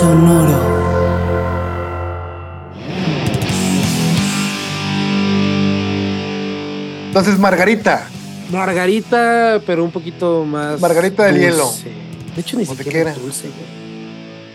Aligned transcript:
Sonoro. 0.00 0.80
Entonces, 7.08 7.38
Margarita. 7.38 8.08
Margarita, 8.50 9.60
pero 9.66 9.84
un 9.84 9.90
poquito 9.90 10.46
más. 10.46 10.80
Margarita 10.80 11.24
del 11.24 11.38
hielo. 11.38 11.70
De 12.34 12.40
hecho, 12.40 12.56
ni 12.56 12.64
¿O 12.64 12.74
de 12.74 12.82
siquiera 12.82 13.10
es 13.10 13.20
dulce. 13.20 13.50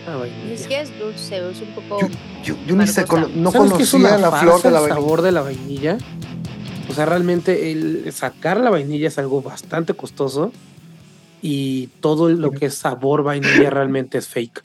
Ah, 0.08 0.16
vainilla. 0.16 0.50
Ni 0.50 0.58
siquiera 0.58 0.82
es 0.82 0.98
dulce, 0.98 1.36
es 1.48 1.60
un 1.60 1.74
poco. 1.76 2.00
Yo, 2.00 2.08
yo, 2.42 2.56
yo 2.66 2.74
ni 2.74 2.86
sé, 2.88 3.04
no 3.36 3.52
¿Sabes 3.52 3.72
qué 3.74 3.82
es 3.84 3.90
conocía 3.92 4.18
la 4.18 4.32
flor 4.32 4.62
de 4.62 4.70
la 4.72 4.78
el 4.78 4.82
vainilla. 4.82 4.94
sabor 4.94 5.22
de 5.22 5.30
la 5.30 5.42
vainilla. 5.42 5.98
O 6.90 6.94
sea, 6.94 7.06
realmente 7.06 7.70
el 7.70 8.12
sacar 8.12 8.58
la 8.58 8.70
vainilla 8.70 9.06
es 9.06 9.18
algo 9.18 9.42
bastante 9.42 9.94
costoso 9.94 10.50
y 11.40 11.86
todo 12.00 12.30
lo 12.30 12.50
que 12.50 12.66
es 12.66 12.74
sabor 12.74 13.22
vainilla 13.22 13.70
realmente 13.70 14.18
es 14.18 14.26
fake. 14.26 14.64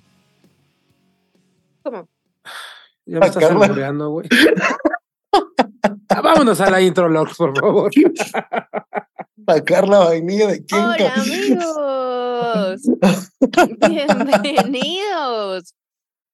¿Cómo? 1.84 2.08
Ya 3.06 3.20
me 3.20 3.26
estás 3.26 3.44
albureando, 3.44 4.10
güey. 4.10 4.28
Ah, 6.10 6.22
Vámonos 6.22 6.62
a 6.62 6.70
la 6.70 6.82
intro, 6.82 7.10
Lord, 7.10 7.32
por 7.36 7.58
favor. 7.58 7.92
Sacar 9.48 9.88
la 9.88 10.00
vainilla 10.00 10.48
de 10.48 10.64
quién. 10.66 10.82
Hola 10.84 11.14
amigos, 11.16 12.82
bienvenidos. 13.90 15.74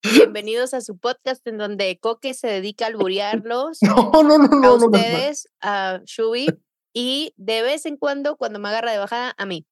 Bienvenidos 0.04 0.74
a 0.74 0.82
su 0.82 0.98
podcast 0.98 1.46
en 1.48 1.58
donde 1.58 1.98
Coque 2.00 2.34
se 2.34 2.48
dedica 2.48 2.86
a 2.86 2.90
alburearlos 2.90 3.80
No, 3.82 4.12
no, 4.24 4.38
no, 4.38 4.46
a 4.46 4.48
no, 4.48 4.48
no, 4.48 4.78
no. 4.78 4.86
ustedes, 4.88 5.48
a 5.62 6.02
Shubi, 6.06 6.48
y 6.94 7.34
de 7.38 7.62
vez 7.62 7.86
en 7.86 7.98
cuando, 7.98 8.36
cuando 8.36 8.60
me 8.60 8.68
agarra 8.70 8.92
de 8.92 9.00
bajada, 9.00 9.34
a 9.38 9.46
mí. 9.46 9.66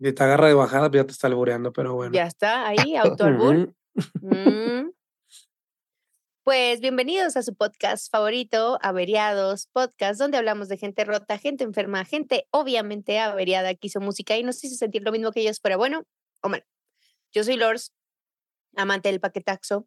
Si 0.00 0.12
te 0.12 0.22
agarra 0.22 0.48
de 0.48 0.54
bajada, 0.54 0.90
pues 0.90 1.02
ya 1.02 1.06
te 1.06 1.12
está 1.12 1.26
albureando, 1.26 1.72
pero 1.72 1.94
bueno. 1.94 2.12
Ya 2.12 2.24
está, 2.24 2.66
ahí, 2.68 2.96
autoalbur. 2.96 3.74
Mm. 4.20 4.90
Pues 6.44 6.80
bienvenidos 6.80 7.36
a 7.36 7.42
su 7.42 7.54
podcast 7.54 8.10
favorito, 8.10 8.78
Averiados 8.82 9.68
Podcast, 9.72 10.20
donde 10.20 10.36
hablamos 10.36 10.68
de 10.68 10.76
gente 10.76 11.04
rota, 11.04 11.38
gente 11.38 11.64
enferma, 11.64 12.04
gente 12.04 12.46
obviamente 12.50 13.18
averiada 13.18 13.74
que 13.74 13.86
hizo 13.88 14.00
música 14.00 14.36
y 14.36 14.42
nos 14.42 14.62
hizo 14.62 14.76
sentir 14.76 15.02
lo 15.02 15.12
mismo 15.12 15.32
que 15.32 15.40
ellos 15.40 15.60
fuera 15.60 15.76
bueno 15.76 16.04
o 16.42 16.48
malo. 16.48 16.64
Yo 17.32 17.42
soy 17.42 17.56
Lors, 17.56 17.92
amante 18.76 19.08
del 19.08 19.18
paquetaxo. 19.18 19.86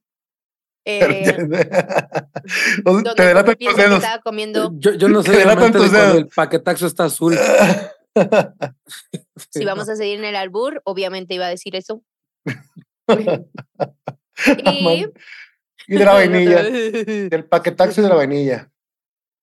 Eh, 0.85 1.37
donde 2.83 3.13
te 3.13 3.25
delatan 3.25 3.55
tus 3.57 3.77
dedos. 3.77 4.03
estaba 4.03 4.21
comiendo, 4.21 4.71
Yo, 4.75 4.93
yo 4.95 5.07
no 5.07 5.21
Te 5.23 5.43
amante 5.43 5.77
de 5.77 5.83
tus 5.83 5.89
cuando 5.91 6.17
el 6.17 6.27
paquetaxo 6.27 6.87
está 6.87 7.05
azul. 7.05 7.37
si 9.51 9.65
vamos 9.65 9.87
a 9.89 9.95
seguir 9.95 10.17
en 10.17 10.25
el 10.25 10.35
albur, 10.35 10.81
obviamente 10.83 11.35
iba 11.35 11.45
a 11.45 11.49
decir 11.49 11.75
eso. 11.75 12.03
Y, 14.65 15.05
y 15.87 15.97
de 15.97 16.05
la 16.05 16.13
vainilla. 16.13 16.63
Del 17.29 17.45
paquetaxo 17.45 17.99
y 17.99 18.03
de 18.03 18.09
la 18.09 18.15
vainilla. 18.15 18.71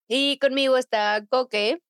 y 0.08 0.38
conmigo 0.38 0.78
está 0.78 1.24
Coque, 1.28 1.82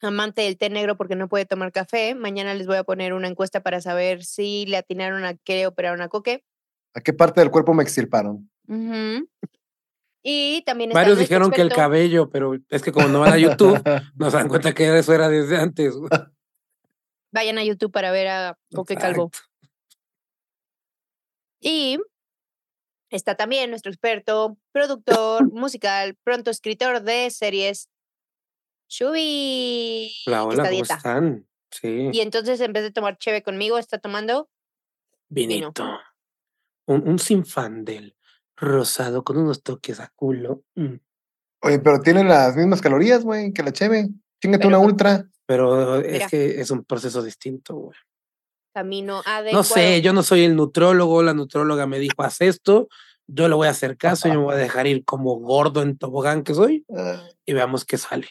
amante 0.00 0.42
del 0.42 0.56
té 0.56 0.70
negro 0.70 0.96
porque 0.96 1.16
no 1.16 1.28
puede 1.28 1.44
tomar 1.46 1.72
café. 1.72 2.14
Mañana 2.14 2.54
les 2.54 2.66
voy 2.66 2.76
a 2.76 2.84
poner 2.84 3.12
una 3.12 3.28
encuesta 3.28 3.62
para 3.62 3.80
saber 3.80 4.24
si 4.24 4.66
le 4.66 4.76
atinaron 4.76 5.24
a 5.24 5.34
qué 5.34 5.66
operaron 5.66 6.00
a 6.00 6.08
Coque. 6.08 6.44
¿A 6.94 7.00
qué 7.00 7.12
parte 7.12 7.40
del 7.40 7.50
cuerpo 7.50 7.74
me 7.74 7.82
extirparon? 7.82 8.50
Ujú. 8.68 9.28
Y 10.22 10.62
también 10.62 10.90
está 10.90 11.00
Varios 11.00 11.18
dijeron 11.18 11.50
que 11.50 11.60
el 11.60 11.72
cabello, 11.72 12.30
pero 12.30 12.56
es 12.68 12.82
que 12.82 12.92
como 12.92 13.08
no 13.08 13.20
van 13.20 13.34
a 13.34 13.38
YouTube, 13.38 13.80
no 14.16 14.30
se 14.30 14.36
dan 14.36 14.48
cuenta 14.48 14.72
que 14.72 14.98
eso 14.98 15.12
era 15.12 15.28
desde 15.28 15.56
antes. 15.56 15.94
Vayan 17.30 17.58
a 17.58 17.64
YouTube 17.64 17.92
para 17.92 18.10
ver 18.10 18.28
a 18.28 18.58
Coque 18.74 18.96
Calvo. 18.96 19.30
Y 21.68 21.98
está 23.10 23.34
también 23.34 23.70
nuestro 23.70 23.90
experto, 23.90 24.56
productor 24.72 25.52
musical, 25.52 26.14
pronto 26.22 26.50
escritor 26.52 27.02
de 27.02 27.28
series, 27.30 27.88
Shubi. 28.88 30.12
Hola, 30.26 30.38
que 30.38 30.44
hola, 30.44 30.56
¿cómo 30.62 30.70
dieta. 30.70 30.94
están? 30.94 31.46
Sí, 31.72 32.08
Y 32.12 32.20
entonces, 32.20 32.60
en 32.60 32.72
vez 32.72 32.84
de 32.84 32.92
tomar 32.92 33.18
cheve 33.18 33.42
conmigo, 33.42 33.78
está 33.78 33.98
tomando. 33.98 34.48
vinito. 35.28 35.84
Un, 36.86 37.08
un 37.08 37.18
sinfandel 37.18 38.16
rosado 38.56 39.24
con 39.24 39.36
unos 39.38 39.64
toques 39.64 39.98
a 39.98 40.12
culo. 40.14 40.62
mm. 40.76 40.94
Oye, 41.62 41.78
pero 41.80 42.00
tiene 42.00 42.22
las 42.22 42.54
mismas 42.54 42.80
calorías, 42.80 43.24
güey, 43.24 43.52
que 43.52 43.64
la 43.64 43.72
cheve. 43.72 44.08
Chingate 44.40 44.66
Pero 44.66 44.68
una 44.68 44.78
ultra. 44.78 45.28
Pero 45.46 45.96
Mira. 45.96 46.26
es 46.26 46.30
que 46.30 46.60
es 46.60 46.70
un 46.70 46.84
proceso 46.84 47.22
distinto, 47.22 47.74
güey. 47.74 47.98
Camino 48.76 49.22
adecuado. 49.24 49.56
No 49.56 49.64
sé, 49.64 50.02
yo 50.02 50.12
no 50.12 50.22
soy 50.22 50.44
el 50.44 50.54
nutrólogo, 50.54 51.22
la 51.22 51.32
nutróloga 51.32 51.86
me 51.86 51.98
dijo, 51.98 52.22
haz 52.22 52.42
esto, 52.42 52.88
yo 53.26 53.48
le 53.48 53.54
voy 53.54 53.68
a 53.68 53.70
hacer 53.70 53.96
caso, 53.96 54.28
yo 54.28 54.34
me 54.34 54.40
voy 54.44 54.54
a 54.54 54.58
dejar 54.58 54.86
ir 54.86 55.02
como 55.02 55.36
gordo 55.36 55.80
en 55.80 55.96
tobogán 55.96 56.42
que 56.44 56.52
soy 56.52 56.84
Ah, 56.94 57.26
y 57.46 57.54
veamos 57.54 57.86
qué 57.86 57.96
sale. 57.96 58.28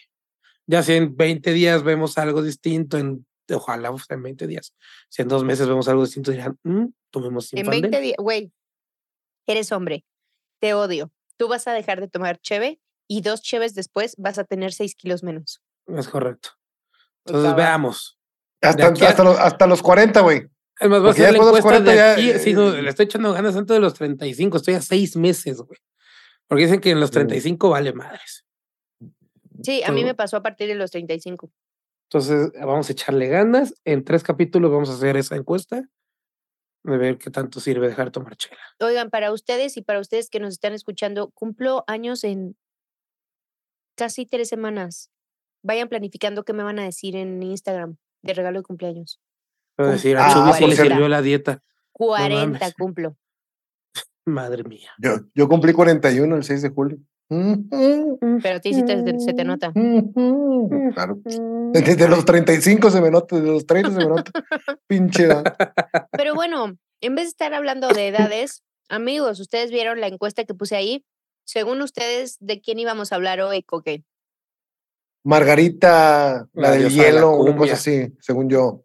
Ya 0.67 0.84
si 0.84 0.94
en 0.94 1.17
20 1.17 1.51
días 1.51 1.81
vemos 1.81 2.19
algo 2.19 2.44
distinto, 2.44 3.00
en, 3.00 3.25
ojalá 3.51 3.89
pues, 3.89 4.03
en 4.09 4.22
20 4.22 4.45
días, 4.45 4.75
si 5.09 5.23
en 5.23 5.29
dos 5.29 5.44
meses 5.44 5.67
vemos 5.67 5.88
algo 5.88 6.03
distinto, 6.05 6.29
dirán, 6.29 6.59
"Mm, 6.61 6.89
tomemos 7.09 7.51
En 7.53 7.57
Sinfandel". 7.57 7.81
20 7.81 8.01
días, 8.01 8.17
güey, 8.19 8.51
eres 9.47 9.72
hombre, 9.72 10.05
te 10.59 10.75
odio. 10.75 11.11
Tú 11.38 11.47
vas 11.47 11.67
a 11.67 11.73
dejar 11.73 12.01
de 12.01 12.07
tomar 12.07 12.38
cheve 12.39 12.79
y 13.07 13.22
dos 13.22 13.41
cheves 13.41 13.73
después 13.73 14.13
vas 14.19 14.38
a 14.38 14.44
tener 14.44 14.73
6 14.73 14.94
kilos 14.94 15.23
menos. 15.23 15.59
Es 15.88 16.07
correcto. 16.07 16.50
Pues 17.23 17.35
Entonces 17.35 17.51
va, 17.51 17.55
va. 17.55 17.63
veamos. 17.63 18.15
Hasta, 18.70 18.86
a- 18.88 19.09
hasta, 19.09 19.24
los, 19.24 19.40
hasta 19.40 19.68
los 19.68 19.81
40, 19.81 20.22
güey. 20.22 20.48
Es 20.80 20.90
más, 20.90 21.00
voy 21.00 21.09
a 21.09 21.12
Porque 21.12 21.22
ya 21.22 21.28
hacer 21.30 21.40
la 21.40 21.46
después 21.46 21.46
de 21.48 21.52
los 21.52 21.59
encuesta 21.59 21.80
de 21.80 21.96
40 21.96 21.96
ya, 21.96 22.31
aquí. 22.34 22.44
sí, 22.44 22.53
no, 22.53 22.74
eh, 22.74 22.81
le 22.81 22.90
estoy 22.90 23.06
echando 23.06 23.34
ganas 23.34 23.56
antes 23.56 23.74
de 23.74 23.80
los 23.80 23.94
35. 23.94 24.58
Estoy 24.58 24.74
a 24.74 24.81
seis 24.81 25.16
meses, 25.16 25.58
güey. 25.62 25.80
Porque 26.48 26.64
dicen 26.66 26.80
que 26.81 26.92
en 26.92 27.00
los 27.00 27.09
Sí. 27.09 27.14
35 27.16 27.70
vale 27.70 27.94
madres. 27.94 28.46
Sí, 29.64 29.81
a 29.84 29.92
mí 29.92 30.03
me 30.03 30.14
pasó 30.16 30.38
a 30.38 30.44
partir 30.44 30.68
de 30.68 30.76
los 30.76 30.92
35. 30.92 31.50
Entonces, 32.09 32.52
vamos 32.59 32.88
a 32.90 32.92
echarle 32.92 33.28
ganas. 33.30 33.74
En 33.86 34.03
tres 34.03 34.22
capítulos 34.24 34.70
vamos 34.70 34.90
a 34.90 34.94
hacer 34.94 35.18
esa 35.18 35.36
encuesta. 35.36 35.84
De 36.84 36.97
ver 36.97 37.18
qué 37.18 37.32
tanto 37.32 37.59
sirve 37.59 37.88
dejar 37.88 38.06
de 38.08 38.12
tomar 38.12 38.36
chela. 38.36 38.59
Oigan, 38.80 39.09
para 39.09 39.32
ustedes 39.32 39.76
y 39.78 39.82
para 39.82 40.00
ustedes 40.00 40.30
que 40.30 40.40
nos 40.40 40.53
están 40.53 40.74
escuchando, 40.74 41.32
cumplo 41.32 41.84
años 41.88 42.24
en 42.24 42.56
casi 43.97 44.26
tres 44.26 44.50
semanas. 44.50 45.09
Vayan 45.64 45.90
planificando 45.90 46.44
qué 46.44 46.53
me 46.53 46.62
van 46.64 46.78
a 46.78 46.84
decir 46.84 47.16
en 47.16 47.42
Instagram 47.42 47.97
de 48.25 48.34
regalo 48.34 48.59
de 48.59 48.63
cumpleaños. 48.63 49.19
Decir, 49.78 50.18
a 50.18 50.28
Ah, 50.28 50.34
Chubi 50.34 50.69
le 50.69 50.75
sirvió 50.75 51.08
la 51.08 51.22
dieta. 51.22 51.62
40 51.91 52.36
mames. 52.59 52.74
cumplo. 52.75 53.16
Madre 54.25 54.63
mía. 54.63 54.90
Yo, 54.97 55.18
yo 55.34 55.47
cumplí 55.47 55.74
41 55.74 56.35
el 56.35 56.44
6 56.44 56.62
de 56.62 56.69
julio. 56.69 56.97
Pero 57.28 58.56
a 58.58 58.59
ti 58.59 58.74
sí 58.74 58.84
te- 58.85 59.19
se 59.19 59.34
te 59.34 59.44
nota. 59.44 59.72
Claro. 59.74 61.19
Desde 61.74 62.08
los 62.08 62.24
35 62.25 62.91
se 62.91 63.02
me 63.02 63.09
nota, 63.12 63.35
desde 63.35 63.50
los 63.52 63.66
30 63.66 63.91
se 63.91 63.97
me 63.97 64.05
nota. 64.08 64.32
Pinche. 64.88 65.23
edad. 65.23 65.55
Pero 66.11 66.35
bueno, 66.35 66.78
en 67.02 67.16
vez 67.16 67.26
de 67.26 67.29
estar 67.29 67.53
hablando 67.53 67.88
de 67.88 68.08
edades, 68.09 68.64
amigos, 68.90 69.40
ustedes 69.40 69.72
vieron 69.72 69.99
la 70.02 70.08
encuesta 70.08 70.44
que 70.46 70.53
puse 70.53 70.76
ahí. 70.76 71.03
Según 71.46 71.82
ustedes, 71.82 72.38
¿de 72.40 72.61
quién 72.61 72.79
íbamos 72.79 73.11
a 73.11 73.16
hablar 73.16 73.41
hoy, 73.41 73.64
Coque? 73.64 74.03
Margarita, 75.25 76.47
la, 76.53 76.61
La 76.61 76.72
del 76.72 76.87
diosa 76.89 76.95
de 76.95 77.11
hielo, 77.11 77.31
una 77.37 77.57
cosa 77.57 77.73
así, 77.73 78.13
según 78.22 78.47
yo. 78.49 78.83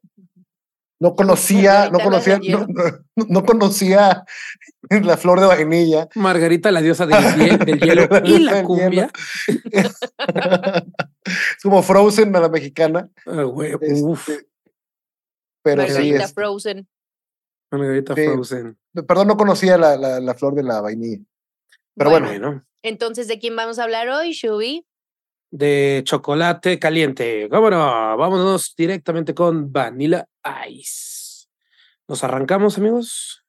No 0.99 1.15
conocía, 1.15 1.89
no 1.91 1.99
conocía, 2.01 2.39
hielo. 2.39 2.67
no, 2.69 2.85
no- 3.17 3.27
no 3.29 3.45
conocía 3.45 4.25
la 4.91 5.17
flor 5.17 5.41
de 5.41 5.47
vainilla. 5.47 6.09
Margarita, 6.15 6.71
la 6.71 6.81
diosa 6.83 7.07
del, 7.07 7.17
hie- 7.19 7.59
del 7.65 7.81
hielo 7.81 8.07
La 8.11 8.23
y 8.27 8.39
la 8.39 8.63
cumbia. 8.65 9.11
es 9.77 11.63
como 11.63 11.83
Frozen 11.83 12.35
a 12.37 12.41
la 12.41 12.49
mexicana. 12.49 13.09
Ah, 13.27 13.43
güey, 13.43 13.73
este, 13.73 14.03
uf, 14.03 14.29
pero 15.63 15.83
sí, 15.83 15.89
Margarita 15.93 16.25
este, 16.25 16.35
Frozen. 16.35 16.89
Margarita 17.71 18.15
sí. 18.15 18.25
Frozen. 18.25 18.79
perdón, 19.07 19.29
no 19.29 19.37
conocía 19.37 19.77
la, 19.79 19.97
la, 19.97 20.21
la 20.21 20.35
flor 20.35 20.55
de 20.55 20.63
la 20.63 20.81
vainilla. 20.81 21.23
Pero 21.97 22.11
bueno, 22.11 22.29
Bueno, 22.29 22.65
Entonces, 22.83 23.29
¿de 23.29 23.39
quién 23.39 23.57
vamos 23.57 23.79
a 23.79 23.85
hablar 23.85 24.09
hoy, 24.09 24.33
Shubi? 24.33 24.87
De 25.51 26.03
chocolate 26.05 26.79
caliente. 26.79 27.49
¿Cómo 27.51 27.71
no? 27.71 28.17
Vámonos 28.17 28.75
directamente 28.77 29.35
con 29.35 29.73
Vanilla 29.73 30.27
Ice. 30.69 31.47
¿Nos 32.09 32.25
arrancamos, 32.25 32.79
amigos? 32.79 33.45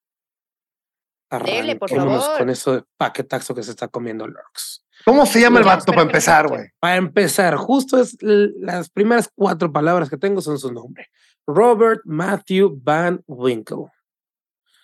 Dele, 1.46 1.78
por 1.78 1.90
favor. 1.90 2.38
con 2.38 2.50
eso 2.50 2.74
de 2.74 2.84
paquetazo 2.98 3.56
que 3.56 3.64
se 3.64 3.72
está 3.72 3.88
comiendo 3.88 4.28
Lorx. 4.28 4.86
¿Cómo 5.06 5.26
se 5.26 5.40
llama 5.40 5.60
el 5.60 5.66
vato 5.66 5.92
para 5.94 6.02
empezar, 6.02 6.48
güey? 6.48 6.68
Para 6.80 6.98
empezar, 6.98 7.56
justo 7.56 8.00
es 8.00 8.18
las 8.22 8.90
primeras 8.90 9.32
cuatro 9.34 9.72
palabras 9.72 10.10
que 10.10 10.18
tengo 10.18 10.42
son 10.42 10.60
su 10.60 10.72
nombre. 10.72 11.10
Robert 11.48 12.02
Matthew 12.06 12.80
Van 12.84 13.24
Winkle. 13.26 13.88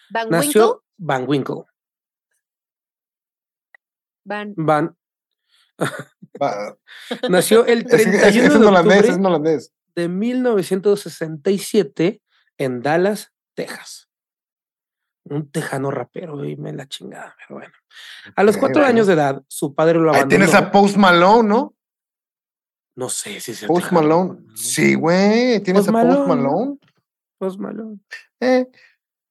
Van 0.10 0.30
Nació 0.30 0.68
Winkle. 0.68 0.84
Van 0.98 1.28
Winkle. 1.28 1.64
Van. 4.24 4.54
Van 4.56 4.98
nació 7.30 7.66
el 7.66 7.80
Es, 7.86 7.90
que- 7.90 7.96
es, 7.96 8.04
que 8.06 8.12
31 8.20 8.30
es 8.30 8.34
de 8.60 8.66
octubre 8.68 9.00
es 9.10 9.18
holandés. 9.18 9.74
de 9.96 10.08
1967 10.10 12.22
en 12.58 12.82
Dallas, 12.82 13.32
Texas. 13.56 14.10
Un 15.26 15.50
tejano 15.52 15.92
rapero, 15.92 16.44
y 16.46 16.56
me 16.56 16.72
la 16.74 16.88
chingada, 16.88 17.36
pero 17.38 17.60
bueno. 17.60 17.74
A 18.36 18.44
los 18.44 18.56
cuatro 18.58 18.84
años 18.86 19.08
de 19.08 19.14
edad, 19.14 19.44
su 19.50 19.76
padre 19.76 19.96
lo 20.00 20.12
Ahí 20.12 20.20
abandonó. 20.22 20.30
tienes 20.30 20.54
a 20.56 20.72
Post 20.72 20.96
Malone, 20.96 21.50
¿no? 21.50 21.76
No 22.96 23.10
sé 23.10 23.40
si 23.42 23.54
se 23.54 23.68
Post 23.68 23.92
Malone. 23.92 24.40
Sí, 24.56 24.96
güey. 24.96 25.60
Tienes 25.62 25.86
Post 25.86 25.90
a 25.90 25.92
Post 26.02 26.28
Malone. 26.28 26.42
Malone. 26.42 26.78
Post 27.38 27.60
Malone, 27.60 28.00
Eh, 28.40 28.68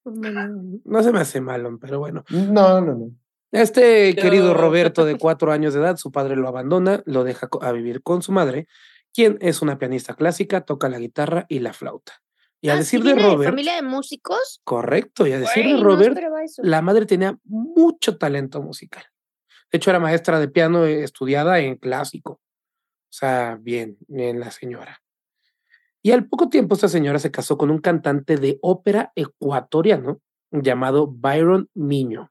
Post 0.05 0.19
Malone. 0.19 0.81
No 0.85 1.03
se 1.03 1.11
me 1.13 1.21
hace 1.21 1.41
malo, 1.41 1.79
pero 1.81 1.99
bueno. 1.99 2.23
no, 2.29 2.81
no, 2.83 2.95
no. 2.95 3.11
Este 3.57 4.15
querido. 4.15 4.55
Roberto 4.55 5.05
de 5.05 5.17
cuatro 5.17 5.53
años 5.53 5.75
de 5.75 5.81
edad, 5.81 5.97
su 5.97 6.13
padre 6.13 6.37
lo 6.37 6.49
abandona, 6.49 7.03
lo 7.07 7.25
deja 7.25 7.49
a 7.61 7.73
vivir 7.73 8.03
con 8.03 8.23
su 8.23 8.33
madre, 8.33 8.69
quien 9.13 9.39
es 9.41 9.63
una 9.63 9.79
pianista 9.79 10.15
clásica, 10.15 10.61
toca 10.63 10.89
la 10.89 10.99
guitarra 10.99 11.47
y 11.49 11.61
la 11.61 11.73
flauta. 11.73 12.13
Y 12.61 12.69
a 12.69 12.75
Ah, 12.75 12.77
decir 12.77 13.03
¿sí 13.03 13.09
de 13.09 13.15
Robert, 13.15 13.51
familia 13.51 13.77
de 13.77 13.83
músicos? 13.83 14.61
correcto, 14.65 15.27
y 15.27 15.33
a 15.33 15.39
decir 15.39 15.65
de 15.65 15.83
Robert, 15.83 16.19
la 16.59 16.83
madre 16.83 17.07
tenía 17.07 17.39
mucho 17.45 18.17
talento 18.19 18.63
musical. 18.63 19.05
De 19.71 19.79
hecho, 19.79 19.91
era 19.91 20.01
maestra 20.01 20.39
de 20.39 20.49
piano 20.49 20.85
eh, 20.85 21.03
estudiada 21.03 21.59
en 21.59 21.77
clásico. 21.77 22.33
O 22.33 23.13
sea, 23.19 23.59
bien, 23.61 23.97
bien 24.09 24.39
la 24.41 24.51
señora. 24.51 25.03
Y 26.03 26.13
al 26.13 26.27
poco 26.29 26.49
tiempo 26.49 26.75
esta 26.75 26.89
señora 26.89 27.19
se 27.19 27.31
casó 27.31 27.57
con 27.59 27.71
un 27.71 27.79
cantante 27.79 28.37
de 28.37 28.59
ópera 28.63 29.13
ecuatoriano 29.17 30.21
llamado 30.53 31.09
Byron 31.09 31.69
Miño. 31.75 32.31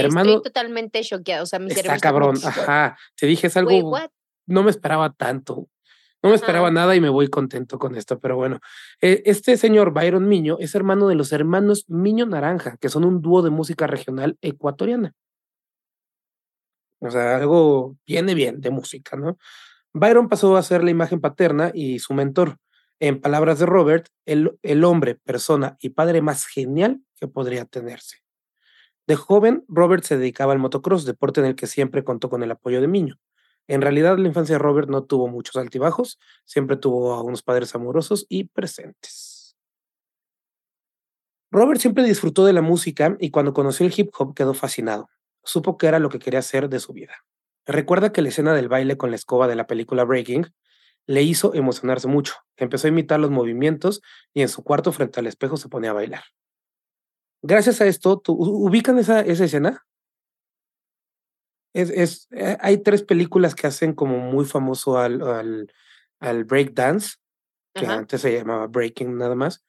Hermano- 0.00 0.30
estoy 0.30 0.42
totalmente 0.42 1.02
choqueada. 1.02 1.42
O 1.42 1.46
sea, 1.46 1.58
mi 1.58 1.70
Está 1.72 1.98
cabrón, 1.98 2.36
ajá. 2.44 2.96
Te 3.16 3.26
dije, 3.26 3.46
es 3.48 3.56
algo, 3.56 3.98
no 4.46 4.62
me 4.62 4.70
esperaba 4.70 5.12
tanto. 5.12 5.68
No 6.22 6.30
me 6.30 6.36
esperaba 6.36 6.70
nada 6.70 6.96
y 6.96 7.00
me 7.02 7.10
voy 7.10 7.28
contento 7.28 7.78
con 7.78 7.96
esto, 7.96 8.18
pero 8.18 8.36
bueno. 8.36 8.58
Eh, 9.02 9.22
este 9.26 9.58
señor 9.58 9.92
Byron 9.92 10.26
Miño 10.26 10.56
es 10.58 10.74
hermano 10.74 11.06
de 11.06 11.16
los 11.16 11.32
hermanos 11.32 11.84
Miño 11.88 12.24
Naranja, 12.24 12.78
que 12.78 12.88
son 12.88 13.04
un 13.04 13.20
dúo 13.20 13.42
de 13.42 13.50
música 13.50 13.86
regional 13.86 14.38
ecuatoriana. 14.40 15.12
O 17.00 17.10
sea, 17.10 17.36
algo 17.36 17.98
viene 18.06 18.32
bien 18.34 18.62
de 18.62 18.70
música, 18.70 19.16
¿no? 19.18 19.36
Byron 19.92 20.30
pasó 20.30 20.56
a 20.56 20.62
ser 20.62 20.82
la 20.82 20.90
imagen 20.90 21.20
paterna 21.20 21.70
y 21.74 21.98
su 21.98 22.14
mentor. 22.14 22.56
En 23.00 23.20
palabras 23.20 23.58
de 23.58 23.66
Robert, 23.66 24.08
el, 24.24 24.58
el 24.62 24.82
hombre, 24.84 25.16
persona 25.16 25.76
y 25.78 25.90
padre 25.90 26.22
más 26.22 26.46
genial 26.46 27.02
que 27.20 27.28
podría 27.28 27.66
tenerse. 27.66 28.23
De 29.06 29.16
joven, 29.16 29.64
Robert 29.68 30.04
se 30.04 30.16
dedicaba 30.16 30.52
al 30.52 30.58
motocross, 30.58 31.04
deporte 31.04 31.40
en 31.40 31.46
el 31.46 31.56
que 31.56 31.66
siempre 31.66 32.04
contó 32.04 32.30
con 32.30 32.42
el 32.42 32.50
apoyo 32.50 32.80
de 32.80 32.88
Miño. 32.88 33.18
En 33.66 33.82
realidad, 33.82 34.18
la 34.18 34.28
infancia 34.28 34.54
de 34.54 34.58
Robert 34.58 34.88
no 34.88 35.04
tuvo 35.04 35.28
muchos 35.28 35.56
altibajos, 35.56 36.18
siempre 36.44 36.76
tuvo 36.76 37.12
a 37.14 37.22
unos 37.22 37.42
padres 37.42 37.74
amorosos 37.74 38.26
y 38.28 38.44
presentes. 38.44 39.56
Robert 41.50 41.80
siempre 41.80 42.02
disfrutó 42.02 42.44
de 42.46 42.52
la 42.52 42.62
música 42.62 43.16
y 43.20 43.30
cuando 43.30 43.52
conoció 43.52 43.86
el 43.86 43.94
hip 43.96 44.10
hop 44.18 44.34
quedó 44.34 44.54
fascinado. 44.54 45.08
Supo 45.44 45.78
que 45.78 45.86
era 45.86 45.98
lo 45.98 46.08
que 46.08 46.18
quería 46.18 46.40
hacer 46.40 46.68
de 46.68 46.80
su 46.80 46.92
vida. 46.92 47.14
Recuerda 47.66 48.12
que 48.12 48.22
la 48.22 48.30
escena 48.30 48.54
del 48.54 48.68
baile 48.68 48.96
con 48.96 49.10
la 49.10 49.16
escoba 49.16 49.48
de 49.48 49.54
la 49.54 49.66
película 49.66 50.04
Breaking 50.04 50.52
le 51.06 51.22
hizo 51.22 51.54
emocionarse 51.54 52.08
mucho. 52.08 52.34
Empezó 52.56 52.86
a 52.86 52.90
imitar 52.90 53.20
los 53.20 53.30
movimientos 53.30 54.02
y 54.32 54.42
en 54.42 54.48
su 54.48 54.64
cuarto 54.64 54.92
frente 54.92 55.20
al 55.20 55.26
espejo 55.26 55.56
se 55.56 55.68
ponía 55.68 55.90
a 55.90 55.94
bailar. 55.94 56.24
Gracias 57.46 57.80
a 57.82 57.86
esto, 57.86 58.18
¿tú- 58.18 58.32
¿ubican 58.32 58.98
esa, 58.98 59.20
esa 59.20 59.44
escena? 59.44 59.84
Es, 61.74 61.90
es, 61.90 62.28
eh, 62.30 62.56
hay 62.60 62.78
tres 62.78 63.02
películas 63.02 63.54
que 63.54 63.66
hacen 63.66 63.92
como 63.92 64.18
muy 64.18 64.46
famoso 64.46 64.96
al, 64.98 65.20
al, 65.22 65.72
al 66.20 66.44
breakdance, 66.44 67.16
que 67.74 67.84
Ajá. 67.84 67.96
antes 67.98 68.22
se 68.22 68.32
llamaba 68.32 68.66
breaking 68.68 69.18
nada 69.18 69.34
más, 69.34 69.62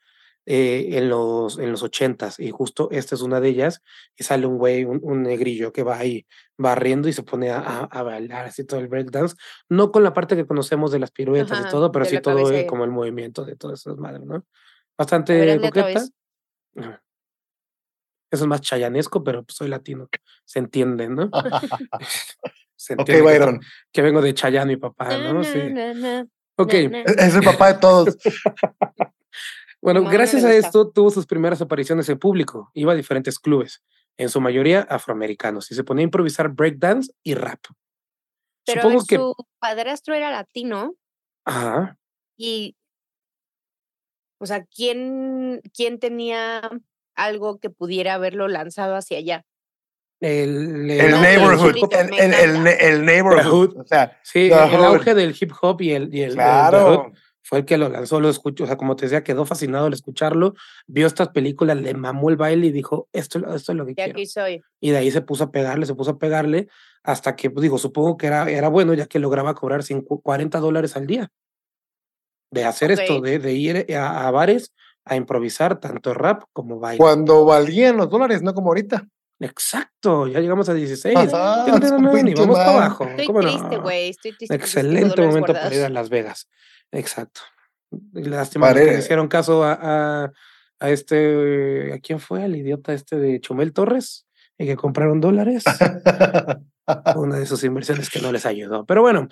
eh, 0.45 0.89
en 0.91 1.09
los 1.09 1.57
en 1.57 1.71
los 1.71 1.81
ochentas 1.83 2.39
y 2.39 2.51
justo 2.51 2.87
esta 2.91 3.15
es 3.15 3.21
una 3.23 3.41
de 3.41 3.49
ellas 3.49 3.81
y 4.15 4.23
sale 4.23 4.45
un 4.45 4.57
güey, 4.59 4.85
un, 4.85 4.99
un 5.03 5.23
negrillo 5.23 5.73
que 5.73 5.81
va 5.83 5.97
ahí 5.97 6.27
barriendo 6.57 7.09
y 7.09 7.13
se 7.13 7.23
pone 7.23 7.49
a, 7.49 7.57
a- 7.59 7.83
a 7.85 8.03
bailar 8.03 8.45
así 8.45 8.63
todo 8.63 8.79
el 8.79 8.87
breakdance, 8.87 9.35
no 9.67 9.91
con 9.91 10.03
la 10.03 10.13
parte 10.13 10.35
que 10.37 10.45
conocemos 10.45 10.91
de 10.91 10.99
las 10.99 11.11
piruetas 11.11 11.59
y 11.59 11.63
todo, 11.71 11.91
pero 11.91 12.05
sí 12.05 12.21
todo 12.21 12.51
eh, 12.53 12.67
como 12.67 12.85
el 12.85 12.91
movimiento 12.91 13.43
de 13.43 13.55
todas 13.57 13.79
esas 13.81 13.97
madres, 13.97 14.23
¿no? 14.23 14.45
Bastante 14.97 15.41
hazle 15.41 15.57
otra 15.67 15.81
coqueta. 15.81 15.99
vez. 15.99 16.11
Ajá. 16.77 17.01
Eso 18.35 18.43
es 18.43 18.47
más 18.47 18.61
chayanesco, 18.61 19.23
pero 19.23 19.43
pues 19.43 19.55
soy 19.57 19.67
latino. 19.69 20.07
Se 20.45 20.59
entiende, 20.59 21.09
¿no? 21.09 21.29
Se 22.77 22.93
ok, 22.93 22.99
entiende 22.99 23.23
que, 23.23 23.39
Byron. 23.39 23.61
que 23.91 24.01
vengo 24.01 24.21
de 24.21 24.33
Chayano 24.33 24.71
y 24.71 24.77
papá, 24.77 25.17
¿no? 25.17 25.33
na, 25.35 25.43
Sí. 25.43 25.59
na, 25.73 25.93
na, 25.93 26.27
Ok. 26.57 26.73
na, 26.91 27.03
na. 27.03 27.11
Es 27.25 27.33
el 27.35 27.43
papá 27.43 27.73
de 27.73 27.79
todos. 27.79 28.17
Bueno, 29.81 30.03
gracias 30.03 30.43
a 30.43 30.51
esto 30.51 30.89
tuvo 30.89 31.11
sus 31.11 31.27
primeras 31.27 31.61
apariciones 31.61 32.09
en 32.09 32.17
público. 32.17 32.71
Iba 32.73 32.93
a 32.93 32.95
diferentes 32.95 33.37
clubes, 33.37 33.83
en 34.17 34.29
su 34.29 34.41
mayoría 34.41 34.81
afroamericanos, 34.81 35.69
y 35.69 35.75
se 35.75 35.83
ponía 35.83 36.01
a 36.01 36.05
improvisar 36.05 36.49
breakdance 36.49 37.11
y 37.21 37.35
rap. 37.35 37.59
Pero 38.65 38.81
Supongo 38.81 38.99
ver, 39.01 39.07
que. 39.07 39.15
su 39.17 39.35
padrastro 39.59 40.15
era 40.15 40.31
latino 40.31 40.95
Ajá. 41.45 41.99
y, 42.35 42.75
o 44.39 44.47
sea, 44.47 44.65
¿quién, 44.65 45.61
quién 45.71 45.99
tenía 45.99 46.61
algo 47.15 47.59
que 47.59 47.69
pudiera 47.69 48.13
haberlo 48.15 48.47
lanzado 48.47 48.95
hacia 48.95 49.17
allá? 49.17 49.45
El, 50.21 50.89
El 50.89 51.11
No, 51.11 51.21
neighborhood. 51.21 51.75
El, 51.91 52.13
el, 52.33 52.33
el, 52.33 52.67
el 52.67 53.05
neighborhood. 53.05 53.77
O 53.77 53.85
sea, 53.85 54.17
Sí, 54.23 54.49
The 54.49 54.55
el 54.55 54.69
Hood. 54.77 54.85
auge 54.85 55.13
del 55.13 55.35
hip 55.39 55.51
hop 55.61 55.81
y 55.81 55.91
el, 55.91 56.13
y 56.13 56.21
el, 56.21 56.31
el 56.31 56.31
Hood 56.31 56.35
claro. 56.35 57.11
fue 57.43 57.59
el 57.59 57.65
que 57.65 57.77
lo 57.77 57.89
lanzó, 57.89 58.19
lo 58.21 58.29
escuchó, 58.29 58.63
o 58.63 58.67
sea, 58.67 58.77
como 58.77 58.95
te 58.95 59.05
decía, 59.05 59.23
quedó 59.23 59.45
fascinado 59.45 59.87
al 59.87 59.93
escucharlo, 59.93 60.55
vio 60.87 61.05
estas 61.05 61.29
películas, 61.29 61.77
le 61.77 61.93
mamó 61.93 62.29
el 62.29 62.37
baile 62.37 62.67
y 62.67 62.71
dijo, 62.71 63.07
esto, 63.11 63.39
esto 63.53 63.71
es 63.73 63.77
lo 63.77 63.85
que 63.85 63.91
De 63.91 63.95
quiero. 63.95 64.11
aquí 64.13 64.25
soy. 64.25 64.61
Y 64.79 64.91
de 64.91 64.97
ahí 64.97 65.11
se 65.11 65.21
puso 65.21 65.43
a 65.43 65.51
pegarle, 65.51 65.85
se 65.85 65.95
puso 65.95 66.11
a 66.11 66.17
pegarle, 66.17 66.69
hasta 67.03 67.35
que, 67.35 67.51
pues, 67.51 67.61
digo, 67.61 67.77
supongo 67.77 68.15
que 68.17 68.27
era, 68.27 68.49
era 68.49 68.69
bueno, 68.69 68.93
ya 68.93 69.05
que 69.05 69.19
lograba 69.19 69.53
cobrar 69.53 69.81
cincu- 69.83 70.21
40 70.23 70.59
dólares 70.59 70.95
al 70.95 71.05
día. 71.07 71.29
De 72.51 72.63
hacer 72.63 72.91
esto, 72.91 73.17
Ok. 73.17 73.25
de, 73.25 73.39
de 73.39 73.53
ir 73.53 73.95
a, 73.95 74.27
a 74.27 74.31
bares 74.31 74.73
a 75.05 75.15
improvisar 75.15 75.79
tanto 75.79 76.13
rap 76.13 76.43
como 76.51 76.79
baile. 76.79 76.97
Cuando 76.97 77.45
valían 77.45 77.97
los 77.97 78.09
dólares, 78.09 78.41
no 78.41 78.53
como 78.53 78.69
ahorita. 78.69 79.07
Exacto, 79.39 80.27
ya 80.27 80.39
llegamos 80.39 80.69
a 80.69 80.73
16. 80.73 81.13
Pasada, 81.13 81.65
Tin, 81.65 81.73
tin, 81.73 81.81
tin, 81.81 82.09
su 82.09 82.27
y 82.27 82.33
vamos 82.33 82.57
para 82.57 82.71
abajo. 82.71 83.03
Estoy 83.05 83.25
¿cómo 83.25 83.41
no? 83.41 83.49
triste, 83.49 83.77
güey. 83.77 84.09
Estoy 84.09 84.37
triste. 84.37 84.55
Excelente 84.55 85.21
momento 85.21 85.53
para 85.53 85.67
ir 85.67 85.73
a 85.73 85.89
guardados. 85.89 85.91
Las 85.91 86.09
Vegas. 86.09 86.49
Exacto. 86.91 87.41
Lástima 88.13 88.73
que 88.73 88.85
le 88.85 88.99
hicieron 88.99 89.27
caso 89.27 89.63
a, 89.63 89.77
a, 89.79 90.31
a 90.79 90.89
este, 90.89 91.93
¿a 91.93 91.99
quién 91.99 92.19
fue? 92.19 92.43
Al 92.43 92.55
idiota 92.55 92.93
este 92.93 93.17
de 93.17 93.39
Chumel 93.39 93.73
Torres, 93.73 94.25
y 94.57 94.65
que 94.65 94.75
compraron 94.75 95.21
dólares. 95.21 95.63
una 97.15 97.37
de 97.37 97.45
sus 97.45 97.63
inversiones 97.63 98.09
que 98.09 98.21
no 98.21 98.31
les 98.31 98.45
ayudó. 98.45 98.85
Pero 98.85 99.01
bueno, 99.01 99.27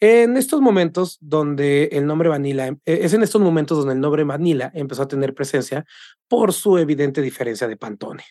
en 0.00 0.36
estos 0.36 0.60
momentos 0.60 1.16
donde 1.20 1.84
el 1.92 2.06
nombre 2.06 2.28
Vanilla, 2.28 2.68
eh, 2.68 2.76
es 3.02 3.12
en 3.14 3.22
estos 3.22 3.40
momentos 3.40 3.78
donde 3.78 3.94
el 3.94 4.00
nombre 4.00 4.24
Vanilla 4.24 4.70
empezó 4.74 5.02
a 5.02 5.08
tener 5.08 5.34
presencia 5.34 5.84
por 6.28 6.52
su 6.52 6.78
evidente 6.78 7.22
diferencia 7.22 7.66
de 7.68 7.76
Pantone. 7.76 8.24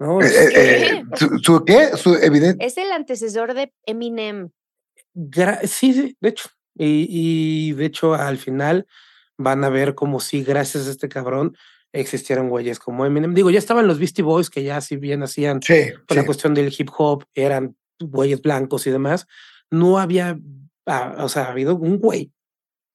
¿No? 0.00 0.20
Eh, 0.20 0.26
eh, 0.26 0.86
eh, 0.96 1.04
¿Su, 1.16 1.38
su 1.38 1.64
qué? 1.64 1.96
Su 1.96 2.14
evidente. 2.16 2.64
Es 2.66 2.76
el 2.78 2.90
antecesor 2.90 3.54
de 3.54 3.72
Eminem. 3.86 4.50
gra- 5.14 5.64
sí, 5.66 5.92
sí, 5.92 6.16
de 6.20 6.28
hecho. 6.30 6.48
Y, 6.76 7.06
y 7.08 7.72
de 7.74 7.84
hecho, 7.86 8.14
al 8.14 8.36
final 8.38 8.86
van 9.38 9.62
a 9.62 9.68
ver 9.68 9.94
como 9.94 10.18
si 10.18 10.42
gracias 10.42 10.88
a 10.88 10.90
este 10.90 11.08
cabrón 11.08 11.56
existieron 11.92 12.48
güeyes 12.48 12.80
como 12.80 13.06
Eminem. 13.06 13.34
Digo, 13.34 13.50
ya 13.50 13.60
estaban 13.60 13.86
los 13.86 14.00
Beastie 14.00 14.24
Boys 14.24 14.50
que 14.50 14.64
ya 14.64 14.80
si 14.80 14.96
bien 14.96 15.22
hacían 15.22 15.62
Sí. 15.62 15.92
por 16.08 16.16
la 16.16 16.22
sí. 16.22 16.26
cuestión 16.26 16.54
del 16.54 16.74
hip 16.76 16.88
hop, 16.98 17.24
eran 17.34 17.76
güeyes 18.00 18.42
blancos 18.42 18.88
y 18.88 18.90
demás, 18.90 19.28
no 19.70 19.98
había, 19.98 20.38
ah, 20.86 21.16
o 21.18 21.28
sea, 21.28 21.46
ha 21.46 21.50
habido 21.50 21.76
un 21.76 21.98
güey 21.98 22.32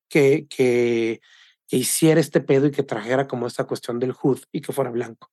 que, 0.09 0.47
que, 0.49 1.21
que 1.67 1.77
hiciera 1.77 2.19
este 2.19 2.41
pedo 2.41 2.67
y 2.67 2.71
que 2.71 2.83
trajera 2.83 3.27
como 3.27 3.47
esta 3.47 3.65
cuestión 3.65 3.99
del 3.99 4.13
hood 4.13 4.39
y 4.51 4.61
que 4.61 4.73
fuera 4.73 4.89
blanco, 4.91 5.31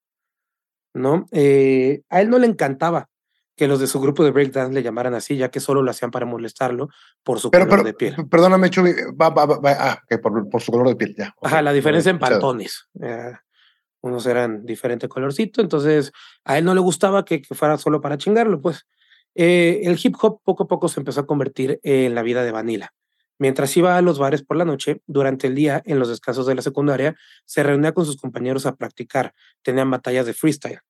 ¿no? 0.95 1.27
Eh, 1.33 2.03
a 2.09 2.21
él 2.21 2.31
no 2.31 2.39
le 2.39 2.47
encantaba 2.47 3.09
que 3.57 3.67
los 3.69 3.81
de 3.81 3.87
su 3.87 4.01
grupo 4.01 4.23
de 4.23 4.33
breakdance 4.33 4.75
le 4.75 4.83
llamaran 4.83 5.15
así, 5.15 5.37
ya 5.37 5.51
que 5.51 5.61
solo 5.61 5.83
lo 5.83 5.91
hacían 5.91 6.11
para 6.11 6.27
molestarlo 6.27 6.91
por 7.23 7.41
su 7.41 7.51
Pero, 7.51 7.65
color 7.65 7.79
pero, 7.79 7.85
de 7.87 7.95
piel. 7.95 8.29
perdóname, 8.29 8.69
Chubi, 8.69 8.93
va, 9.19 9.31
va, 9.31 9.47
va, 9.47 9.59
va- 9.59 9.77
ah, 9.79 10.03
por, 10.23 10.49
por 10.51 10.61
su 10.61 10.71
color 10.71 10.89
de 10.89 10.97
piel, 10.97 11.15
ya. 11.17 11.33
ok. 11.39 11.47
Ajá, 11.47 11.63
la 11.63 11.73
diferencia 11.73 12.11
en 12.11 12.19
pantones. 12.19 12.87
eh, 13.01 13.33
unos 14.03 14.27
eran 14.27 14.65
diferente 14.67 15.09
colorcito, 15.09 15.63
entonces 15.63 16.13
a 16.45 16.59
él 16.59 16.65
no 16.67 16.75
le 16.75 16.81
gustaba 16.81 17.25
que, 17.25 17.41
que 17.41 17.55
fuera 17.55 17.79
solo 17.79 18.01
para 18.01 18.19
chingarlo, 18.19 18.61
pues. 18.61 18.87
Eh, 19.37 19.83
el 19.85 19.99
hip 20.03 20.15
hop 20.21 20.41
poco 20.43 20.63
a 20.65 20.67
poco 20.67 20.89
se 20.89 20.99
empezó 21.01 21.21
a 21.21 21.27
convertir 21.27 21.79
en 21.83 22.15
la 22.15 22.23
vida 22.23 22.43
de 22.43 22.53
Vanilla. 22.53 22.93
Mientras 23.39 23.77
iba 23.77 23.99
a 23.99 24.03
los 24.03 24.19
bares 24.19 24.43
por 24.43 24.57
la 24.57 24.65
noche, 24.65 25.03
durante 25.07 25.47
el 25.47 25.55
día, 25.55 25.83
en 25.85 25.99
los 25.99 26.09
descansos 26.09 26.47
de 26.47 26.55
la 26.55 26.63
secundaria, 26.63 27.15
se 27.45 27.63
reunía 27.63 27.93
con 27.93 28.07
sus 28.07 28.17
compañeros 28.17 28.65
a 28.65 28.77
practicar. 28.77 29.35
Tenían 29.63 29.91
batallas 29.91 30.25
de 30.25 30.33
freestyle. 30.33 30.81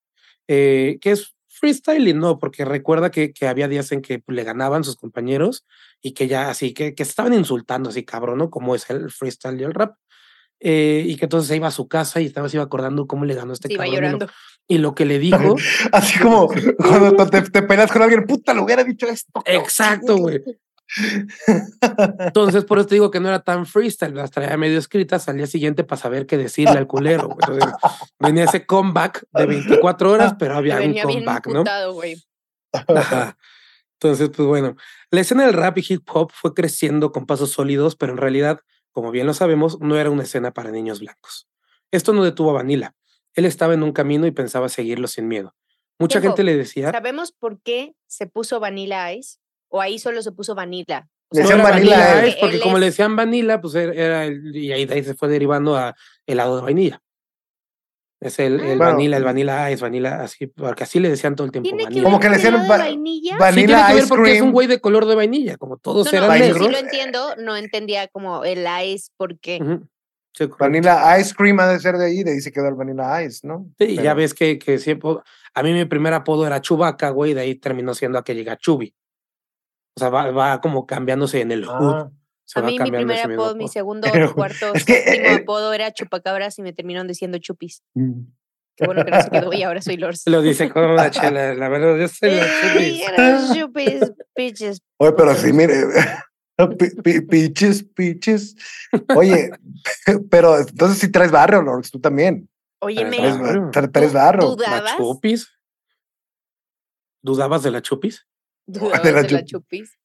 Eh, 0.46 0.98
¿Qué 1.00 1.10
es 1.10 1.34
freestyling? 1.48 2.16
No, 2.20 2.38
porque 2.38 2.64
recuerda 2.64 3.10
que, 3.10 3.32
que 3.32 3.48
había 3.48 3.66
días 3.66 3.90
en 3.90 4.00
que 4.00 4.22
le 4.28 4.44
ganaban 4.44 4.84
sus 4.84 4.94
compañeros 4.94 5.66
y 6.00 6.12
que 6.12 6.28
ya 6.28 6.48
así, 6.48 6.72
que, 6.72 6.94
que 6.94 7.02
estaban 7.02 7.32
insultando 7.34 7.88
así, 7.90 8.04
cabrón, 8.04 8.38
¿no? 8.38 8.48
Como 8.48 8.76
es 8.76 8.88
el 8.90 9.10
freestyle 9.10 9.60
y 9.60 9.64
el 9.64 9.74
rap. 9.74 9.96
Eh, 10.60 11.04
y 11.06 11.16
que 11.16 11.26
entonces 11.26 11.48
se 11.48 11.56
iba 11.56 11.66
a 11.66 11.72
su 11.72 11.86
casa 11.88 12.20
y 12.20 12.26
estaba, 12.26 12.48
se 12.48 12.56
iba 12.56 12.64
acordando 12.64 13.06
cómo 13.06 13.24
le 13.26 13.34
ganó 13.34 13.52
este 13.52 13.72
iba 13.72 13.84
cabrón. 13.84 13.92
y 13.92 13.96
lo- 13.96 14.02
llorando. 14.18 14.32
Y 14.68 14.78
lo 14.78 14.94
que 14.94 15.04
le 15.04 15.18
dijo, 15.18 15.56
Así 15.92 16.18
como 16.18 16.48
cuando 16.78 17.26
te, 17.28 17.42
te 17.42 17.62
peleas 17.62 17.92
con 17.92 18.02
alguien, 18.02 18.24
puta, 18.26 18.52
le 18.52 18.60
hubiera 18.60 18.82
dicho 18.82 19.06
esto. 19.06 19.32
cabrón". 19.32 19.62
exacto, 19.62 20.16
güey. 20.16 20.42
Entonces, 22.18 22.64
por 22.64 22.78
eso 22.78 22.86
te 22.86 22.94
digo 22.94 23.10
que 23.10 23.20
no 23.20 23.28
era 23.28 23.40
tan 23.42 23.66
freestyle, 23.66 24.14
las 24.14 24.30
traía 24.30 24.56
medio 24.56 24.78
escritas 24.78 25.28
al 25.28 25.36
día 25.36 25.46
siguiente 25.46 25.84
para 25.84 26.00
saber 26.00 26.26
qué 26.26 26.36
decirle 26.36 26.78
al 26.78 26.86
culero. 26.86 27.30
Entonces, 27.30 27.72
venía 28.18 28.44
ese 28.44 28.66
comeback 28.66 29.24
de 29.32 29.46
24 29.46 30.12
horas, 30.12 30.34
pero 30.38 30.56
había 30.56 30.74
un 30.74 30.80
venía 30.80 31.06
bien 31.06 31.24
comeback, 31.24 31.46
¿no? 31.46 31.52
imputado, 31.60 31.92
güey. 31.94 32.22
Ajá. 32.72 33.36
Entonces, 33.94 34.30
pues 34.34 34.46
bueno, 34.46 34.76
la 35.10 35.20
escena 35.20 35.46
del 35.46 35.54
rap 35.54 35.78
y 35.78 35.84
hip 35.88 36.08
hop 36.12 36.30
fue 36.32 36.54
creciendo 36.54 37.12
con 37.12 37.26
pasos 37.26 37.50
sólidos, 37.50 37.96
pero 37.96 38.12
en 38.12 38.18
realidad, 38.18 38.60
como 38.92 39.10
bien 39.10 39.26
lo 39.26 39.34
sabemos, 39.34 39.80
no 39.80 39.96
era 39.96 40.10
una 40.10 40.22
escena 40.22 40.52
para 40.52 40.70
niños 40.70 41.00
blancos. 41.00 41.48
Esto 41.90 42.12
no 42.12 42.22
detuvo 42.22 42.50
a 42.50 42.54
Vanilla. 42.54 42.94
Él 43.36 43.44
estaba 43.44 43.74
en 43.74 43.82
un 43.82 43.92
camino 43.92 44.26
y 44.26 44.30
pensaba 44.32 44.68
seguirlo 44.68 45.06
sin 45.08 45.28
miedo. 45.28 45.54
Mucha 45.98 46.20
gente 46.20 46.42
le 46.42 46.56
decía, 46.56 46.90
¿Sabemos 46.90 47.32
por 47.32 47.60
qué 47.62 47.94
se 48.06 48.26
puso 48.26 48.58
Vanilla 48.60 49.12
Ice? 49.12 49.38
¿O 49.68 49.80
ahí 49.80 49.98
solo 49.98 50.20
se 50.22 50.32
puso 50.32 50.54
Vanilla? 50.54 51.08
O 51.30 51.36
Le 51.36 51.42
no 51.42 51.48
decían 51.48 51.60
era 51.60 51.70
Vanilla 51.70 51.98
Vanilla 51.98 52.26
Ice. 52.28 52.38
Porque 52.40 52.60
como 52.60 52.76
es- 52.76 52.80
le 52.80 52.86
decían 52.86 53.16
Vanilla, 53.16 53.60
pues 53.60 53.74
era- 53.76 53.92
era 53.94 54.24
el, 54.26 54.54
y 54.56 54.72
ahí 54.72 54.84
de 54.86 54.94
ahí 54.94 55.04
se 55.04 55.14
fue 55.14 55.28
derivando 55.28 55.76
a 55.76 55.94
helado 56.26 56.56
de 56.56 56.62
vainilla. 56.62 57.00
Es 58.20 58.38
el, 58.38 58.54
el. 58.60 58.78
Bueno. 58.78 58.92
Vanilla, 58.92 59.16
el 59.18 59.24
Vanilla 59.24 59.70
Ice, 59.70 59.82
Vanilla, 59.82 60.22
así, 60.22 60.46
porque 60.46 60.84
así 60.84 61.00
le 61.00 61.10
decían 61.10 61.36
todo 61.36 61.44
el 61.44 61.52
tiempo 61.52 61.64
¿Tiene 61.68 61.80
que 61.80 61.84
Vanilla. 61.84 62.02
Como 62.04 62.18
que 62.20 62.28
le 62.30 62.36
decían 62.36 62.54
va- 62.70 62.78
vainilla? 62.78 63.32
Sí, 63.32 63.38
Vanilla 63.38 63.66
tiene 63.66 63.82
que 63.86 63.92
ver 63.94 64.02
Ice 64.02 64.08
porque 64.08 64.30
es 64.32 64.36
un 64.36 64.40
Cream. 64.40 64.52
güey 64.52 64.66
de 64.68 64.80
color 64.80 65.04
de 65.06 65.14
vainilla, 65.14 65.56
como 65.58 65.76
todos 65.76 66.06
No, 66.06 66.12
no, 66.12 66.18
eran 66.26 66.36
sí, 66.38 66.42
negros. 66.44 66.66
sí 66.66 66.72
lo 66.72 66.78
entiendo, 66.78 67.36
no 67.36 67.56
entendía 67.56 68.08
como 68.08 68.44
el 68.44 68.66
ice 68.86 69.10
porque 69.18 69.58
Ujú. 69.60 69.86
Sí. 70.36 70.48
Vanilla 70.58 71.18
Ice 71.18 71.34
Cream 71.34 71.58
ha 71.60 71.68
de 71.68 71.80
ser 71.80 71.96
de 71.96 72.06
ahí, 72.06 72.22
de 72.22 72.32
ahí 72.32 72.40
se 72.40 72.52
quedó 72.52 72.68
el 72.68 72.74
Vanilla 72.74 73.22
Ice, 73.22 73.46
¿no? 73.46 73.70
Sí, 73.78 73.96
ya 73.96 74.12
ves 74.14 74.34
que, 74.34 74.58
que 74.58 74.78
siempre. 74.78 75.10
A 75.54 75.62
mí 75.62 75.72
mi 75.72 75.86
primer 75.86 76.12
apodo 76.12 76.46
era 76.46 76.60
Chubaca, 76.60 77.08
güey, 77.08 77.32
de 77.32 77.40
ahí 77.40 77.54
terminó 77.54 77.94
siendo 77.94 78.18
a 78.18 78.24
que 78.24 78.34
llega 78.34 78.58
Chubi. 78.58 78.94
O 79.96 80.00
sea, 80.00 80.10
va, 80.10 80.30
va 80.30 80.60
como 80.60 80.86
cambiándose 80.86 81.40
en 81.40 81.52
el 81.52 81.64
hood. 81.64 81.94
Ah, 81.94 82.10
se 82.44 82.60
a 82.60 82.62
mí 82.62 82.78
mi 82.78 82.90
primer 82.90 83.06
mismo 83.06 83.32
apodo, 83.32 83.54
mi 83.54 83.64
apodo. 83.64 83.72
segundo, 83.72 84.08
Pero, 84.12 84.34
cuarto, 84.34 84.72
es 84.74 84.84
que, 84.84 85.02
séptimo 85.02 85.26
eh, 85.26 85.34
apodo 85.42 85.72
era 85.72 85.90
chupacabras 85.92 86.58
y 86.58 86.62
me 86.62 86.74
terminaron 86.74 87.08
diciendo 87.08 87.38
chupis. 87.38 87.82
mm. 87.94 88.20
Qué 88.76 88.84
bueno 88.84 89.06
que 89.06 89.10
no 89.10 89.22
se 89.22 89.30
quedó 89.30 89.52
y 89.54 89.62
ahora 89.62 89.80
soy 89.80 89.96
Lors. 89.96 90.22
Lo 90.26 90.42
dice 90.42 90.68
con 90.68 90.84
una 90.84 91.10
chela, 91.10 91.54
la 91.54 91.68
verdad, 91.70 91.96
yo 91.96 92.08
soy 92.08 92.32
la 92.32 93.54
chupis, 93.54 94.12
bitches. 94.36 94.82
Oye, 94.98 95.12
pero 95.12 95.34
sí, 95.34 95.52
mire. 95.52 95.84
Pi- 96.78 96.90
pi- 97.02 97.20
Piches, 97.22 97.84
piches. 97.84 98.56
Oye, 99.14 99.50
pero 100.30 100.58
entonces 100.58 100.98
sí 100.98 101.10
traes 101.10 101.30
barrio, 101.30 101.62
Lorx, 101.62 101.90
tú 101.90 102.00
también. 102.00 102.48
Traes, 102.80 103.36
Claro. 103.36 103.70
tra- 103.72 103.90
traes 103.92 104.10
¿Tú- 104.12 104.14
barrio. 104.16 104.40
tú 104.48 104.56
da- 104.56 104.70
¿La 104.70 104.76
¿Dudabas? 104.80 104.96
Chupis? 104.96 105.48
¿Dudabas 107.22 107.62
de 107.62 107.70
la 107.70 107.82
Chupis? 107.82 108.26
dudabas 108.66 109.02
de 109.02 109.12
la 109.12 109.22
de 109.22 109.30
la 109.32 109.40
chup- 109.40 109.46
chupis. 109.46 109.98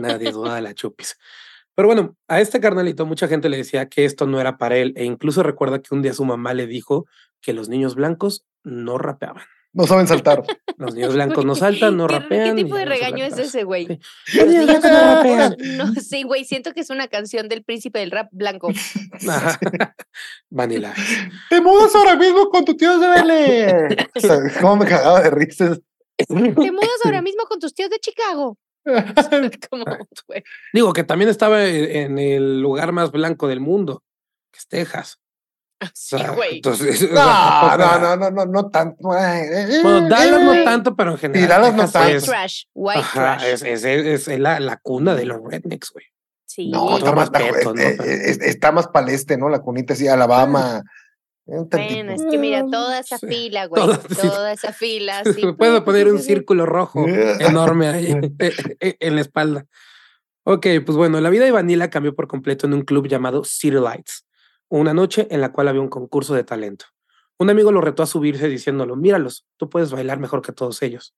Nadie 0.00 0.30
duda 0.32 0.54
de 0.56 0.62
la 0.62 0.74
Chupis. 0.74 1.16
Pero 1.74 1.88
bueno, 1.88 2.16
a 2.28 2.40
este 2.40 2.60
carnalito 2.60 3.04
mucha 3.06 3.26
gente 3.26 3.48
le 3.48 3.56
decía 3.56 3.88
que 3.88 4.04
esto 4.04 4.26
no 4.26 4.40
era 4.40 4.58
para 4.58 4.76
él 4.76 4.92
e 4.96 5.04
incluso 5.04 5.42
recuerda 5.42 5.82
que 5.82 5.92
un 5.94 6.02
día 6.02 6.12
su 6.14 6.24
mamá 6.24 6.54
le 6.54 6.66
dijo 6.68 7.06
que 7.40 7.52
los 7.52 7.68
niños 7.68 7.96
blancos 7.96 8.46
no 8.62 8.96
rapeaban. 8.98 9.44
No 9.74 9.86
saben 9.86 10.06
saltar. 10.08 10.42
Los 10.78 10.94
niños 10.94 11.14
blancos 11.14 11.44
no 11.44 11.54
saltan, 11.54 11.96
no 11.96 12.06
¿Qué- 12.06 12.18
rapean. 12.18 12.56
¿Qué 12.56 12.64
tipo 12.64 12.76
de 12.76 12.84
ya 12.84 12.88
no 12.88 12.94
se 12.94 13.00
regaño 13.00 13.24
es 13.24 13.38
ese, 13.38 13.64
güey? 13.64 13.86
Los 14.34 14.46
niños 14.48 14.66
no 14.66 14.74
rapean. 15.14 15.56
No, 15.76 15.92
sí, 15.94 16.22
güey, 16.22 16.44
siento 16.44 16.72
que 16.72 16.80
es 16.80 16.90
una 16.90 17.08
canción 17.08 17.48
del 17.48 17.62
príncipe 17.64 17.98
del 18.00 18.10
rap 18.10 18.28
blanco. 18.32 18.70
Vanilla. 20.50 20.94
Te 21.50 21.60
mudas 21.60 21.94
ahora 21.94 22.16
mismo 22.16 22.48
con 22.50 22.64
tu 22.64 22.76
tío 22.76 22.98
de 22.98 23.08
Belén. 23.08 23.96
O 24.16 24.20
sea, 24.20 24.38
¿Cómo 24.60 24.76
me 24.76 24.86
cagaba 24.86 25.20
de 25.20 25.30
risas? 25.30 25.80
Te 26.16 26.26
mudas 26.72 27.00
ahora 27.04 27.22
mismo 27.22 27.44
con 27.44 27.58
tus 27.58 27.74
tíos 27.74 27.90
de 27.90 27.98
Chicago. 27.98 28.56
Como. 29.70 29.84
Digo 30.72 30.92
que 30.92 31.04
también 31.04 31.30
estaba 31.30 31.64
en 31.66 32.18
el 32.18 32.60
lugar 32.60 32.92
más 32.92 33.10
blanco 33.10 33.48
del 33.48 33.60
mundo, 33.60 34.02
que 34.52 34.58
es 34.58 34.68
Texas. 34.68 35.18
O 35.18 35.18
Sí, 35.18 35.18
sea, 35.18 35.18
güey. 35.18 35.73
entonces, 36.50 37.10
No, 37.10 37.76
no, 37.78 37.98
no, 37.98 38.16
no, 38.16 38.30
no, 38.30 38.46
no 38.46 38.70
tanto. 38.70 38.96
Bueno, 39.00 40.08
Dallas 40.08 40.40
no 40.40 40.46
Güey. 40.46 40.64
tanto, 40.64 40.96
pero 40.96 41.12
en 41.12 41.18
general. 41.18 41.44
Y 41.44 41.48
Dallas 41.48 41.74
no 41.74 41.82
tanto. 41.88 41.98
White 42.00 42.16
es- 42.16 42.24
trash, 42.24 42.62
white 42.74 43.00
Ajá, 43.00 43.36
trash. 43.38 43.44
es, 43.48 43.62
es, 43.62 43.84
es- 43.84 44.28
es 44.28 44.38
la, 44.40 44.60
la 44.60 44.76
cuna 44.78 45.14
de 45.14 45.24
los 45.26 45.40
rednecks, 45.42 45.90
güey. 45.92 46.06
Sí. 46.46 46.68
No, 46.70 46.96
está 46.98 47.12
más, 47.12 47.24
está, 47.26 47.38
respeto, 47.40 47.74
¿no? 47.74 47.80
eh, 47.82 47.96
eh, 47.98 48.36
está 48.42 48.70
más 48.72 48.86
paleste, 48.88 49.36
¿no? 49.36 49.48
La 49.48 49.58
cunita 49.60 49.94
así, 49.94 50.06
Alabama. 50.06 50.82
Tantito. 51.46 51.76
Bueno, 51.94 52.12
es 52.12 52.22
que 52.30 52.38
mira, 52.38 52.64
toda 52.70 53.00
esa 53.00 53.18
Sí. 53.18 53.26
fila, 53.26 53.66
güey. 53.66 53.82
Toda- 53.82 53.98
Toda, 53.98 54.52
esa 54.52 54.72
fila. 54.72 55.22
Sí, 55.24 55.42
Puedo 55.58 55.84
poner 55.84 56.08
un 56.08 56.18
círculo 56.20 56.64
rojo 56.64 57.06
enorme 57.08 57.88
ahí 57.88 58.16
eh, 58.38 58.96
en 59.00 59.14
la 59.16 59.20
espalda. 59.20 59.66
Ok, 60.46 60.66
pues 60.86 60.96
bueno, 60.96 61.20
la 61.20 61.30
vida 61.30 61.44
de 61.44 61.50
Vanilla 61.52 61.90
cambió 61.90 62.14
por 62.14 62.28
completo 62.28 62.66
en 62.66 62.74
un 62.74 62.82
club 62.82 63.08
llamado 63.08 63.44
City 63.44 63.76
Lights, 63.76 64.24
una 64.80 64.94
noche 64.94 65.26
en 65.30 65.40
la 65.40 65.52
cual 65.52 65.68
había 65.68 65.80
un 65.80 65.88
concurso 65.88 66.34
de 66.34 66.44
talento. 66.44 66.86
Un 67.38 67.50
amigo 67.50 67.72
lo 67.72 67.80
retó 67.80 68.02
a 68.02 68.06
subirse 68.06 68.48
diciéndolo, 68.48 68.96
míralos, 68.96 69.46
tú 69.56 69.68
puedes 69.68 69.90
bailar 69.90 70.18
mejor 70.18 70.42
que 70.42 70.52
todos 70.52 70.82
ellos. 70.82 71.14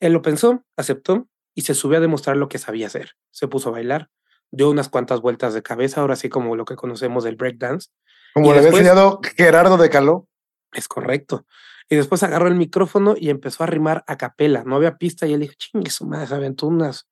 Él 0.00 0.12
lo 0.12 0.22
pensó, 0.22 0.64
aceptó 0.76 1.28
y 1.54 1.62
se 1.62 1.74
subió 1.74 1.98
a 1.98 2.00
demostrar 2.00 2.36
lo 2.36 2.48
que 2.48 2.58
sabía 2.58 2.86
hacer. 2.86 3.12
Se 3.30 3.48
puso 3.48 3.70
a 3.70 3.72
bailar, 3.72 4.10
dio 4.50 4.70
unas 4.70 4.88
cuantas 4.88 5.20
vueltas 5.20 5.54
de 5.54 5.62
cabeza, 5.62 6.00
ahora 6.00 6.16
sí 6.16 6.28
como 6.28 6.54
lo 6.54 6.64
que 6.64 6.76
conocemos 6.76 7.24
del 7.24 7.36
breakdance, 7.36 7.90
Como 8.34 8.52
le 8.52 8.58
había 8.58 8.70
enseñado 8.70 9.20
Gerardo 9.36 9.76
de 9.78 9.88
Caló. 9.88 10.28
es 10.72 10.88
correcto. 10.88 11.46
Y 11.88 11.96
después 11.96 12.22
agarró 12.22 12.48
el 12.48 12.56
micrófono 12.56 13.14
y 13.18 13.30
empezó 13.30 13.64
a 13.64 13.66
rimar 13.66 14.04
a 14.06 14.16
capela. 14.16 14.64
No 14.64 14.76
había 14.76 14.96
pista 14.98 15.26
y 15.26 15.32
él 15.32 15.40
dijo, 15.40 15.54
chingue 15.56 15.90
su 15.90 16.04
madre, 16.06 16.26
se 16.26 16.34
aventó 16.34 16.66
unas, 16.66 17.08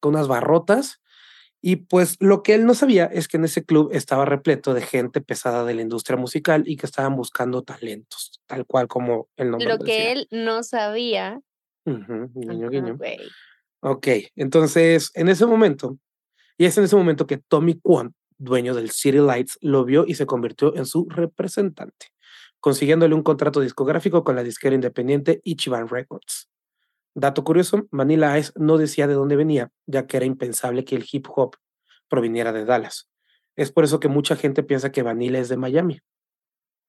con 0.00 0.14
unas 0.14 0.28
barrotas. 0.28 1.01
Y 1.64 1.76
pues 1.76 2.16
lo 2.18 2.42
que 2.42 2.54
él 2.54 2.66
no 2.66 2.74
sabía 2.74 3.06
es 3.06 3.28
que 3.28 3.36
en 3.36 3.44
ese 3.44 3.64
club 3.64 3.90
estaba 3.92 4.24
repleto 4.24 4.74
de 4.74 4.82
gente 4.82 5.20
pesada 5.20 5.64
de 5.64 5.74
la 5.74 5.82
industria 5.82 6.18
musical 6.18 6.64
y 6.66 6.76
que 6.76 6.86
estaban 6.86 7.14
buscando 7.14 7.62
talentos, 7.62 8.40
tal 8.46 8.66
cual 8.66 8.88
como 8.88 9.28
el 9.36 9.50
nombre 9.52 9.68
Lo 9.68 9.78
lo 9.78 9.84
que 9.84 9.92
decía. 9.92 10.12
él 10.12 10.28
no 10.32 10.64
sabía. 10.64 11.40
Guiño, 11.86 12.68
guiño. 12.68 12.96
güey. 12.96 13.18
Ok, 13.80 14.08
entonces 14.36 15.10
en 15.14 15.28
ese 15.28 15.46
momento, 15.46 15.98
y 16.58 16.66
es 16.66 16.76
en 16.78 16.84
ese 16.84 16.96
momento 16.96 17.26
que 17.26 17.38
Tommy 17.38 17.78
Kwon, 17.80 18.14
dueño 18.38 18.74
del 18.74 18.90
City 18.90 19.18
Lights, 19.18 19.58
lo 19.60 19.84
vio 19.84 20.04
y 20.06 20.14
se 20.14 20.26
convirtió 20.26 20.74
en 20.76 20.86
su 20.86 21.08
representante, 21.08 22.08
consiguiéndole 22.60 23.14
un 23.14 23.22
contrato 23.22 23.60
discográfico 23.60 24.24
con 24.24 24.34
la 24.36 24.42
disquera 24.42 24.74
independiente 24.74 25.40
Ichiban 25.44 25.88
Records. 25.88 26.48
Dato 27.14 27.44
curioso, 27.44 27.86
Vanilla 27.90 28.38
Ice 28.38 28.52
no 28.56 28.78
decía 28.78 29.06
de 29.06 29.14
dónde 29.14 29.36
venía, 29.36 29.70
ya 29.86 30.06
que 30.06 30.16
era 30.16 30.26
impensable 30.26 30.84
que 30.84 30.96
el 30.96 31.04
hip 31.10 31.26
hop 31.34 31.56
proviniera 32.08 32.52
de 32.52 32.64
Dallas. 32.64 33.08
Es 33.56 33.70
por 33.70 33.84
eso 33.84 34.00
que 34.00 34.08
mucha 34.08 34.34
gente 34.36 34.62
piensa 34.62 34.92
que 34.92 35.02
Vanilla 35.02 35.38
es 35.38 35.48
de 35.48 35.56
Miami. 35.56 36.00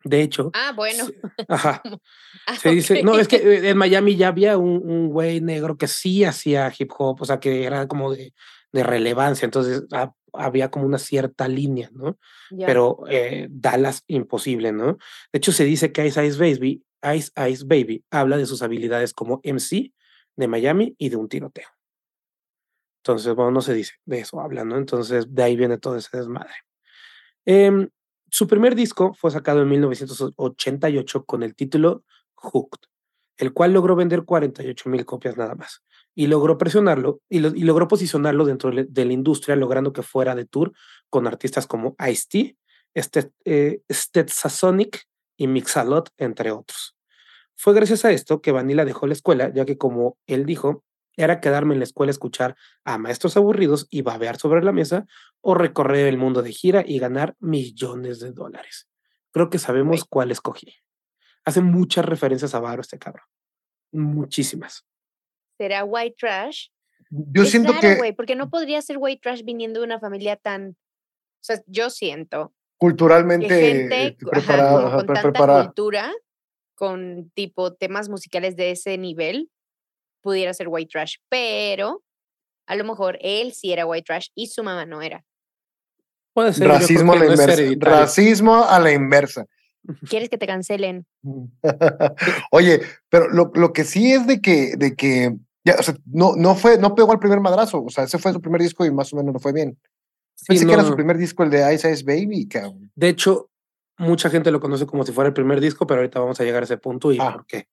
De 0.05 0.21
hecho, 0.21 0.51
Ah, 0.53 0.73
bueno. 0.75 1.05
se- 1.05 1.13
ajá, 1.47 1.81
Ah, 2.47 2.55
se 2.57 2.69
dice, 2.71 3.03
no, 3.03 3.17
es 3.17 3.27
que 3.27 3.37
eh, 3.37 3.69
en 3.69 3.77
Miami 3.77 4.15
ya 4.17 4.27
había 4.29 4.57
un, 4.57 4.81
un 4.83 5.09
güey 5.09 5.39
negro 5.39 5.77
que 5.77 5.87
sí 5.87 6.23
hacía 6.25 6.71
hip 6.77 6.91
hop, 6.97 7.21
o 7.21 7.25
sea, 7.25 7.39
que 7.39 7.63
era 7.63 7.87
como 7.87 8.11
de, 8.13 8.33
de 8.73 8.83
relevancia, 8.83 9.45
entonces 9.45 9.83
ha- 9.93 10.13
había 10.33 10.69
como 10.71 10.85
una 10.85 10.97
cierta 10.97 11.47
línea, 11.47 11.89
¿no? 11.93 12.17
Pero 12.65 13.03
eh, 13.09 13.47
Dallas, 13.49 14.03
imposible, 14.07 14.71
¿no? 14.73 14.97
De 15.31 15.37
hecho, 15.37 15.51
se 15.53 15.63
dice 15.63 15.91
que 15.93 16.05
Ice 16.07 16.25
Ice 16.25 16.37
Baby, 16.39 16.83
Ice 17.15 17.31
Ice 17.49 17.63
Baby 17.65 18.03
habla 18.11 18.35
de 18.37 18.45
sus 18.45 18.61
habilidades 18.61 19.13
como 19.13 19.39
MC 19.43 19.93
de 20.35 20.47
Miami 20.47 20.95
y 20.97 21.09
de 21.09 21.15
un 21.17 21.27
tiroteo. 21.29 21.67
Entonces, 23.01 23.35
bueno, 23.35 23.51
no 23.51 23.61
se 23.61 23.73
dice, 23.73 23.93
de 24.05 24.19
eso 24.19 24.39
habla, 24.39 24.63
¿no? 24.63 24.77
Entonces, 24.77 25.25
de 25.33 25.43
ahí 25.43 25.55
viene 25.57 25.77
todo 25.77 25.97
ese 25.97 26.15
desmadre. 26.17 26.53
Em, 27.45 27.89
su 28.29 28.47
primer 28.47 28.75
disco 28.75 29.13
fue 29.13 29.29
sacado 29.31 29.61
en 29.61 29.69
1988 29.69 31.25
con 31.25 31.43
el 31.43 31.55
título 31.55 32.03
Hooked. 32.35 32.87
el 33.37 33.51
cual 33.51 33.73
logró 33.73 33.95
vender 33.95 34.23
48 34.25 34.89
mil 34.89 35.05
copias 35.05 35.35
nada 35.37 35.55
más. 35.55 35.83
Y 36.15 36.27
logró 36.27 36.57
presionarlo 36.59 37.19
y, 37.29 37.39
lo- 37.39 37.49
y 37.55 37.63
logró 37.63 37.87
posicionarlo 37.87 38.45
dentro 38.45 38.69
de 38.71 39.05
la 39.05 39.13
industria, 39.13 39.55
logrando 39.55 39.91
que 39.91 40.03
fuera 40.03 40.35
de 40.35 40.45
tour 40.45 40.71
con 41.09 41.25
artistas 41.27 41.65
como 41.65 41.95
Ice-T, 42.07 42.55
este, 42.93 43.31
eh, 43.45 43.81
Stetsasonic 43.91 45.03
y 45.35 45.47
Mixalot, 45.47 46.11
entre 46.17 46.51
otros. 46.51 46.92
Fue 47.55 47.73
gracias 47.73 48.03
a 48.05 48.11
esto 48.11 48.41
que 48.41 48.51
Vanilla 48.51 48.85
dejó 48.85 49.07
la 49.07 49.13
escuela, 49.13 49.51
ya 49.53 49.65
que 49.65 49.77
como 49.77 50.17
él 50.27 50.45
dijo, 50.45 50.83
era 51.15 51.39
quedarme 51.39 51.73
en 51.75 51.79
la 51.79 51.83
escuela 51.85 52.09
a 52.09 52.13
escuchar 52.13 52.55
a 52.83 52.97
maestros 52.97 53.37
aburridos 53.37 53.87
y 53.91 54.01
babear 54.01 54.37
sobre 54.37 54.63
la 54.63 54.71
mesa 54.71 55.05
o 55.41 55.53
recorrer 55.53 56.07
el 56.07 56.17
mundo 56.17 56.41
de 56.41 56.51
gira 56.51 56.83
y 56.85 56.97
ganar 56.99 57.35
millones 57.39 58.19
de 58.19 58.31
dólares. 58.31 58.89
Creo 59.31 59.49
que 59.49 59.59
sabemos 59.59 59.99
Güey. 60.01 60.07
cuál 60.09 60.31
escogí. 60.31 60.75
Hace 61.45 61.61
muchas 61.61 62.05
referencias 62.05 62.55
a 62.55 62.59
Varo 62.59 62.81
este 62.81 62.97
cabrón. 62.97 63.25
Muchísimas. 63.91 64.85
¿Será 65.57 65.83
white 65.83 66.15
trash? 66.17 66.67
Yo 67.09 67.43
Es 67.43 67.51
siento 67.51 67.73
raro, 67.73 67.81
que 67.81 67.95
güey, 67.95 68.13
porque 68.13 68.35
no 68.35 68.49
podría 68.49 68.81
ser 68.81 68.97
white 68.99 69.19
trash 69.21 69.43
viniendo 69.43 69.79
de 69.81 69.85
una 69.85 69.99
familia 69.99 70.35
tan. 70.35 70.69
O 70.69 70.75
sea, 71.45 71.61
yo 71.67 71.89
siento 71.91 72.49
que 72.49 72.77
culturalmente 72.87 73.47
gente 73.47 74.17
ajá, 74.19 74.31
preparada, 74.31 74.71
con, 74.73 74.85
ajá, 74.85 74.95
con 74.97 75.05
pre- 75.05 75.13
tanta 75.15 75.21
preparada. 75.31 75.65
cultura, 75.65 76.11
con 76.75 77.31
tipo 77.33 77.73
temas 77.73 78.09
musicales 78.09 78.55
de 78.55 78.71
ese 78.71 78.97
nivel, 78.97 79.49
pudiera 80.21 80.53
ser 80.53 80.67
white 80.69 80.89
trash. 80.91 81.15
Pero 81.29 82.03
a 82.67 82.75
lo 82.75 82.83
mejor 82.83 83.17
él 83.21 83.53
sí 83.53 83.71
era 83.71 83.85
white 83.85 84.05
trash 84.05 84.27
y 84.35 84.47
su 84.47 84.63
mamá 84.63 84.85
no 84.85 85.01
era. 85.01 85.23
Puede 86.33 86.53
ser. 86.53 86.67
Racismo 86.67 87.13
a 87.13 87.15
que 87.15 87.19
la 87.19 87.25
no 87.25 87.31
inversa. 87.31 87.53
hereditario. 87.53 87.99
Racismo 87.99 88.63
a 88.63 88.79
la 88.79 88.91
inversa. 88.91 89.45
¿Quieres 90.09 90.29
que 90.29 90.37
te 90.37 90.47
cancelen? 90.47 91.05
Oye, 92.51 92.81
pero 93.09 93.29
lo, 93.29 93.51
lo 93.53 93.73
que 93.73 93.83
sí 93.83 94.13
es 94.13 94.25
de 94.25 94.41
que, 94.41 94.75
de 94.77 94.95
que 94.95 95.35
ya, 95.65 95.75
o 95.79 95.83
sea, 95.83 95.95
no, 96.05 96.35
no 96.35 96.55
fue, 96.55 96.77
no 96.77 96.95
pegó 96.95 97.11
al 97.11 97.19
primer 97.19 97.39
madrazo. 97.39 97.83
O 97.83 97.89
sea, 97.89 98.05
ese 98.05 98.17
fue 98.17 98.33
su 98.33 98.41
primer 98.41 98.61
disco 98.61 98.85
y 98.85 98.91
más 98.91 99.11
o 99.13 99.17
menos 99.17 99.33
no 99.33 99.39
fue 99.39 99.53
bien. 99.53 99.77
Sí, 100.35 100.45
Pensé 100.47 100.65
que 100.65 100.73
era 100.73 100.83
su 100.83 100.95
primer 100.95 101.17
disco, 101.17 101.43
el 101.43 101.49
de 101.49 101.73
Ice 101.73 101.91
Ice 101.91 102.03
Baby, 102.03 102.47
cabrón. 102.47 102.91
De 102.95 103.09
hecho, 103.09 103.49
mucha 103.97 104.29
gente 104.29 104.51
lo 104.51 104.59
conoce 104.59 104.85
como 104.85 105.05
si 105.05 105.11
fuera 105.11 105.27
el 105.27 105.33
primer 105.33 105.59
disco, 105.61 105.85
pero 105.87 105.99
ahorita 106.01 106.19
vamos 106.19 106.39
a 106.39 106.43
llegar 106.43 106.63
a 106.63 106.65
ese 106.65 106.77
punto 106.77 107.11
y 107.11 107.17
Ah. 107.19 107.33
por 107.33 107.45
qué. 107.45 107.67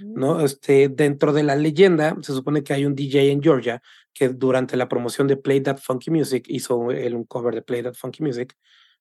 Mm. 0.00 0.14
¿no? 0.18 0.40
Este, 0.44 0.88
dentro 0.88 1.32
de 1.32 1.42
la 1.44 1.54
leyenda, 1.56 2.16
se 2.20 2.32
supone 2.32 2.62
que 2.64 2.72
hay 2.74 2.84
un 2.84 2.94
DJ 2.94 3.30
en 3.30 3.42
Georgia 3.42 3.80
que 4.12 4.28
durante 4.28 4.76
la 4.76 4.88
promoción 4.88 5.28
de 5.28 5.36
Play 5.36 5.60
That 5.60 5.78
Funky 5.78 6.10
Music 6.10 6.44
hizo 6.48 6.90
él 6.90 7.14
un 7.14 7.24
cover 7.24 7.54
de 7.54 7.62
Play 7.62 7.82
That 7.82 7.94
Funky 7.94 8.22
Music, 8.22 8.54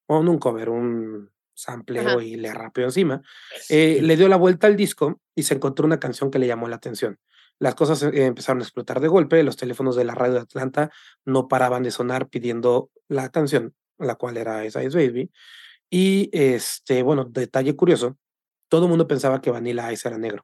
o 0.06 0.22
no 0.22 0.32
un 0.32 0.38
cover, 0.40 0.70
un 0.70 1.32
sampleo 1.56 2.08
Ajá. 2.08 2.24
y 2.24 2.36
le 2.36 2.54
rapeó 2.54 2.86
encima. 2.86 3.22
Eh, 3.70 4.00
le 4.02 4.18
dio 4.18 4.28
la 4.28 4.36
vuelta 4.38 4.68
al 4.68 4.76
disco 4.76 5.20
y 5.36 5.44
se 5.44 5.54
encontró 5.56 5.86
una 5.86 6.00
canción 6.00 6.30
que 6.32 6.40
le 6.40 6.48
llamó 6.48 6.68
la 6.68 6.76
atención. 6.78 7.20
Las 7.60 7.76
cosas 7.76 8.02
eh, 8.04 8.26
empezaron 8.26 8.60
a 8.62 8.64
explotar 8.64 9.00
de 9.00 9.08
golpe, 9.08 9.42
los 9.44 9.56
teléfonos 9.58 9.96
de 9.96 10.04
la 10.04 10.16
radio 10.16 10.34
de 10.36 10.40
Atlanta 10.42 10.92
no 11.26 11.48
paraban 11.48 11.84
de 11.84 11.92
sonar 11.92 12.28
pidiendo 12.28 12.90
la 13.08 13.30
canción, 13.30 13.74
la 14.00 14.16
cual 14.16 14.38
era 14.38 14.66
Ice 14.66 14.84
Ice 14.84 14.98
Baby. 14.98 15.32
Y 15.96 16.28
este, 16.34 17.04
bueno, 17.04 17.26
detalle 17.26 17.76
curioso, 17.76 18.18
todo 18.68 18.86
el 18.86 18.90
mundo 18.90 19.08
pensaba 19.08 19.40
que 19.40 19.52
Vanilla 19.52 19.92
Ice 19.94 20.08
era 20.08 20.18
negro, 20.18 20.44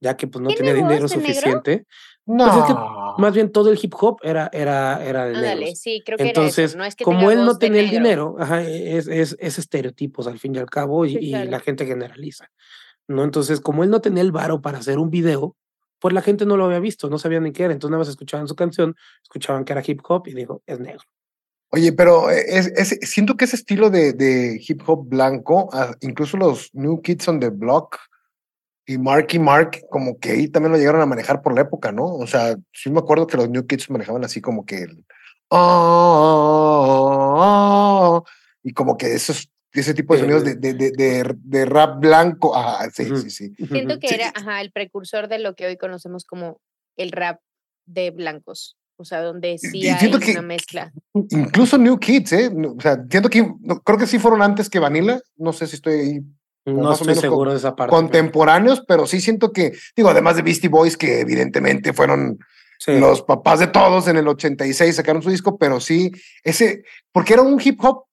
ya 0.00 0.16
que 0.16 0.28
pues 0.28 0.40
no 0.40 0.50
¿Tiene 0.50 0.70
tenía 0.70 0.74
dinero 0.84 1.02
voz 1.02 1.10
de 1.10 1.16
negro? 1.16 1.32
suficiente. 1.34 1.86
No. 2.26 2.44
Pues 2.44 2.56
es 2.58 2.64
que 2.66 2.80
Más 3.22 3.34
bien 3.34 3.50
todo 3.50 3.72
el 3.72 3.78
hip 3.82 3.92
hop 4.00 4.18
era, 4.22 4.48
era, 4.52 5.04
era 5.04 5.24
de 5.26 5.34
Ándale, 5.34 5.60
negros. 5.62 5.78
sí, 5.80 6.00
creo 6.06 6.16
que 6.16 6.22
era 6.22 6.30
Entonces, 6.30 6.70
eso. 6.70 6.78
No 6.78 6.84
es 6.84 6.94
que 6.94 7.02
como 7.02 7.32
él 7.32 7.44
no 7.44 7.58
tenía 7.58 7.80
el 7.80 7.90
dinero, 7.90 8.36
ajá, 8.38 8.62
es, 8.62 9.08
es, 9.08 9.36
es 9.40 9.58
estereotipos 9.58 10.28
al 10.28 10.38
fin 10.38 10.54
y 10.54 10.58
al 10.58 10.70
cabo, 10.70 11.04
y, 11.06 11.10
Sí, 11.14 11.18
y 11.20 11.30
claro. 11.30 11.50
la 11.50 11.58
gente 11.60 11.84
generaliza. 11.84 12.48
¿no? 13.08 13.24
Entonces, 13.24 13.60
como 13.60 13.82
él 13.82 13.90
no 13.90 14.00
tenía 14.00 14.22
el 14.22 14.30
varo 14.30 14.60
para 14.60 14.78
hacer 14.78 14.98
un 15.00 15.10
video, 15.10 15.56
pues 15.98 16.14
la 16.14 16.22
gente 16.22 16.46
no 16.46 16.56
lo 16.56 16.66
había 16.66 16.78
visto, 16.78 17.08
no 17.10 17.18
sabían 17.18 17.42
ni 17.42 17.52
qué 17.52 17.64
era. 17.64 17.72
Entonces, 17.72 17.90
nada 17.90 18.00
más 18.00 18.08
escuchaban 18.08 18.46
su 18.46 18.54
canción, 18.54 18.94
escuchaban 19.24 19.64
que 19.64 19.72
era 19.72 19.82
hip 19.84 20.00
hop 20.08 20.28
y 20.28 20.34
dijo, 20.34 20.62
es 20.66 20.78
negro. 20.78 21.02
Oye, 21.76 21.92
pero 21.92 22.30
eh, 22.30 22.42
es, 22.48 22.68
es- 22.74 22.98
siento 23.10 23.36
que 23.36 23.44
ese 23.44 23.56
estilo 23.56 23.90
de, 23.90 24.14
de 24.14 24.58
hip 24.66 24.80
hop 24.86 25.06
blanco, 25.08 25.68
ah, 25.74 25.94
incluso 26.00 26.38
los 26.38 26.74
New 26.74 27.02
Kids 27.02 27.28
on 27.28 27.38
the 27.38 27.50
Block 27.50 27.98
y 28.86 28.96
Marky 28.96 29.38
Mark, 29.38 29.82
como 29.90 30.18
que 30.18 30.30
ahí 30.30 30.48
también 30.48 30.72
lo 30.72 30.78
llegaron 30.78 31.02
a 31.02 31.06
manejar 31.06 31.42
por 31.42 31.54
la 31.54 31.60
época, 31.60 31.92
¿no? 31.92 32.06
O 32.14 32.26
sea, 32.26 32.56
sí 32.72 32.88
me 32.88 33.00
acuerdo 33.00 33.26
que 33.26 33.36
los 33.36 33.50
New 33.50 33.66
Kids 33.66 33.90
manejaban 33.90 34.24
así 34.24 34.40
como 34.40 34.64
que 34.64 34.84
el 34.84 35.04
"Ah", 36.46 38.22
y 38.62 38.72
como 38.72 38.96
que 38.96 39.12
esos, 39.14 39.50
ese 39.72 39.92
tipo 39.92 40.14
de 40.14 40.20
sonidos 40.20 40.44
de, 40.44 40.52
El- 40.52 40.60
de, 40.60 40.72
de, 40.74 40.90
de- 40.92 41.34
de 41.36 41.64
rap 41.66 42.00
blanco. 42.00 42.56
Ah, 42.56 42.88
sí, 42.92 43.04
sí, 43.16 43.28
sí. 43.30 43.54
Siento 43.70 43.98
que 43.98 44.08
Sí. 44.08 44.14
era 44.14 44.32
ajá, 44.34 44.60
el 44.62 44.72
precursor 44.72 45.28
de 45.28 45.38
lo 45.40 45.54
que 45.54 45.66
hoy 45.66 45.76
conocemos 45.76 46.24
como 46.24 46.58
el 46.96 47.12
rap 47.12 47.40
de 47.86 48.10
blancos. 48.12 48.76
O 48.98 49.04
sea, 49.04 49.20
donde 49.22 49.58
sí 49.58 49.80
y 49.80 49.88
hay 49.88 50.10
que- 50.10 50.32
una 50.32 50.42
mezcla. 50.42 50.92
Incluso 51.30 51.76
New 51.76 51.98
Kids, 51.98 52.32
¿eh? 52.32 52.50
O 52.76 52.80
sea, 52.80 53.04
siento 53.10 53.28
que 53.28 53.42
no, 53.60 53.80
creo 53.82 53.98
que 53.98 54.06
sí 54.06 54.18
fueron 54.18 54.42
antes 54.42 54.70
que 54.70 54.78
Vanilla. 54.78 55.20
No 55.36 55.52
sé 55.52 55.66
si 55.66 55.76
estoy 55.76 55.94
ahí 55.94 56.20
No 56.64 56.92
estoy 56.92 57.14
seguro 57.14 57.50
de 57.52 57.58
esa 57.58 57.76
parte. 57.76 57.90
contemporáneos, 57.94 58.82
pero 58.88 59.06
sí 59.06 59.20
siento 59.20 59.52
que, 59.52 59.72
digo, 59.94 60.08
además 60.08 60.36
de 60.36 60.42
Beastie 60.42 60.70
Boys, 60.70 60.96
que 60.96 61.20
evidentemente 61.20 61.92
fueron 61.92 62.38
sí. 62.78 62.98
los 62.98 63.22
papás 63.22 63.60
de 63.60 63.66
todos 63.66 64.08
en 64.08 64.16
el 64.16 64.26
86, 64.28 64.96
sacaron 64.96 65.22
su 65.22 65.30
disco, 65.30 65.58
pero 65.58 65.78
sí, 65.78 66.10
ese, 66.42 66.82
porque 67.12 67.34
era 67.34 67.42
un 67.42 67.60
hip 67.62 67.78
hop, 67.84 68.04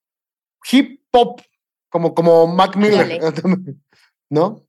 hip 0.70 1.00
hop, 1.12 1.40
como, 1.88 2.14
como 2.14 2.46
Mac 2.46 2.76
Miller, 2.76 3.20
¿no? 4.30 4.66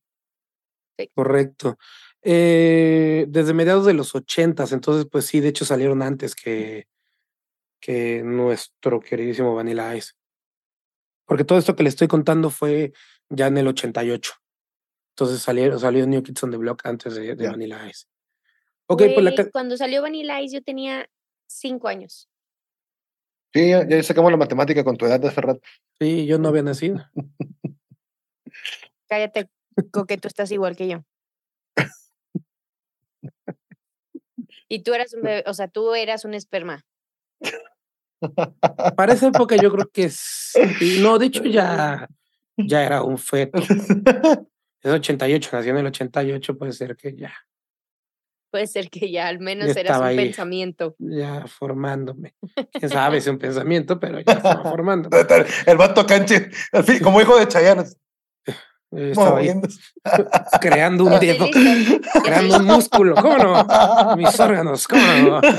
Correcto. 1.14 1.78
Eh, 2.28 3.28
desde 3.30 3.54
mediados 3.54 3.86
de 3.86 3.94
los 3.94 4.16
ochentas, 4.16 4.72
entonces, 4.72 5.06
pues 5.12 5.28
sí, 5.28 5.42
de 5.42 5.50
hecho 5.50 5.64
salieron 5.64 6.02
antes 6.02 6.34
que, 6.34 6.88
que 7.80 8.24
nuestro 8.24 9.00
queridísimo 9.00 9.54
Vanilla 9.54 9.96
Ice. 9.96 10.14
Porque 11.26 11.44
todo 11.44 11.60
esto 11.60 11.76
que 11.76 11.84
le 11.84 11.90
estoy 11.90 12.08
contando 12.08 12.50
fue 12.50 12.94
ya 13.30 13.46
en 13.46 13.60
el 13.60 13.68
88. 13.68 14.34
Entonces 15.12 15.40
salieron, 15.40 15.80
salió 15.80 16.08
New 16.08 16.24
Kids 16.24 16.44
on 16.44 16.50
the 16.52 16.58
Block 16.58 16.84
antes 16.86 17.14
de. 17.14 17.36
Vanilla 17.36 17.88
Ice. 17.88 18.08
Ok, 18.88 19.04
pues 19.14 19.24
la 19.24 19.50
Cuando 19.52 19.78
salió 19.78 20.02
Vanilla 20.02 20.42
Ice 20.42 20.56
yo 20.56 20.64
tenía 20.64 21.08
cinco 21.48 21.88
años. 21.88 22.28
Sí, 23.54 23.70
ya, 23.70 23.88
ya 23.88 24.02
sacamos 24.02 24.32
la 24.32 24.38
matemática 24.38 24.84
con 24.84 24.98
tu 24.98 25.06
edad 25.06 25.20
de 25.20 25.28
hace 25.28 25.42
rato. 25.42 25.62
sí, 26.00 26.26
yo 26.26 26.40
no 26.40 26.50
había 26.50 26.64
nacido. 26.64 27.06
Cállate, 29.08 29.48
que 30.08 30.18
tú 30.18 30.28
estás 30.28 30.52
igual 30.52 30.76
que 30.76 30.88
yo. 30.88 31.06
Y 34.68 34.84
tú 34.84 34.94
eras 34.94 35.14
un 35.14 35.22
bebé, 35.22 35.44
o 35.48 35.54
sea, 35.54 35.68
tú 35.68 35.94
eras 35.94 36.26
un 36.26 36.34
esperma. 36.34 36.86
Para 38.98 39.14
esa 39.14 39.28
época 39.28 39.56
yo 39.56 39.72
creo 39.72 39.90
que 39.92 40.10
sí. 40.10 41.00
No, 41.02 41.20
de 41.20 41.28
hecho 41.28 41.44
ya, 41.44 42.08
ya 42.58 42.84
era 42.84 43.04
un 43.04 43.18
feto. 43.18 43.60
Es 43.60 44.92
88, 44.92 45.50
nació 45.52 45.72
en 45.72 45.78
el 45.78 45.88
88, 45.88 46.58
puede 46.58 46.72
ser 46.74 46.96
que 46.96 47.16
ya, 47.16 47.34
Puede 48.56 48.68
ser 48.68 48.90
que 48.90 49.12
ya 49.12 49.28
al 49.28 49.40
menos 49.40 49.74
Ya 49.74 49.82
eras 49.82 50.00
un 50.00 50.06
ahí. 50.06 50.16
pensamiento. 50.16 50.96
ya 50.98 51.46
formándome. 51.46 52.36
Quién 52.72 52.90
sabe 52.90 53.20
si 53.20 53.30
un 53.30 53.38
pensamiento, 53.38 54.00
pero 54.00 54.22
ya 54.22 54.32
estaba 54.32 54.64
formando. 54.64 55.10
El 55.66 55.76
vato 55.78 56.06
canche, 56.06 56.50
al 56.72 56.86
fin, 56.86 57.00
como 57.00 57.20
hijo 57.20 57.38
de 57.38 57.50
Chayanne, 57.50 57.84
Yo 58.96 59.04
estaba 59.04 59.40
ahí 59.40 59.50
creando 60.62 61.06
un 61.06 61.20
dedo, 61.20 61.46
creando 62.24 62.58
un 62.58 62.66
músculo. 62.66 63.16
¿Cómo 63.16 63.38
no? 63.38 64.16
Mis 64.16 64.40
órganos, 64.40 64.88
¿cómo 64.88 65.04
no? 65.24 65.42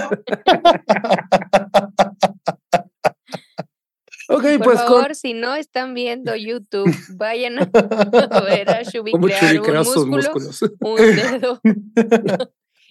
Ok, 4.28 4.42
Por 4.42 4.64
pues 4.64 4.78
con, 4.80 4.86
favor, 5.02 5.14
si 5.14 5.34
no 5.34 5.54
están 5.54 5.94
viendo 5.94 6.34
YouTube, 6.34 6.92
vayan 7.10 7.60
a 7.60 7.64
ver 8.44 8.68
a 8.70 8.82
Shubi 8.82 9.12
crear 9.12 9.60
un 9.60 9.76
músculo, 9.78 10.16
músculos. 10.16 10.62
un 10.80 10.96
dedo. 10.96 11.60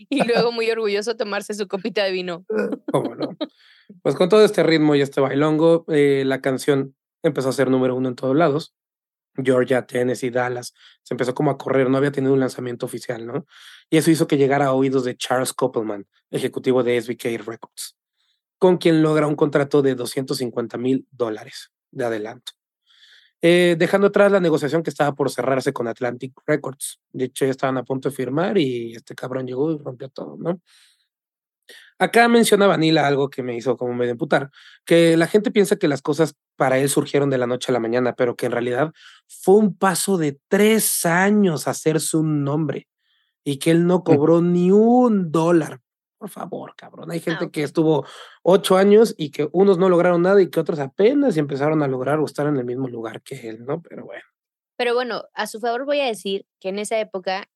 y 0.10 0.23
luego 0.23 0.53
muy 0.53 0.69
orgulloso 0.71 1.17
tomarse 1.17 1.53
su 1.53 1.67
copita 1.67 2.05
de 2.05 2.12
vino. 2.12 2.45
¿Cómo 2.91 3.15
no? 3.15 3.36
Pues 4.01 4.15
con 4.15 4.29
todo 4.29 4.45
este 4.45 4.63
ritmo 4.63 4.95
y 4.95 5.01
este 5.01 5.19
bailongo, 5.19 5.84
eh, 5.89 6.23
la 6.25 6.39
canción 6.39 6.95
empezó 7.21 7.49
a 7.49 7.53
ser 7.53 7.69
número 7.69 7.95
uno 7.95 8.08
en 8.08 8.15
todos 8.15 8.36
lados. 8.36 8.73
Georgia, 9.38 9.86
Tennessee, 9.86 10.30
Dallas, 10.30 10.74
se 11.04 11.13
empezó 11.13 11.34
como 11.34 11.52
a 11.52 11.58
correr, 11.58 11.89
no 11.89 11.98
había 11.98 12.12
tenido 12.12 12.34
un 12.34 12.39
lanzamiento 12.39 12.86
oficial, 12.86 13.26
¿no? 13.26 13.45
Y 13.89 13.98
eso 13.98 14.12
hizo 14.12 14.28
que 14.28 14.38
llegara 14.38 14.67
a 14.67 14.74
oídos 14.74 15.04
de 15.04 15.15
Charles 15.15 15.54
Koppelman, 15.54 16.08
ejecutivo 16.32 16.84
de 16.84 17.02
SBK 17.02 17.45
Records, 17.45 17.98
con 18.58 18.78
quien 18.78 19.02
logra 19.02 19.28
un 19.28 19.36
contrato 19.36 19.82
de 19.82 19.95
250 19.95 20.78
mil 20.78 21.08
dólares 21.12 21.71
de 21.91 22.06
adelanto. 22.06 22.54
Eh, 23.41 23.76
dejando 23.78 24.08
atrás 24.08 24.32
la 24.32 24.39
negociación 24.39 24.82
que 24.82 24.89
estaba 24.89 25.13
por 25.13 25.30
cerrarse 25.30 25.71
con 25.71 25.88
Atlantic 25.88 26.34
Records. 26.48 27.00
De 27.12 27.26
hecho, 27.26 27.45
ya 27.45 27.52
estaban 27.52 27.78
a 27.78 27.84
punto 27.84 28.10
de 28.10 28.15
firmar 28.15 28.58
y 28.58 28.95
este 28.95 29.13
cabrón 29.13 29.45
llegó 29.45 29.71
y 29.71 29.78
rompió 29.78 30.10
todo, 30.10 30.36
¿no? 30.38 30.62
Acá 31.99 32.27
menciona 32.27 32.67
Vanilla 32.67 33.08
algo 33.08 33.29
que 33.29 33.41
me 33.43 33.55
hizo 33.55 33.77
como 33.77 33.93
medio 33.93 34.12
emputar, 34.12 34.51
que 34.86 35.15
la 35.15 35.27
gente 35.27 35.51
piensa 35.51 35.77
que 35.77 35.88
las 35.88 36.01
cosas 36.01 36.36
para 36.58 36.77
él 36.77 36.89
surgieron 36.89 37.29
de 37.29 37.38
la 37.38 37.47
noche 37.47 37.71
a 37.71 37.73
la 37.73 37.79
mañana, 37.79 38.13
pero 38.15 38.36
que 38.36 38.47
en 38.47 38.51
realidad 38.51 38.91
fue 39.27 39.55
un 39.55 39.77
paso 39.77 40.17
de 40.17 40.39
tres 40.49 41.05
años 41.05 41.67
hacerse 41.67 42.17
un 42.17 42.43
nombre. 42.43 42.88
y 43.47 43.60
que 43.60 43.71
él 43.71 43.86
no 43.86 44.03
cobró 44.03 44.41
ni 44.41 44.71
un 44.71 45.31
dólar. 45.31 45.79
Por 46.17 46.29
favor, 46.29 46.73
cabrón. 46.75 47.12
Hay 47.12 47.19
gente 47.19 47.51
que 47.51 47.62
estuvo 47.62 48.05
ocho 48.41 48.75
años 48.77 49.13
y 49.17 49.29
que 49.29 49.47
unos 49.51 49.77
no 49.77 49.88
lograron 49.88 50.23
nada 50.23 50.41
y 50.41 50.49
que 50.49 50.60
otros 50.60 50.79
apenas 50.79 51.38
empezaron 51.38 51.84
a 51.84 51.88
lograr 51.88 52.19
o 52.19 52.25
estar 52.25 52.47
en 52.47 52.58
el 52.58 52.65
mismo 52.65 52.88
lugar 52.88 53.21
que 53.21 53.47
él, 53.49 53.63
¿no? 53.63 53.81
Pero 53.84 54.05
bueno. 54.05 54.23
Pero 54.77 54.95
bueno, 54.95 55.25
a 55.34 55.45
su 55.45 55.60
favor 55.60 55.86
voy 55.86 55.99
a 55.99 56.08
decir 56.08 56.47
que 56.60 56.69
en 56.69 56.79
esa 56.79 56.99
época 56.99 57.47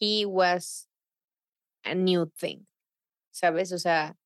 he 0.00 0.24
was 0.26 0.88
a 1.84 1.94
new 1.94 2.26
thing, 2.26 2.64
¿sabes? 3.34 3.72
O 3.72 3.78
sea, 3.78 4.16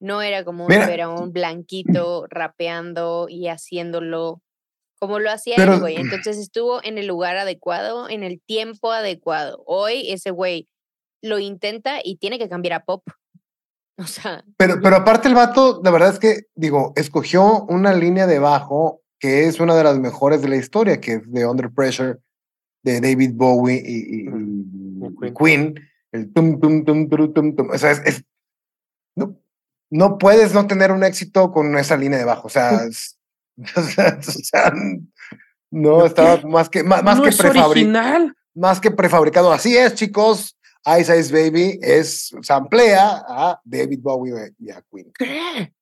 no 0.00 0.20
era 0.20 0.44
como 0.44 0.66
un 0.66 1.32
blanquito 1.32 2.26
rapeando 2.28 3.26
y 3.28 3.48
haciéndolo 3.48 4.42
como 5.00 5.20
lo 5.20 5.30
hacía 5.30 5.54
Pero- 5.56 5.74
él, 5.74 5.80
güey. 5.80 5.96
Entonces 5.96 6.38
estuvo 6.38 6.82
en 6.82 6.98
el 6.98 7.06
lugar 7.06 7.36
adecuado, 7.36 8.08
en 8.08 8.22
el 8.24 8.40
tiempo 8.40 8.90
adecuado. 8.92 9.62
Hoy 9.66 10.10
ese 10.10 10.30
güey 10.32 10.68
lo 11.22 11.38
intenta 11.38 12.00
y 12.02 12.16
tiene 12.16 12.38
que 12.38 12.48
cambiar 12.48 12.74
a 12.74 12.84
pop. 12.84 13.02
O 14.00 14.06
sea, 14.06 14.44
Pero, 14.56 14.80
pero 14.80 14.94
aparte 14.94 15.26
el 15.26 15.34
vato, 15.34 15.80
la 15.82 15.90
verdad 15.90 16.10
es 16.10 16.20
que, 16.20 16.42
digo, 16.54 16.92
escogió 16.94 17.64
una 17.64 17.92
línea 17.94 18.28
de 18.28 18.38
bajo 18.38 19.00
que 19.18 19.46
es 19.46 19.58
una 19.58 19.74
de 19.74 19.82
las 19.82 19.98
mejores 19.98 20.40
de 20.40 20.48
la 20.48 20.54
historia, 20.54 21.00
que 21.00 21.14
es 21.14 21.32
de 21.32 21.44
Under 21.44 21.68
Pressure, 21.72 22.18
de 22.84 23.00
David 23.00 23.32
Bowie 23.34 23.82
y, 23.84 24.20
y- 24.20 25.34
Queen. 25.36 25.74
El 26.12 26.32
tum, 26.32 26.60
tum, 26.60 26.84
tum, 26.84 27.08
tum, 27.08 27.32
tum, 27.34 27.56
tum. 27.56 27.70
O 27.70 27.76
sea, 27.78 27.90
es, 27.90 27.98
es- 28.04 28.24
no, 29.18 29.40
no 29.90 30.18
puedes 30.18 30.54
no 30.54 30.66
tener 30.66 30.92
un 30.92 31.02
éxito 31.04 31.50
con 31.50 31.76
esa 31.76 31.96
línea 31.96 32.18
de 32.18 32.24
bajo. 32.24 32.46
O 32.46 32.50
sea, 32.50 32.70
es- 32.88 33.18
o 33.76 33.82
sea, 33.82 34.18
o 34.18 34.22
sea, 34.22 34.72
no 35.70 36.06
estaba 36.06 36.40
más 36.48 36.68
que, 36.68 36.82
más, 36.84 37.02
más 37.02 37.16
no 37.18 37.24
que 37.24 37.30
es 37.30 37.36
prefabricado 37.36 37.70
original. 37.70 38.34
más 38.54 38.80
que 38.80 38.90
prefabricado. 38.90 39.52
Así 39.52 39.76
es, 39.76 39.94
chicos. 39.94 40.54
Ice 40.98 41.18
Ice 41.18 41.32
Baby 41.32 41.78
es, 41.82 42.32
samplea 42.42 43.22
a 43.28 43.60
David 43.64 43.98
Bowie 44.00 44.54
y 44.58 44.70
a 44.70 44.80
Queen. 44.90 45.12
¿Qué? 45.12 45.74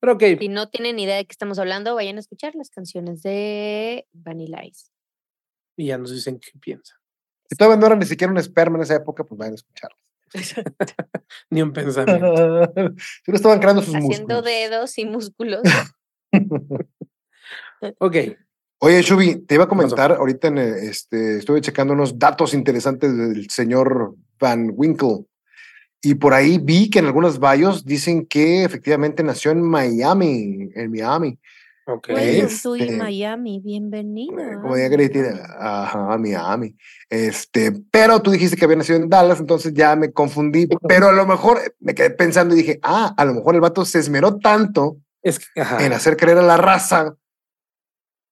Pero 0.00 0.14
ok, 0.14 0.22
si 0.38 0.48
no 0.48 0.68
tienen 0.68 0.98
idea 0.98 1.16
de 1.16 1.24
qué 1.24 1.32
estamos 1.32 1.58
hablando, 1.58 1.94
vayan 1.94 2.16
a 2.16 2.20
escuchar 2.20 2.54
las 2.54 2.68
canciones 2.70 3.22
de 3.22 4.06
Vanilla 4.12 4.62
Ice. 4.64 4.88
y 5.76 5.86
ya 5.86 5.96
nos 5.96 6.10
dicen 6.10 6.38
qué 6.38 6.58
piensan. 6.58 6.98
Si 7.48 7.56
todavía 7.56 7.78
no 7.80 7.86
era 7.86 7.96
ni 7.96 8.04
siquiera 8.04 8.30
un 8.32 8.38
esperma 8.38 8.76
en 8.76 8.82
esa 8.82 8.96
época, 8.96 9.24
pues 9.24 9.38
vayan 9.38 9.52
a 9.52 9.56
escucharlo. 9.56 9.96
Ni 11.50 11.62
un 11.62 11.72
pensamiento. 11.72 12.72
Si 13.24 13.30
no 13.30 13.36
estaban 13.36 13.58
creando 13.60 13.82
sus 13.82 13.94
Haciendo 13.94 14.34
músculos. 14.36 14.44
dedos 14.44 14.98
y 14.98 15.04
músculos. 15.04 15.62
Ok, 17.98 18.16
Oye, 18.78 19.00
Shubi, 19.00 19.36
te 19.46 19.54
iba 19.54 19.64
a 19.64 19.68
comentar, 19.68 20.12
ahorita 20.12 20.48
en, 20.48 20.58
eh, 20.58 20.74
este, 20.90 21.38
estuve 21.38 21.62
checando 21.62 21.94
unos 21.94 22.18
datos 22.18 22.52
interesantes 22.52 23.16
del 23.16 23.48
señor 23.48 24.14
Van 24.38 24.70
Winkle. 24.74 25.24
Y 26.02 26.16
por 26.16 26.34
ahí 26.34 26.58
vi 26.58 26.90
que 26.90 26.98
en 26.98 27.06
algunos 27.06 27.40
bios 27.40 27.86
dicen 27.86 28.26
que 28.26 28.62
efectivamente 28.62 29.22
nació 29.22 29.52
en 29.52 29.62
Miami, 29.62 30.68
en 30.74 30.90
Miami. 30.90 31.38
Ok. 31.86 32.08
Welcome 32.08 32.48
to 32.62 32.74
Este, 32.76 32.96
Miami, 32.96 33.60
bienvenido. 33.60 34.38
Eh, 34.38 34.54
a 34.54 34.60
Como 34.60 34.74
diría 34.76 34.96
Cristina, 34.96 35.40
ajá, 35.58 36.18
Miami. 36.18 36.76
Este, 37.10 37.72
pero 37.90 38.20
tú 38.20 38.30
dijiste 38.30 38.56
que 38.56 38.64
había 38.64 38.76
nacido 38.76 38.98
en 38.98 39.08
Dallas, 39.08 39.40
entonces 39.40 39.72
ya 39.74 39.94
me 39.96 40.12
confundí. 40.12 40.68
Pero 40.88 41.08
a 41.08 41.12
lo 41.12 41.26
mejor 41.26 41.58
me 41.80 41.94
quedé 41.94 42.10
pensando 42.10 42.54
y 42.54 42.58
dije, 42.58 42.80
ah, 42.82 43.14
a 43.16 43.24
lo 43.24 43.34
mejor 43.34 43.54
el 43.54 43.60
vato 43.60 43.84
se 43.84 43.98
esmeró 43.98 44.38
tanto 44.38 44.98
Es 45.22 45.38
que, 45.38 45.60
ajá. 45.60 45.84
en 45.84 45.92
hacer 45.92 46.16
creer 46.16 46.38
a 46.38 46.42
la 46.42 46.56
raza. 46.56 47.16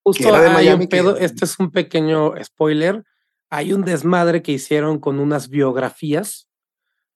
Justo 0.04 0.28
era 0.28 0.40
de 0.40 0.46
hay 0.48 0.52
Miami 0.54 0.84
un 0.84 0.88
que- 0.88 0.96
pedo, 0.96 1.16
este 1.16 1.44
es 1.44 1.58
un 1.58 1.70
pequeño 1.70 2.34
spoiler. 2.42 3.04
Hay 3.50 3.72
un 3.72 3.84
desmadre 3.84 4.42
que 4.42 4.52
hicieron 4.52 4.98
con 4.98 5.20
unas 5.20 5.48
biografías. 5.48 6.48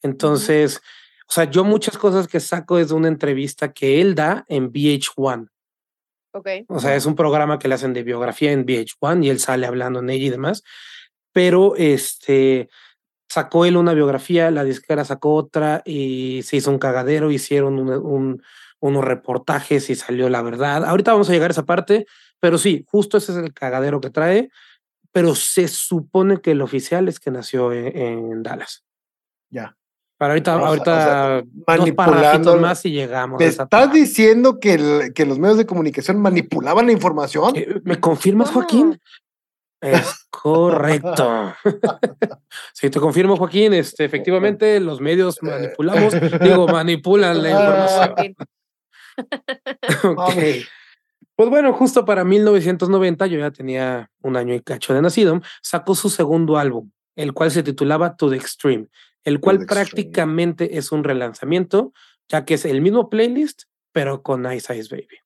Entonces, 0.03 0.81
o 1.29 1.33
sea, 1.33 1.45
yo 1.45 1.65
muchas 1.65 1.99
cosas 1.99 2.29
que 2.29 2.39
saco 2.39 2.79
es 2.79 2.89
de 2.89 2.95
una 2.95 3.09
entrevista 3.09 3.73
que 3.73 4.01
él 4.01 4.15
da 4.15 4.45
en 4.49 4.71
VH1. 4.71 5.49
O 6.69 6.81
sea, 6.81 6.95
es 6.97 7.07
un 7.07 7.15
programa 7.17 7.59
que 7.59 7.69
le 7.69 7.75
hacen 7.75 7.93
de 7.93 8.03
biografía 8.03 8.53
en 8.53 8.65
VH1 8.67 9.25
y 9.25 9.31
él 9.31 9.39
sale 9.41 9.67
hablando 9.67 10.01
en 10.01 10.11
ella 10.11 10.27
y 10.27 10.31
demás. 10.31 10.63
Pero 11.33 11.77
este 11.77 12.69
sacó 13.29 13.65
él 13.67 13.77
una 13.77 13.93
biografía, 13.95 14.51
la 14.51 14.65
disquera 14.65 15.05
sacó 15.05 15.35
otra 15.35 15.83
y 15.85 16.43
se 16.45 16.57
hizo 16.57 16.71
un 16.71 16.79
cagadero, 16.79 17.31
hicieron 17.31 17.79
un- 17.79 17.91
un- 17.91 18.43
unos 18.81 19.05
reportajes 19.05 19.91
y 19.91 19.95
salió 19.97 20.29
la 20.29 20.43
verdad. 20.43 20.85
Ahorita 20.85 21.13
vamos 21.13 21.29
a 21.29 21.33
llegar 21.33 21.51
a 21.51 21.53
esa 21.53 21.65
parte, 21.67 22.07
pero 22.41 22.57
sí, 22.59 22.85
justo 22.89 23.19
ese 23.19 23.33
es 23.33 23.39
el 23.39 23.53
cagadero 23.53 24.01
que 24.01 24.11
trae. 24.11 24.51
Pero 25.13 25.35
se 25.35 25.67
supone 25.69 26.41
que 26.41 26.51
el 26.53 26.61
oficial 26.63 27.09
es 27.09 27.19
que 27.21 27.31
nació 27.31 27.73
en, 27.73 27.97
en 27.97 28.43
Dallas. 28.43 28.85
Ya. 29.51 29.76
Para 30.19 30.33
ahorita, 30.33 30.57
O 30.57 30.59
sea- 30.59 30.65
o 30.65 30.69
ahorita 30.69 31.05
sea, 31.05 31.43
dos 31.43 31.65
manipulando 31.67 32.57
más 32.57 32.85
y 32.87 32.91
llegamos. 32.93 33.37
a 33.37 33.45
¿Me 33.45 33.49
esa 33.51 33.63
estás 33.65 33.83
parte. 33.85 33.99
diciendo 33.99 34.59
que, 34.59 34.75
el- 34.75 35.13
que 35.15 35.27
los 35.27 35.39
medios 35.39 35.59
de 35.59 35.67
comunicación 35.67 36.19
manipulaban 36.21 36.87
la 36.87 36.93
información? 36.93 37.55
Eh, 37.55 37.81
¿Me 37.85 38.01
confirmas. 38.01 38.51
Joaquín? 38.51 38.99
Es 39.83 40.27
correcto. 40.31 41.53
sí, 42.73 42.89
te 42.89 42.99
confirmo, 42.99 43.37
Joaquín. 43.37 43.75
Este, 43.75 44.07
efectivamente, 44.07 44.81
los 44.81 45.01
medios 45.03 45.37
manipulamos, 45.43 46.15
digo, 46.41 46.67
manipulan 46.67 47.43
la 47.43 47.51
información. 47.51 48.37
Ok. 50.05 50.35
Pues 51.37 51.51
bueno, 51.51 51.73
justo 51.75 52.05
para 52.05 52.25
1990, 52.25 53.27
yo 53.27 53.39
ya 53.39 53.51
tenía 53.51 54.11
un 54.23 54.37
año 54.37 54.55
y 54.55 54.61
cacho 54.61 54.95
de 54.95 55.03
nacido, 55.03 55.41
sacó 55.63 55.95
su 55.95 56.09
segundo 56.09 56.57
álbum, 56.57 56.91
el 57.15 57.33
cual 57.35 57.51
se 57.51 57.63
titulaba 57.63 58.17
To 58.17 58.31
the 58.31 58.37
Extreme, 58.37 58.87
el 59.27 59.41
cual 59.41 59.57
Extreme. 59.57 59.85
prácticamente 59.85 60.79
es 60.79 60.93
un 60.93 61.05
relanzamiento, 61.05 61.93
ya 62.29 62.45
que 62.45 62.55
es 62.55 62.65
el 62.65 62.81
mismo 62.81 63.11
playlist, 63.11 63.65
pero 63.93 64.23
con 64.23 64.51
Ice 64.53 64.75
Ice 64.77 64.89
Baby. 64.95 65.19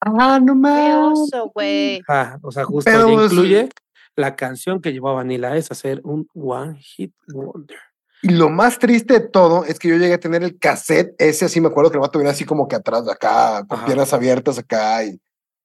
Ah, 0.00 0.40
no 0.42 0.54
mames. 0.54 1.30
güey. 1.54 2.00
Ah, 2.08 2.38
o 2.42 2.50
sea, 2.50 2.64
justo 2.64 2.90
ya 2.90 3.08
incluye 3.08 3.68
la 4.16 4.34
canción 4.34 4.80
que 4.80 4.92
llevó 4.92 5.10
a 5.10 5.14
Vanilla 5.14 5.52
a 5.52 5.60
ser 5.62 6.00
un 6.04 6.26
One 6.34 6.76
Hit 6.80 7.12
Wonder. 7.28 7.78
Y 8.22 8.30
lo 8.30 8.48
más 8.48 8.78
triste 8.78 9.14
de 9.14 9.20
todo 9.28 9.64
es 9.64 9.78
que 9.78 9.88
yo 9.88 9.96
llegué 9.96 10.14
a 10.14 10.20
tener 10.20 10.42
el 10.42 10.58
cassette, 10.58 11.14
ese 11.18 11.44
así 11.44 11.60
me 11.60 11.68
acuerdo 11.68 11.90
que 11.90 11.98
el 11.98 12.00
vato 12.00 12.18
venía 12.18 12.32
así 12.32 12.44
como 12.44 12.66
que 12.66 12.76
atrás 12.76 13.04
de 13.04 13.12
acá, 13.12 13.64
con 13.68 13.78
Ajá. 13.78 13.86
piernas 13.86 14.12
abiertas 14.12 14.58
acá 14.58 15.04
y 15.04 15.20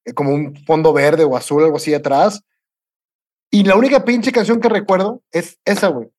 eh, 0.06 0.14
como 0.14 0.32
un 0.32 0.56
fondo 0.66 0.94
verde 0.94 1.24
o 1.24 1.36
azul, 1.36 1.64
algo 1.64 1.78
así 1.78 1.94
atrás. 1.94 2.44
Y 3.50 3.64
la 3.64 3.76
única 3.76 4.04
pinche 4.04 4.32
canción 4.32 4.60
que 4.60 4.70
recuerdo 4.70 5.22
es 5.32 5.58
esa, 5.66 5.88
güey. 5.88 6.10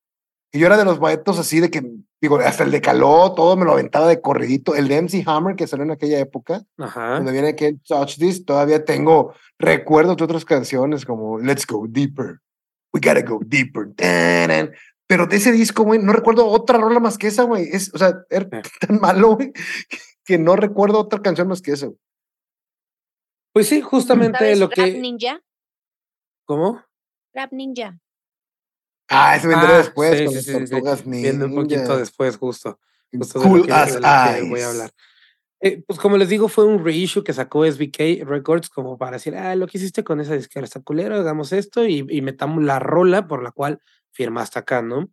Y 0.54 0.60
yo 0.60 0.66
era 0.66 0.76
de 0.76 0.84
los 0.84 1.00
vaetos 1.00 1.40
así 1.40 1.58
de 1.58 1.68
que, 1.68 1.82
digo, 2.20 2.38
hasta 2.38 2.62
el 2.62 2.70
de 2.70 2.80
Caló, 2.80 3.34
todo 3.34 3.56
me 3.56 3.64
lo 3.64 3.72
aventaba 3.72 4.06
de 4.06 4.20
corridito. 4.20 4.76
El 4.76 4.86
de 4.86 5.02
MC 5.02 5.24
Hammer 5.26 5.56
que 5.56 5.66
salió 5.66 5.82
en 5.84 5.90
aquella 5.90 6.20
época, 6.20 6.62
Ajá. 6.78 7.16
donde 7.16 7.32
viene 7.32 7.48
aquel 7.48 7.80
Touch 7.80 8.16
This, 8.18 8.44
todavía 8.44 8.84
tengo 8.84 9.34
recuerdos 9.58 10.16
de 10.16 10.22
otras 10.24 10.44
canciones 10.44 11.04
como 11.04 11.40
Let's 11.40 11.66
Go 11.66 11.86
Deeper, 11.88 12.38
We 12.92 13.00
Gotta 13.04 13.22
Go 13.22 13.40
Deeper, 13.44 13.88
pero 15.06 15.26
de 15.26 15.36
ese 15.36 15.50
disco, 15.50 15.82
güey, 15.82 16.00
no 16.00 16.12
recuerdo 16.12 16.46
otra 16.46 16.78
rola 16.78 17.00
más 17.00 17.18
que 17.18 17.26
esa, 17.26 17.42
güey. 17.42 17.68
Es, 17.72 17.92
o 17.92 17.98
sea, 17.98 18.14
era 18.30 18.46
Eh. 18.52 18.62
tan 18.80 19.00
malo, 19.00 19.34
güey, 19.34 19.52
que 20.24 20.38
no 20.38 20.54
recuerdo 20.54 21.00
otra 21.00 21.20
canción 21.20 21.48
más 21.48 21.60
que 21.60 21.72
esa. 21.72 21.86
güey. 21.86 21.98
Pues 23.52 23.66
sí, 23.68 23.80
justamente 23.80 24.38
¿Sabes 24.38 24.60
lo 24.60 24.66
Rap 24.68 24.74
que. 24.76 25.00
Ninja? 25.00 25.40
¿Cómo? 26.46 26.80
Rap 27.34 27.52
Ninja. 27.52 27.98
Ah, 29.08 29.36
ese 29.36 29.46
vendrá 29.48 29.74
Ah, 29.74 29.78
después 29.78 30.18
sí, 30.18 30.24
con 30.24 30.28
sí, 30.32 30.34
las 30.36 30.44
sí, 30.44 30.52
sí, 30.52 30.70
tortugas 30.70 31.04
Viene 31.04 31.44
un 31.44 31.54
poquito 31.54 31.96
después, 31.98 32.36
justo. 32.36 32.78
justo 33.12 33.38
de 33.40 33.44
lo 33.44 33.50
Cool 33.50 33.72
as 33.72 33.94
de 33.94 34.00
lo 34.00 34.06
que 34.44 34.50
voy 34.50 34.60
a 34.60 34.68
hablar. 34.70 34.90
Eh, 35.60 35.82
pues 35.86 35.98
como 35.98 36.16
les 36.18 36.28
digo, 36.28 36.48
fue 36.48 36.64
un 36.66 36.84
reissue 36.84 37.24
que 37.24 37.32
sacó 37.32 37.64
SBK 37.64 38.24
Records 38.26 38.68
como 38.68 38.98
para 38.98 39.12
decir, 39.12 39.34
ah, 39.36 39.54
lo 39.56 39.66
que 39.66 39.78
hiciste 39.78 40.04
con 40.04 40.20
esa 40.20 40.34
disquera 40.34 40.64
está 40.64 40.80
culero, 40.80 41.14
hagamos 41.14 41.52
esto 41.52 41.86
y, 41.86 42.04
y 42.08 42.20
metamos 42.22 42.62
la 42.62 42.78
rola 42.78 43.26
por 43.26 43.42
la 43.42 43.50
cual 43.50 43.80
firmaste 44.12 44.58
acá, 44.58 44.82
¿no? 44.82 45.10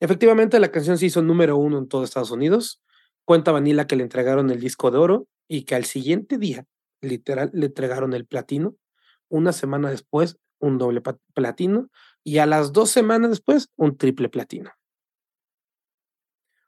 Efectivamente, 0.00 0.60
la 0.60 0.70
canción 0.70 0.96
se 0.96 1.06
hizo 1.06 1.22
número 1.22 1.56
uno 1.56 1.78
en 1.78 1.88
todo 1.88 2.04
Estados 2.04 2.30
Unidos. 2.30 2.82
Cuenta 3.24 3.52
Vanilla 3.52 3.86
que 3.86 3.96
le 3.96 4.02
entregaron 4.04 4.50
el 4.50 4.60
disco 4.60 4.90
de 4.90 4.98
oro 4.98 5.28
y 5.48 5.64
que 5.64 5.74
al 5.74 5.84
siguiente 5.84 6.38
día, 6.38 6.64
literal, 7.02 7.50
le 7.52 7.66
entregaron 7.66 8.12
el 8.14 8.26
platino. 8.26 8.76
Una 9.28 9.52
semana 9.52 9.90
después, 9.90 10.38
un 10.58 10.78
doble 10.78 11.02
platino. 11.34 11.90
Y 12.24 12.38
a 12.38 12.46
las 12.46 12.72
dos 12.72 12.90
semanas 12.90 13.30
después, 13.30 13.68
un 13.76 13.96
triple 13.96 14.28
platino. 14.28 14.70
O 14.70 14.74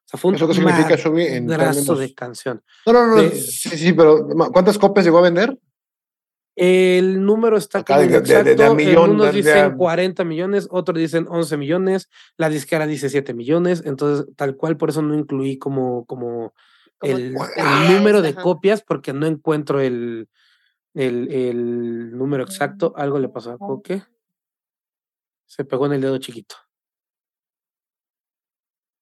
sea, 0.06 0.18
fue 0.18 0.30
un 0.30 0.34
¿Eso 0.36 0.48
qué 0.48 0.54
significa, 0.54 0.96
Shubi, 0.96 1.26
en 1.26 1.46
términos- 1.46 1.98
de 1.98 2.14
canción. 2.14 2.62
No, 2.86 2.92
no, 2.92 3.06
no, 3.08 3.16
de- 3.22 3.30
sí, 3.30 3.70
sí, 3.70 3.92
pero 3.92 4.26
¿cuántas 4.52 4.78
copias 4.78 5.04
llegó 5.06 5.18
a 5.18 5.22
vender? 5.22 5.58
El 6.54 7.24
número 7.24 7.56
está 7.56 7.78
Acá 7.78 7.94
como 7.96 8.06
de- 8.08 8.20
de- 8.20 8.22
de- 8.36 8.44
de 8.44 8.52
exacto. 8.52 8.74
millón, 8.74 9.10
unos 9.12 9.26
de- 9.26 9.32
de 9.32 9.38
dicen 9.38 9.64
a- 9.64 9.76
40 9.76 10.24
millones, 10.24 10.68
otros 10.70 10.98
dicen 10.98 11.26
11 11.30 11.56
millones, 11.56 12.10
la 12.36 12.50
disquera 12.50 12.86
dice 12.86 13.08
7 13.08 13.32
millones, 13.32 13.82
entonces 13.86 14.26
tal 14.36 14.56
cual 14.56 14.76
por 14.76 14.90
eso 14.90 15.00
no 15.00 15.14
incluí 15.14 15.56
como, 15.58 16.04
como 16.04 16.52
el, 17.00 17.28
el 17.28 17.34
cantidades, 17.36 17.90
número 17.90 18.20
de 18.22 18.28
ajá. 18.30 18.42
copias 18.42 18.82
porque 18.82 19.14
no 19.14 19.26
encuentro 19.26 19.80
el, 19.80 20.28
el, 20.94 21.32
el 21.32 22.16
número 22.18 22.42
exacto. 22.44 22.92
Algo 22.96 23.18
le 23.18 23.30
pasó 23.30 23.52
a 23.52 23.58
Coque. 23.58 24.02
Se 25.52 25.66
pegó 25.66 25.84
en 25.84 25.92
el 25.92 26.00
dedo 26.00 26.16
chiquito. 26.16 26.56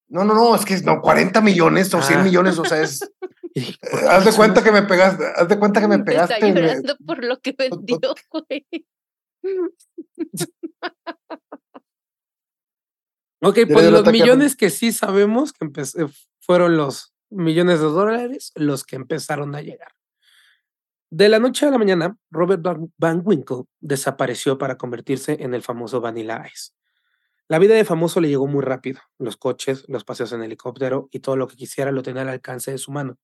No, 0.09 0.25
no, 0.25 0.35
no, 0.35 0.57
es 0.57 0.65
que 0.65 0.77
no, 0.81 1.01
40 1.01 1.41
millones 1.41 1.95
o 1.95 2.03
100 2.03 2.19
Ah. 2.19 2.23
millones, 2.25 2.59
o 2.59 2.65
sea, 2.65 2.83
es. 2.83 2.99
Y 3.55 3.61
dije, 3.61 3.79
¿por 3.91 4.01
eh, 4.01 4.09
haz 4.09 4.25
de 4.25 4.33
cuenta 4.33 4.63
que 4.63 4.71
me 4.71 4.83
pegaste, 4.83 5.25
haz 5.35 5.49
de 5.49 5.59
cuenta 5.59 5.81
que 5.81 5.89
me 5.89 5.95
Está 5.97 6.05
pegaste. 6.05 6.49
el- 6.49 6.55
llorando 6.55 6.97
por 7.05 7.25
lo 7.25 7.41
que 7.41 7.53
vendió, 7.53 7.99
güey. 8.31 8.67
Ok, 13.43 13.59
pues 13.73 13.91
los 13.91 14.07
millones 14.07 14.55
que 14.57 14.71
sí 14.71 14.93
sabemos 14.93 15.53
que 15.53 15.67
eh, 15.67 16.07
fueron 16.41 16.77
los 16.77 17.13
millones 17.31 17.81
de 17.81 17.87
dólares 17.87 18.53
los 18.55 18.85
que 18.85 18.97
empezaron 18.97 19.55
a 19.55 19.63
llegar. 19.63 19.93
De 21.11 21.29
la 21.29 21.39
noche 21.41 21.67
a 21.67 21.71
la 21.71 21.79
mañana, 21.79 22.17
Robert 22.31 22.63
Van- 22.63 23.23
Winkle 23.25 23.65
desapareció 23.81 24.59
para 24.59 24.77
convertirse 24.79 25.43
en 25.43 25.55
el 25.55 25.63
famoso 25.63 26.01
Vanilla 26.01 26.45
Ice. 26.47 26.71
La 27.49 27.59
vida 27.59 27.75
de 27.75 27.85
famoso 27.85 28.21
le 28.21 28.29
llegó 28.29 28.47
muy 28.47 28.63
rápido. 28.63 29.01
Los 29.19 29.37
coches, 29.37 29.85
los 29.89 30.05
paseos 30.05 30.33
en 30.33 30.43
helicóptero 30.45 31.09
y 31.11 31.19
todo 31.19 31.35
lo 31.37 31.49
que 31.49 31.57
quisiera 31.57 31.91
lo 31.91 32.03
tenía 32.03 32.23
al 32.23 32.29
alcance 32.29 32.71
de 32.71 32.79
su 32.79 32.93
mano. 32.93 33.19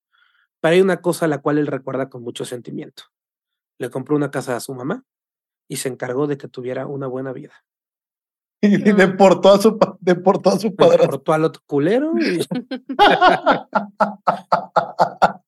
Pero 0.61 0.75
hay 0.75 0.81
una 0.81 1.01
cosa 1.01 1.27
a 1.27 1.29
la 1.29 1.39
cual 1.39 1.59
él 1.59 1.69
recuerda 1.69 2.09
con 2.09 2.23
mucho 2.23 2.45
sentimiento. 2.45 3.05
Le 3.79 3.89
compró 3.89 4.17
una 4.17 4.33
casa 4.33 4.57
a 4.57 4.61
su 4.61 4.75
mamá 4.75 5.05
y 5.69 5.77
se 5.77 5.89
encargó 5.89 6.27
de 6.27 6.39
que 6.39 6.49
tuviera 6.49 6.87
una 6.89 7.07
buena 7.07 7.33
vida. 7.33 7.53
Y 8.63 8.79
deportó 8.93 9.53
a 9.53 9.61
su, 9.61 9.79
deportó 10.01 10.51
a 10.51 10.59
su 10.59 10.75
padre. 10.77 11.07
Cortó 11.07 11.33
al 11.33 11.45
otro 11.45 11.63
culero 11.67 12.15
y 12.19 12.41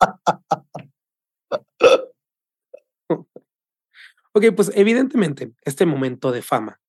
Ok, 4.33 4.45
pues 4.55 4.71
evidentemente 4.75 5.53
este 5.65 5.87
momento 5.87 6.33
de 6.33 6.43
fama 6.43 6.81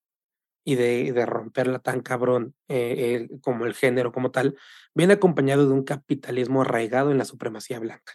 y 0.66 0.76
de, 0.76 1.14
de 1.14 1.26
romperla 1.28 1.80
tan 1.80 2.02
cabrón 2.02 2.56
eh, 2.70 3.16
el- 3.32 3.42
como 3.42 3.66
el 3.66 3.76
género 3.76 4.12
como 4.14 4.32
tal, 4.32 4.58
viene 4.96 5.14
acompañado 5.16 5.68
de 5.68 5.74
un 5.74 5.84
capitalismo 5.84 6.62
arraigado 6.64 7.12
en 7.12 7.18
la 7.20 7.26
supremacía 7.26 7.80
blanca. 7.80 8.14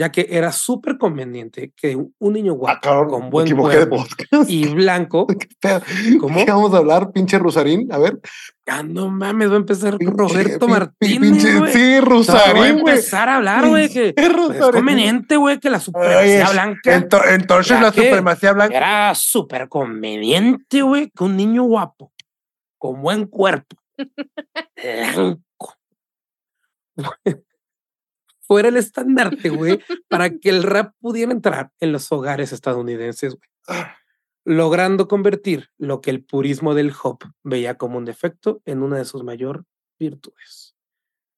Ya 0.00 0.10
que 0.10 0.26
era 0.30 0.50
súper 0.50 0.96
conveniente 0.96 1.74
que 1.76 1.94
un 1.94 2.32
niño 2.32 2.52
Ah, 2.66 2.80
guapo, 2.80 3.06
con 3.10 3.28
buen 3.28 3.54
cuerpo 3.54 4.02
y 4.48 4.66
blanco. 4.68 5.26
¿Cómo? 6.20 6.42
¿Qué 6.42 6.50
vamos 6.50 6.72
a 6.72 6.78
hablar, 6.78 7.12
pinche 7.12 7.38
Rusarín? 7.38 7.86
A 7.92 7.98
ver. 7.98 8.18
ah, 8.66 8.82
no 8.82 9.10
mames, 9.10 9.50
va 9.50 9.54
a 9.54 9.56
empezar 9.58 9.98
Pinche- 9.98 10.16
Roberto 10.16 10.68
Martínez, 10.68 11.20
pinche-. 11.44 11.72
Sí, 11.72 12.24
sea, 12.24 12.54
voy 12.54 12.68
a 12.68 12.70
empezar 12.70 13.28
a 13.28 13.36
hablar, 13.36 13.68
güey, 13.68 13.90
que 13.90 14.14
pues, 14.14 14.26
es 14.56 14.66
conveniente, 14.70 15.36
güey, 15.36 15.58
que 15.60 15.68
la 15.68 15.80
supremacía 15.80 16.44
Oye, 16.46 16.52
blanca 16.54 16.98
ento- 16.98 17.22
entonces 17.34 17.78
la 17.78 17.92
supremacía 17.92 18.52
blanca. 18.54 18.74
era 18.74 19.14
súper 19.14 19.68
conveniente, 19.68 20.80
güey, 20.80 21.10
que 21.10 21.24
un 21.24 21.36
niño 21.36 21.64
guapo, 21.64 22.10
con 22.78 23.02
buen 23.02 23.26
cuerpo, 23.26 23.76
blanco, 24.82 25.74
fuera 28.50 28.68
el 28.68 28.76
estandarte, 28.76 29.48
güey, 29.48 29.78
para 30.08 30.28
que 30.28 30.48
el 30.48 30.64
rap 30.64 30.92
pudiera 30.98 31.30
entrar 31.30 31.70
en 31.78 31.92
los 31.92 32.10
hogares 32.10 32.52
estadounidenses, 32.52 33.36
güey, 33.36 33.78
logrando 34.44 35.06
convertir 35.06 35.70
lo 35.78 36.00
que 36.00 36.10
el 36.10 36.24
purismo 36.24 36.74
del 36.74 36.92
hop 37.00 37.20
veía 37.44 37.78
como 37.78 37.96
un 37.96 38.04
defecto 38.04 38.60
en 38.64 38.82
una 38.82 38.96
de 38.96 39.04
sus 39.04 39.22
mayor 39.22 39.66
virtudes, 40.00 40.74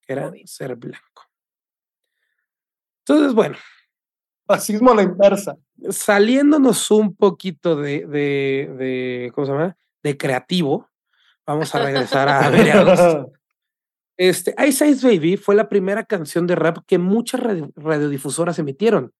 que 0.00 0.14
era 0.14 0.32
ser 0.46 0.74
blanco. 0.76 1.30
Entonces, 3.00 3.34
bueno, 3.34 3.58
Racismo 4.48 4.92
a 4.92 4.94
la 4.94 5.02
inversa. 5.02 5.58
saliéndonos 5.90 6.90
un 6.90 7.14
poquito 7.14 7.76
de, 7.76 8.06
de, 8.06 8.74
de, 8.78 9.32
¿cómo 9.34 9.46
se 9.46 9.52
llama? 9.52 9.76
De 10.02 10.16
creativo, 10.16 10.88
vamos 11.46 11.74
a 11.74 11.78
regresar 11.84 12.30
a 12.30 12.38
Averiados. 12.46 13.26
Este, 14.16 14.54
Ice 14.66 14.86
Ice 14.88 15.06
Baby 15.06 15.36
fue 15.36 15.54
la 15.54 15.68
primera 15.68 16.04
canción 16.04 16.46
de 16.46 16.54
rap 16.54 16.78
que 16.86 16.98
muchas 16.98 17.40
radio- 17.40 17.72
radiodifusoras 17.76 18.58
emitieron. 18.58 19.12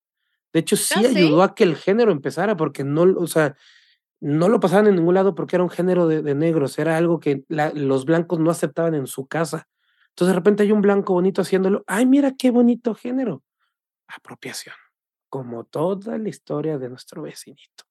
De 0.53 0.59
hecho, 0.59 0.75
sí 0.77 0.93
¿Ah, 0.97 1.01
sí? 1.09 1.17
ayudó 1.17 1.41
a 1.43 1.55
que 1.55 1.63
el 1.63 1.75
género 1.75 2.11
empezara, 2.11 2.55
porque 2.55 2.83
no, 2.83 3.01
o 3.17 3.27
sea, 3.27 3.55
no 4.21 4.49
lo 4.49 4.59
pasaban 4.59 4.87
en 4.87 4.95
ningún 4.95 5.15
lado 5.15 5.33
porque 5.35 5.55
era 5.55 5.63
un 5.63 5.69
género 5.71 6.07
de, 6.07 6.21
de 6.21 6.35
negros, 6.35 6.77
era 6.77 6.95
algo 6.97 7.19
que 7.19 7.43
la- 7.47 7.71
los 7.73 8.05
blancos 8.05 8.39
no 8.39 8.51
aceptaban 8.51 8.93
en 8.95 9.07
su 9.07 9.27
casa. 9.27 9.67
Entonces, 10.09 10.33
de 10.33 10.39
repente 10.39 10.63
hay 10.63 10.71
un 10.71 10.81
blanco 10.81 11.13
bonito 11.13 11.41
haciéndolo. 11.41 11.83
¡Ay, 11.87 12.05
mira 12.05 12.33
qué 12.37 12.51
bonito 12.51 12.93
género! 12.93 13.41
Apropiación, 14.07 14.75
como 15.27 15.63
toda 15.63 16.17
la 16.19 16.29
historia 16.29 16.77
de 16.77 16.89
nuestro 16.89 17.23
vecinito. 17.23 17.83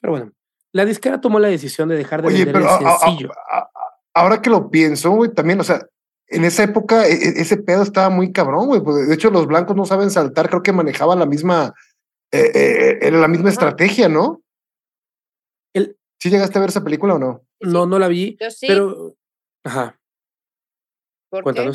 Pero 0.00 0.12
bueno, 0.12 0.32
la 0.72 0.84
disquera 0.84 1.20
tomó 1.20 1.38
la 1.38 1.48
decisión 1.48 1.88
de 1.88 1.96
dejar 1.96 2.20
de 2.22 2.28
Oye, 2.28 2.38
vender 2.44 2.54
pero 2.54 2.64
el 2.80 2.84
a- 2.86 2.90
a- 2.90 2.94
a- 2.94 2.98
sencillo. 2.98 3.30
a- 3.50 3.70
ahora 4.14 4.42
que 4.42 4.50
lo 4.50 4.68
pienso, 4.70 5.10
güey, 5.12 5.32
también, 5.32 5.60
o 5.60 5.64
sea, 5.64 5.86
en 6.28 6.44
esa 6.44 6.64
época 6.64 7.06
e- 7.06 7.12
e- 7.12 7.40
ese 7.40 7.56
pedo 7.56 7.82
estaba 7.82 8.10
muy 8.10 8.32
cabrón, 8.32 8.66
güey. 8.66 8.80
pues, 8.82 9.08
de 9.08 9.14
hecho, 9.14 9.30
los 9.30 9.46
blancos 9.46 9.76
no 9.76 9.84
saben 9.86 10.10
saltar, 10.10 10.48
creo 10.48 10.62
que 10.62 10.72
manejaban 10.72 11.18
la 11.18 11.26
misma, 11.26 11.74
eh, 12.32 12.50
eh, 12.54 12.98
era 13.02 13.18
la 13.18 13.28
misma 13.28 13.48
Ajá. 13.48 13.52
estrategia, 13.52 14.08
¿no? 14.08 14.42
El- 15.74 15.96
¿Sí 16.20 16.30
llegaste 16.30 16.58
a 16.58 16.60
ver 16.60 16.70
esa 16.70 16.82
película 16.84 17.14
o 17.14 17.18
no? 17.18 17.42
No, 17.60 17.86
no 17.86 17.98
la 17.98 18.08
vi, 18.08 18.36
Yo 18.40 18.50
sí. 18.50 18.66
pero... 18.66 19.14
Ajá, 19.64 19.98
¿Por 21.30 21.52
qué? 21.54 21.70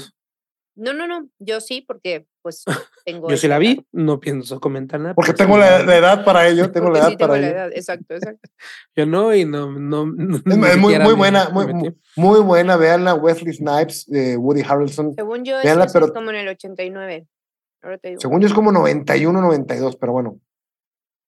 No, 0.75 0.93
no, 0.93 1.05
no. 1.07 1.27
Yo 1.39 1.59
sí, 1.59 1.81
porque 1.81 2.25
pues 2.41 2.63
tengo. 3.05 3.29
Yo 3.29 3.37
sí 3.37 3.47
la 3.47 3.55
edad. 3.55 3.61
vi, 3.61 3.85
no 3.91 4.19
pienso 4.19 4.59
comentar 4.59 4.99
nada. 4.99 5.13
Porque 5.13 5.33
tengo 5.33 5.57
la 5.57 5.81
edad 5.81 6.23
para 6.23 6.47
ello, 6.47 6.71
tengo 6.71 6.89
la 6.89 6.99
edad 6.99 7.09
sí 7.09 7.17
tengo 7.17 7.29
para 7.29 7.41
la 7.41 7.47
ello. 7.47 7.57
edad. 7.57 7.71
Exacto, 7.73 8.15
exacto. 8.15 8.49
Yo 8.95 9.05
no, 9.05 9.35
y 9.35 9.45
no, 9.45 9.71
no, 9.71 10.05
no 10.05 10.37
Es, 10.37 10.43
es 10.45 10.77
muy, 10.77 10.97
muy 10.99 11.13
buena, 11.13 11.49
muy, 11.49 11.73
muy, 11.73 11.95
muy 12.15 12.39
buena. 12.39 12.77
Veanla, 12.77 13.15
Wesley 13.15 13.53
Snipes, 13.53 14.05
de 14.07 14.37
Woody 14.37 14.61
Harrelson. 14.61 15.13
Según 15.15 15.43
yo, 15.43 15.59
es 15.59 15.93
pero- 15.93 16.13
como 16.13 16.29
en 16.29 16.37
el 16.37 16.47
89. 16.47 17.27
Ahora 17.83 17.97
te 17.97 18.09
digo. 18.09 18.21
Según 18.21 18.41
yo 18.41 18.47
es 18.47 18.53
como 18.53 18.71
91, 18.71 19.41
92, 19.41 19.95
pero 19.97 20.13
bueno. 20.13 20.39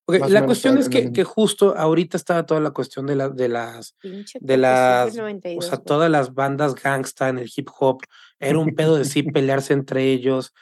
Ok, 0.05 0.19
más 0.19 0.29
o 0.29 0.33
la 0.33 0.45
cuestión 0.45 0.77
es 0.77 0.89
que, 0.89 1.11
que 1.13 1.23
justo 1.23 1.77
ahorita 1.77 2.17
estaba 2.17 2.45
toda 2.45 2.59
la 2.59 2.71
cuestión 2.71 3.05
de, 3.05 3.15
la, 3.15 3.29
de 3.29 3.47
las, 3.47 3.95
Pinche 4.01 4.37
de 4.41 4.57
las, 4.57 5.13
del 5.13 5.21
o 5.21 5.23
92, 5.23 5.65
sea, 5.65 5.75
güey. 5.77 5.85
todas 5.85 6.11
las 6.11 6.33
bandas 6.33 6.75
gangsta 6.75 7.29
en 7.29 7.39
el 7.39 7.49
hip 7.55 7.69
hop. 7.79 8.01
Era 8.39 8.57
un 8.59 8.75
pedo 8.75 8.97
de 8.97 9.05
sí 9.05 9.23
pelearse 9.23 9.71
entre 9.73 10.11
ellos, 10.11 10.53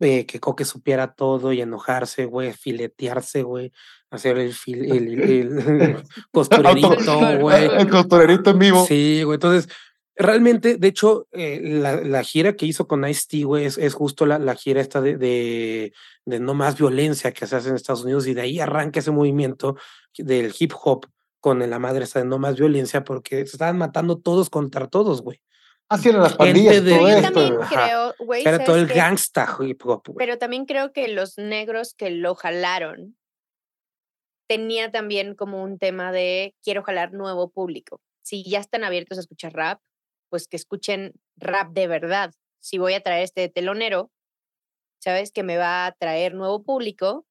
eh, 0.00 0.26
que 0.26 0.38
Coque 0.38 0.64
supiera 0.64 1.12
todo 1.14 1.52
y 1.52 1.60
enojarse, 1.60 2.24
güey, 2.26 2.52
filetearse, 2.52 3.42
güey, 3.42 3.72
hacer 4.10 4.38
el, 4.38 4.52
fil, 4.54 4.84
el, 4.92 5.22
el- 5.22 5.58
el 5.82 6.02
costurerito, 6.30 7.38
güey. 7.40 7.64
El 7.64 7.90
costurerito 7.90 8.50
en 8.50 8.58
vivo. 8.60 8.86
Sí, 8.86 9.22
güey. 9.24 9.34
Entonces, 9.34 9.68
realmente, 10.18 10.76
de 10.76 10.88
hecho, 10.88 11.26
eh, 11.32 11.60
la, 11.62 11.96
la 11.96 12.22
gira 12.24 12.54
que 12.56 12.66
hizo 12.66 12.86
con 12.86 13.06
Ice-T, 13.08 13.44
güey, 13.44 13.64
es, 13.64 13.78
es 13.78 13.94
justo 13.94 14.26
la, 14.26 14.38
la 14.38 14.54
gira 14.54 14.80
esta 14.80 15.00
de, 15.00 15.16
de, 15.16 15.92
de 16.26 16.40
no 16.40 16.54
más 16.54 16.76
violencia 16.76 17.32
que 17.32 17.46
se 17.46 17.56
hace 17.56 17.68
en 17.70 17.76
Estados 17.76 18.02
Unidos 18.04 18.26
y 18.26 18.34
de 18.34 18.40
ahí 18.42 18.60
arranca 18.60 18.98
ese 19.00 19.10
movimiento 19.12 19.76
del 20.16 20.52
hip 20.58 20.72
hop 20.82 21.06
con 21.40 21.58
la 21.70 21.78
madre 21.78 22.04
esta 22.04 22.18
de 22.18 22.24
no 22.26 22.38
más 22.38 22.56
violencia 22.56 23.04
porque 23.04 23.36
se 23.46 23.52
estaban 23.56 23.78
matando 23.78 24.18
todos 24.18 24.50
contra 24.50 24.88
todos, 24.88 25.22
güey. 25.22 25.40
Así 25.88 26.10
eran 26.10 26.22
las 26.22 26.36
pandillas 26.36 26.84
de- 26.84 26.90
todo 26.90 26.98
Pero 27.06 27.08
yo 27.08 27.16
esto. 27.16 27.32
también 27.32 27.54
güey. 27.54 27.64
Ajá. 27.66 27.86
creo, 27.86 28.14
güey. 28.18 28.42
Era 28.46 28.64
todo 28.64 28.76
el 28.76 28.86
gangsta 28.88 29.56
hip 29.60 29.80
hop, 29.86 30.02
güey. 30.08 30.16
Pero 30.18 30.36
también 30.36 30.66
creo 30.66 30.92
que 30.92 31.08
los 31.08 31.38
negros 31.38 31.94
que 31.94 32.10
lo 32.10 32.34
jalaron 32.34 33.16
tenía 34.48 34.90
también 34.90 35.34
como 35.34 35.62
un 35.62 35.78
tema 35.78 36.12
de 36.12 36.54
quiero 36.62 36.82
jalar 36.82 37.12
nuevo 37.12 37.50
público. 37.50 38.00
Si 38.22 38.42
ya 38.44 38.58
están 38.60 38.84
abiertos 38.84 39.18
a 39.18 39.20
escuchar 39.22 39.52
rap, 39.54 39.80
pues 40.28 40.48
que 40.48 40.56
escuchen 40.56 41.14
rap 41.36 41.72
de 41.72 41.86
verdad. 41.86 42.32
Si 42.60 42.78
voy 42.78 42.94
a 42.94 43.02
traer 43.02 43.24
este 43.24 43.48
telonero, 43.48 44.10
sabes 44.98 45.32
que 45.32 45.42
me 45.42 45.56
va 45.56 45.86
a 45.86 45.92
traer 45.92 46.34
nuevo 46.34 46.62
público, 46.62 47.26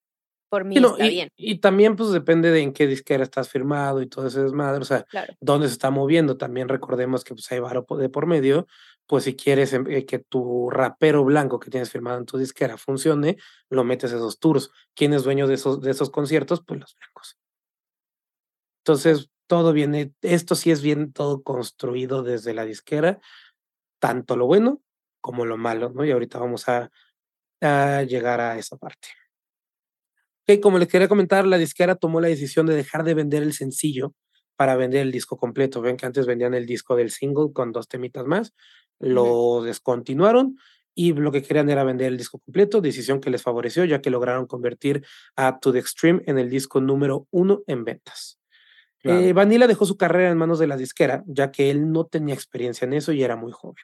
por 0.49 0.63
mí 0.63 0.75
Sí, 0.75 0.81
no, 0.81 0.91
está 0.91 1.05
y, 1.05 1.10
bien, 1.10 1.29
y 1.36 1.60
también, 1.60 1.95
pues 1.95 2.12
depende 2.12 2.51
de 2.51 2.62
en 2.62 2.73
qué 2.73 2.88
disquera 2.88 3.23
estás 3.23 3.49
firmado 3.49 4.01
y 4.01 4.07
todo 4.07 4.27
ese 4.27 4.41
desmadre. 4.43 4.81
O 4.81 4.86
sea, 4.86 5.03
claro. 5.03 5.33
dónde 5.41 5.67
se 5.67 5.73
está 5.73 5.91
moviendo. 5.91 6.38
También 6.38 6.69
recordemos 6.69 7.23
que 7.23 7.33
pues, 7.33 7.51
hay 7.51 7.60
varo 7.60 7.86
de 7.97 8.10
por 8.10 8.27
medio. 8.27 8.67
Pues 9.07 9.25
si 9.25 9.36
quieres 9.36 9.73
em, 9.73 9.86
eh, 9.88 10.05
que 10.05 10.19
tu 10.19 10.69
rapero 10.69 11.23
blanco 11.23 11.60
que 11.60 11.69
tienes 11.69 11.89
firmado 11.89 12.17
en 12.17 12.25
tu 12.25 12.38
disquera 12.38 12.77
funcione, 12.77 13.38
lo 13.69 13.83
metes 13.83 14.13
a 14.13 14.17
esos 14.17 14.39
tours. 14.39 14.71
¿Quién 14.95 15.13
es 15.13 15.23
dueño 15.23 15.47
de 15.47 15.55
esos, 15.55 15.81
de 15.81 15.91
esos 15.91 16.10
conciertos? 16.10 16.63
Pues 16.65 16.79
los 16.79 16.95
blancos. 16.95 17.38
Entonces, 18.86 19.29
todo 19.47 19.73
viene, 19.73 20.13
esto 20.21 20.55
sí 20.55 20.71
es 20.71 20.81
bien 20.81 21.13
todo 21.13 21.41
construido 21.43 22.23
desde 22.23 22.53
la 22.53 22.65
disquera, 22.65 23.19
tanto 23.99 24.36
lo 24.36 24.45
bueno 24.45 24.81
como 25.21 25.45
lo 25.45 25.57
malo, 25.57 25.89
¿no? 25.89 26.05
Y 26.05 26.12
ahorita 26.12 26.39
vamos 26.39 26.69
a, 26.69 26.91
a 27.62 28.03
llegar 28.03 28.39
a 28.39 28.57
esa 28.57 28.77
parte. 28.77 29.10
Ok, 30.49 30.62
como 30.62 30.77
les 30.77 30.88
quería 30.88 31.10
comentar, 31.10 31.45
la 31.45 31.57
disquera 31.57 31.95
tomó 31.95 32.21
la 32.21 32.29
decisión 32.29 32.65
de 32.67 32.75
dejar 32.75 33.03
de 33.03 33.13
vender 33.13 33.43
el 33.43 33.53
sencillo 33.53 34.13
para 34.55 34.75
vender 34.75 35.01
el 35.01 35.12
disco 35.12 35.38
completo. 35.38 35.81
Ven 35.81 35.97
que 35.97 36.05
antes 36.05 36.25
vendían 36.25 36.53
el 36.53 36.65
disco 36.65 36.95
del 36.95 37.12
single 37.12 37.51
con 37.53 37.71
dos 37.71 37.88
temitas 37.88 38.25
más, 38.25 38.53
lo 38.99 39.62
descontinuaron 39.63 40.57
y 40.95 41.13
lo 41.13 41.31
que 41.31 41.43
querían 41.43 41.69
era 41.69 41.83
vender 41.83 42.07
el 42.07 42.17
disco 42.17 42.39
completo, 42.39 42.81
decisión 42.81 43.21
que 43.21 43.29
les 43.29 43.43
favoreció 43.43 43.86
ya 43.86 44.01
que 44.01 44.10
lograron 44.10 44.47
convertir 44.47 45.05
a 45.36 45.60
To 45.60 45.71
The 45.71 45.79
Extreme 45.79 46.21
en 46.25 46.39
el 46.39 46.49
disco 46.49 46.81
número 46.81 47.27
uno 47.29 47.62
en 47.67 47.83
ventas. 47.83 48.39
Claro. 49.03 49.19
Eh, 49.21 49.33
Vanilla 49.33 49.67
dejó 49.67 49.86
su 49.86 49.97
carrera 49.97 50.29
en 50.31 50.38
manos 50.38 50.60
de 50.60 50.67
la 50.67 50.77
disquera, 50.77 51.23
ya 51.27 51.51
que 51.51 51.69
él 51.71 51.91
no 51.91 52.05
tenía 52.05 52.33
experiencia 52.33 52.86
en 52.86 52.93
eso 52.93 53.12
y 53.13 53.23
era 53.23 53.36
muy 53.36 53.51
joven. 53.51 53.83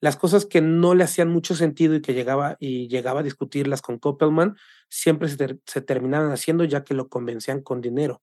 las 0.00 0.16
cosas 0.16 0.44
que 0.46 0.60
no 0.60 0.94
le 0.94 1.04
hacían 1.04 1.28
mucho 1.30 1.54
sentido 1.56 1.94
y 1.94 2.02
que 2.02 2.12
llegaba 2.14 2.56
y 2.60 2.86
llegaba 2.88 3.20
a 3.20 3.22
discutirlas 3.22 3.80
con 3.82 3.98
Koppelman, 3.98 4.56
siempre 4.90 5.28
se, 5.28 5.36
ter- 5.38 5.58
se 5.66 5.80
terminaban 5.80 6.30
haciendo 6.32 6.64
ya 6.64 6.84
que 6.84 6.94
lo 6.94 7.08
convencían 7.08 7.62
con 7.62 7.80
dinero. 7.80 8.22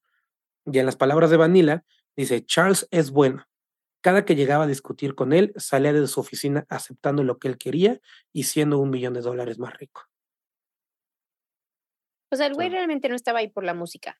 Y 0.65 0.79
en 0.79 0.85
las 0.85 0.95
palabras 0.95 1.31
de 1.31 1.37
Vanilla, 1.37 1.83
dice, 2.15 2.45
Charles 2.45 2.87
es 2.91 3.11
bueno. 3.11 3.45
Cada 4.01 4.23
que 4.23 4.35
llegaba 4.35 4.65
a 4.65 4.67
discutir 4.67 5.15
con 5.15 5.33
él, 5.33 5.51
salía 5.57 5.93
de 5.93 6.05
su 6.07 6.19
oficina 6.19 6.65
aceptando 6.69 7.23
lo 7.23 7.39
que 7.39 7.47
él 7.47 7.57
quería 7.57 7.99
y 8.31 8.43
siendo 8.43 8.77
un 8.77 8.91
millón 8.91 9.13
de 9.15 9.21
dólares 9.21 9.57
más 9.59 9.73
rico. 9.77 10.03
O 12.31 12.35
sea, 12.35 12.47
el 12.47 12.53
güey 12.53 12.69
realmente 12.69 13.09
no 13.09 13.15
estaba 13.15 13.39
ahí 13.39 13.47
por 13.47 13.63
la 13.63 13.73
música. 13.73 14.19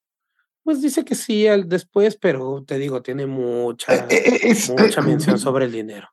Pues 0.64 0.82
dice 0.82 1.04
que 1.04 1.16
sí 1.16 1.48
al 1.48 1.68
después, 1.68 2.16
pero 2.18 2.64
te 2.66 2.78
digo, 2.78 3.02
tiene 3.02 3.26
mucha, 3.26 3.94
Eh, 3.94 4.08
eh, 4.10 4.40
es- 4.44 4.70
mucha 4.70 5.02
eh, 5.02 5.04
mención 5.04 5.38
sobre 5.38 5.66
el 5.66 5.72
dinero. 5.72 6.08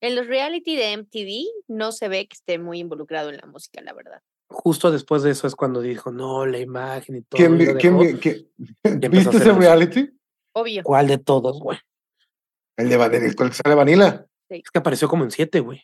En 0.00 0.16
los 0.16 0.26
reality 0.26 0.74
de 0.76 0.92
MTV 0.96 1.44
no 1.68 1.92
se 1.92 2.08
ve 2.08 2.26
que 2.26 2.34
esté 2.34 2.58
muy 2.58 2.78
involucrado 2.80 3.30
en 3.30 3.36
la 3.36 3.46
música, 3.46 3.80
la 3.82 3.92
verdad. 3.92 4.20
Justo 4.48 4.90
después 4.90 5.22
de 5.22 5.30
eso 5.30 5.46
es 5.46 5.54
cuando 5.54 5.80
dijo, 5.80 6.10
no, 6.10 6.44
la 6.46 6.58
imagen 6.58 7.16
y 7.16 7.22
todo. 7.22 7.36
¿Quién, 7.38 7.60
y 7.60 7.66
quién 7.78 7.98
dejó. 7.98 7.98
¿Viste 9.10 9.36
ese 9.36 9.48
eso. 9.48 9.58
reality? 9.58 10.10
Obvio. 10.54 10.82
¿Cuál 10.82 11.06
de 11.08 11.18
todos, 11.18 11.60
güey? 11.60 11.78
El 12.76 12.88
de 12.88 12.96
Vanilla, 12.96 13.26
el 13.26 13.36
que 13.36 13.52
sale 13.52 13.74
Vanilla. 13.74 14.26
Es 14.48 14.70
que 14.70 14.78
apareció 14.78 15.08
como 15.08 15.24
en 15.24 15.30
siete, 15.30 15.60
güey. 15.60 15.82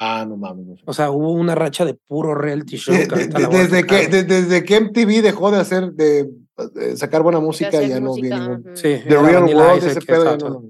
Ah, 0.00 0.24
no 0.28 0.36
mames. 0.36 0.66
no 0.66 0.76
sé. 0.76 0.82
O 0.86 0.92
sea, 0.92 1.10
hubo 1.10 1.32
una 1.32 1.54
racha 1.54 1.84
de 1.84 1.94
puro 1.94 2.34
reality 2.34 2.76
show. 2.76 2.94
De- 2.94 3.06
que 3.08 3.16
de- 3.16 3.26
de- 3.28 3.46
desde, 3.48 3.86
que, 3.86 4.08
desde 4.08 4.64
que 4.64 4.76
MTV 4.80 5.22
dejó 5.22 5.50
de 5.50 5.58
hacer, 5.58 5.92
de, 5.92 6.24
de 6.24 6.30
sacar 6.96 7.22
buena 7.22 7.40
música, 7.40 7.82
ya 7.82 8.00
no 8.00 8.08
música, 8.10 8.34
vi 8.38 8.40
ningún. 8.48 8.76
Sí, 8.76 9.00
The 9.04 9.10
Real 9.10 9.34
Vanilla 9.42 9.56
World, 9.56 9.84
ese 9.84 10.00
pedo, 10.02 10.24
no. 10.24 10.38
todo. 10.38 10.62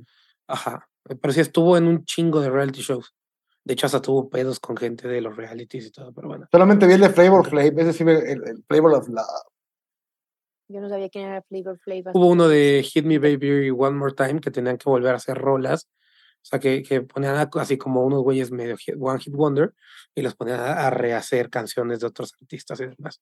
Ajá. 0.49 0.89
Pero 1.21 1.33
sí 1.33 1.41
estuvo 1.41 1.77
en 1.77 1.87
un 1.87 2.05
chingo 2.05 2.41
de 2.41 2.51
reality 2.51 2.81
shows. 2.81 3.15
De 3.65 3.75
hecho, 3.75 3.87
hasta 3.87 4.01
tuvo 4.03 4.29
pedos 4.29 4.61
con 4.61 4.77
gente 4.77 5.09
de 5.09 5.21
los 5.21 5.37
realities 5.37 5.87
y 5.87 5.91
todo, 5.91 6.13
pero 6.13 6.29
bueno. 6.29 6.47
Solamente 6.53 6.87
vi 6.87 6.95
el 6.95 7.01
de 7.01 7.11
Flavor 7.11 7.49
Flav, 7.49 7.79
ese 7.79 7.93
sí, 7.93 8.03
el, 8.05 8.09
el 8.47 8.65
Flavor 8.69 8.95
of 8.95 9.09
Love. 9.09 9.27
Yo 10.69 10.81
no 10.81 10.89
sabía 10.89 11.09
quién 11.09 11.27
era 11.29 11.43
Flavor 11.43 11.79
Flav. 11.79 12.03
Hubo 12.15 12.27
uno 12.29 12.49
de 12.49 12.83
Hit 12.85 13.05
Me 13.05 13.19
Baby 13.19 13.71
One 13.71 13.97
More 13.97 14.15
Time 14.15 14.41
que 14.41 14.51
tenían 14.51 14.79
que 14.79 14.89
volver 14.91 15.13
a 15.13 15.17
hacer 15.17 15.37
rolas. 15.39 15.89
O 16.43 16.49
sea, 16.49 16.61
que, 16.61 16.83
que 16.85 17.01
ponían 17.03 17.49
así 17.55 17.77
como 17.77 18.05
unos 18.05 18.23
güeyes 18.23 18.53
medio 18.53 18.77
hit- 18.77 18.97
One 19.01 19.19
Hit 19.19 19.35
Wonder 19.35 19.75
y 20.15 20.23
los 20.23 20.37
ponían 20.37 20.61
a, 20.61 20.87
a 20.87 20.91
rehacer 20.91 21.51
canciones 21.51 21.99
de 22.01 22.07
otros 22.07 22.35
artistas 22.41 22.79
y 22.81 22.87
demás. 22.87 23.21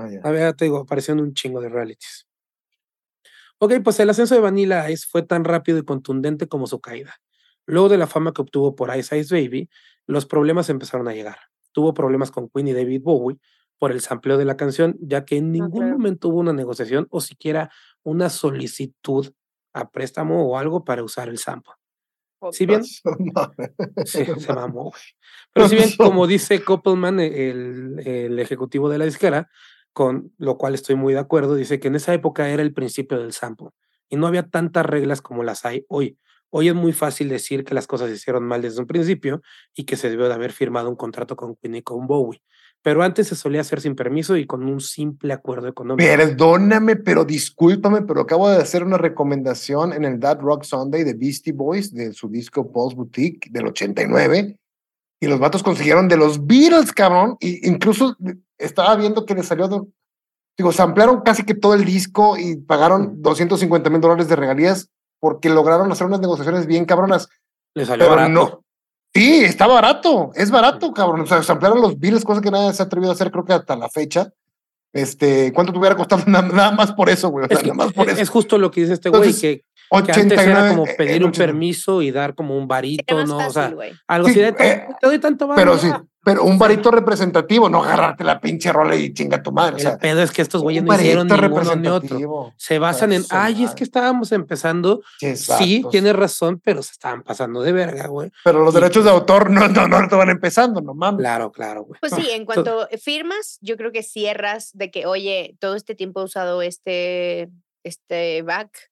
Ah, 0.00 0.08
ya. 0.08 0.20
A 0.22 0.30
ver, 0.30 0.54
te 0.54 0.66
digo, 0.66 0.78
apareció 0.78 1.14
en 1.14 1.20
un 1.20 1.34
chingo 1.34 1.60
de 1.60 1.68
realities. 1.68 2.26
Ok, 3.58 3.74
pues 3.84 4.00
el 4.00 4.08
ascenso 4.08 4.34
de 4.34 4.40
Vanilla 4.40 4.90
Ice 4.90 5.06
fue 5.08 5.22
tan 5.22 5.44
rápido 5.44 5.78
y 5.78 5.84
contundente 5.84 6.48
como 6.48 6.66
su 6.66 6.80
caída. 6.80 7.16
Luego 7.66 7.90
de 7.90 7.98
la 7.98 8.06
fama 8.06 8.32
que 8.32 8.40
obtuvo 8.40 8.74
por 8.74 8.96
Ice 8.96 9.18
Ice 9.18 9.34
Baby, 9.34 9.68
los 10.06 10.24
problemas 10.24 10.70
empezaron 10.70 11.08
a 11.08 11.12
llegar. 11.12 11.36
Tuvo 11.72 11.92
problemas 11.92 12.30
con 12.30 12.48
Queen 12.48 12.68
y 12.68 12.72
David 12.72 13.02
Bowie 13.02 13.38
por 13.78 13.92
el 13.92 14.00
sampleo 14.00 14.38
de 14.38 14.46
la 14.46 14.56
canción, 14.56 14.96
ya 15.00 15.24
que 15.24 15.36
en 15.36 15.52
ningún 15.52 15.82
claro. 15.82 15.98
momento 15.98 16.28
hubo 16.28 16.40
una 16.40 16.52
negociación 16.52 17.06
o 17.10 17.20
siquiera 17.20 17.70
una 18.02 18.30
solicitud 18.30 19.32
a 19.72 19.90
préstamo 19.90 20.46
o 20.46 20.56
algo 20.56 20.84
para 20.84 21.04
usar 21.04 21.28
el 21.28 21.38
sample. 21.38 21.74
Si 22.52 22.64
bien, 22.64 22.82
Sí, 24.04 24.24
se 24.24 24.52
mamó, 24.54 24.84
güey. 24.84 25.02
Pero 25.52 25.68
si 25.68 25.76
bien, 25.76 25.90
como 25.96 26.26
dice 26.26 26.64
Koppelman, 26.64 27.20
el, 27.20 28.00
el 28.04 28.38
ejecutivo 28.38 28.88
de 28.88 28.98
la 28.98 29.04
disquera, 29.04 29.50
con 29.92 30.32
lo 30.38 30.56
cual 30.56 30.74
estoy 30.74 30.94
muy 30.94 31.14
de 31.14 31.20
acuerdo, 31.20 31.54
dice 31.54 31.80
que 31.80 31.88
en 31.88 31.96
esa 31.96 32.14
época 32.14 32.48
era 32.48 32.62
el 32.62 32.72
principio 32.72 33.18
del 33.18 33.32
sample 33.32 33.68
y 34.08 34.16
no 34.16 34.26
había 34.26 34.48
tantas 34.48 34.84
reglas 34.86 35.22
como 35.22 35.42
las 35.42 35.64
hay 35.64 35.84
hoy. 35.88 36.18
Hoy 36.52 36.68
es 36.68 36.74
muy 36.74 36.92
fácil 36.92 37.28
decir 37.28 37.64
que 37.64 37.74
las 37.74 37.86
cosas 37.86 38.08
se 38.08 38.16
hicieron 38.16 38.44
mal 38.44 38.60
desde 38.60 38.80
un 38.80 38.86
principio 38.86 39.40
y 39.74 39.84
que 39.84 39.96
se 39.96 40.10
debió 40.10 40.26
de 40.26 40.34
haber 40.34 40.50
firmado 40.50 40.90
un 40.90 40.96
contrato 40.96 41.36
con 41.36 41.54
Queen 41.54 41.76
y 41.76 41.82
con 41.82 42.08
Bowie. 42.08 42.42
Pero 42.82 43.02
antes 43.02 43.28
se 43.28 43.36
solía 43.36 43.60
hacer 43.60 43.80
sin 43.80 43.94
permiso 43.94 44.36
y 44.36 44.46
con 44.46 44.64
un 44.64 44.80
simple 44.80 45.32
acuerdo 45.32 45.68
económico. 45.68 46.08
Perdóname, 46.08 46.96
pero 46.96 47.24
discúlpame, 47.24 48.02
pero 48.02 48.22
acabo 48.22 48.48
de 48.48 48.56
hacer 48.56 48.82
una 48.82 48.96
recomendación 48.98 49.92
en 49.92 50.04
el 50.04 50.18
That 50.18 50.40
Rock 50.40 50.64
Sunday 50.64 51.04
de 51.04 51.14
Beastie 51.14 51.52
Boys, 51.52 51.92
de 51.92 52.12
su 52.14 52.28
disco 52.28 52.72
Paul's 52.72 52.94
Boutique 52.96 53.48
del 53.50 53.66
89, 53.66 54.58
y 55.20 55.26
los 55.26 55.38
vatos 55.38 55.62
consiguieron 55.62 56.08
de 56.08 56.16
los 56.16 56.46
Beatles, 56.46 56.92
cabrón. 56.92 57.36
Y 57.40 57.68
incluso 57.68 58.16
estaba 58.58 58.96
viendo 58.96 59.26
que 59.26 59.34
les 59.34 59.46
salió 59.46 59.68
Digo, 60.56 60.72
se 60.72 60.82
ampliaron 60.82 61.22
casi 61.22 61.44
que 61.44 61.54
todo 61.54 61.74
el 61.74 61.84
disco 61.84 62.36
y 62.36 62.56
pagaron 62.56 63.22
250 63.22 63.88
mil 63.88 64.00
dólares 64.00 64.28
de 64.28 64.36
regalías 64.36 64.90
porque 65.18 65.48
lograron 65.48 65.90
hacer 65.90 66.06
unas 66.06 66.20
negociaciones 66.20 66.66
bien 66.66 66.84
cabronas. 66.84 67.28
Le 67.74 67.86
salió 67.86 68.08
barato. 68.10 68.30
No. 68.30 68.64
Sí, 69.14 69.42
está 69.42 69.66
barato, 69.66 70.30
es 70.34 70.50
barato, 70.50 70.92
cabrón. 70.92 71.22
O 71.22 71.26
sea, 71.26 71.42
se 71.42 71.50
ampliaron 71.50 71.80
los 71.80 71.98
biles, 71.98 72.24
cosa 72.24 72.40
que 72.40 72.50
nadie 72.50 72.72
se 72.72 72.82
ha 72.82 72.86
atrevido 72.86 73.10
a 73.10 73.14
hacer, 73.14 73.30
creo 73.30 73.44
que 73.44 73.52
hasta 73.52 73.74
la 73.76 73.88
fecha. 73.88 74.32
Este, 74.92 75.52
¿cuánto 75.52 75.72
te 75.72 75.78
hubiera 75.78 75.96
costado 75.96 76.24
nada, 76.26 76.72
más 76.72 76.92
por 76.92 77.08
eso, 77.08 77.28
güey? 77.28 77.46
Nada 77.48 77.74
más 77.74 77.92
por 77.92 78.08
eso. 78.08 78.20
Es 78.20 78.28
justo 78.28 78.58
lo 78.58 78.70
que 78.70 78.82
dice 78.82 78.94
este 78.94 79.08
güey, 79.08 79.32
que 79.34 79.64
89, 79.90 80.12
que 80.12 80.20
antes 80.20 80.46
era 80.46 80.68
como 80.68 80.86
eh, 80.86 80.94
pedir 80.96 81.24
un 81.24 81.32
permiso 81.32 82.00
y 82.02 82.10
dar 82.10 82.34
como 82.34 82.56
un 82.56 82.68
varito, 82.68 83.26
¿no? 83.26 83.38
O 83.38 83.50
sea, 83.50 83.74
algo 84.06 84.28
así 84.28 84.38
de, 84.38 84.48
eh, 84.48 84.86
te 85.00 85.06
doy 85.06 85.18
tanto 85.18 85.46
varo, 85.46 85.56
Pero 85.56 85.78
sí, 85.78 85.88
pero 86.22 86.44
un 86.44 86.58
varito 86.58 86.90
representativo, 86.90 87.70
no 87.70 87.82
agarrarte 87.82 88.24
la 88.24 88.40
pinche 88.40 88.70
rola 88.72 88.94
y 88.94 89.12
chinga 89.14 89.42
tu 89.42 89.52
madre. 89.52 89.76
El 89.76 89.86
o 89.86 89.90
sea, 89.90 89.98
pedo 89.98 90.22
es 90.22 90.30
que 90.30 90.42
estos 90.42 90.62
güeyes 90.62 90.84
no 90.84 90.94
hicieron 90.94 91.26
ninguno 91.26 91.76
ni 91.76 91.88
otro. 91.88 92.52
Se 92.58 92.78
basan 92.78 93.12
en, 93.12 93.24
ay, 93.30 93.64
es 93.64 93.70
que 93.72 93.84
estábamos 93.84 94.30
empezando. 94.32 95.00
Sí, 95.18 95.34
sí 95.34 95.82
tienes 95.90 96.14
razón, 96.14 96.60
pero 96.62 96.82
se 96.82 96.92
estaban 96.92 97.22
pasando 97.22 97.62
de 97.62 97.72
verga, 97.72 98.06
güey. 98.06 98.30
Pero 98.44 98.62
los 98.62 98.74
derechos 98.74 99.04
de 99.04 99.10
pues 99.10 99.20
autor 99.20 99.50
no, 99.50 99.66
no, 99.68 99.88
no 99.88 100.08
te 100.08 100.14
van 100.14 100.28
empezando, 100.28 100.82
no 100.82 100.94
mames. 100.94 101.20
Claro, 101.20 101.50
claro, 101.50 101.84
güey. 101.84 101.98
Pues 102.00 102.12
sí, 102.12 102.28
en 102.30 102.44
cuanto 102.44 102.86
firmas, 103.02 103.58
yo 103.62 103.78
creo 103.78 103.90
que 103.90 104.02
cierras 104.02 104.70
de 104.74 104.90
que, 104.90 105.06
oye, 105.06 105.56
todo 105.58 105.74
este 105.74 105.94
tiempo 105.94 106.20
he 106.20 106.24
usado 106.24 106.60
este, 106.60 107.48
este 107.82 108.42
back 108.42 108.89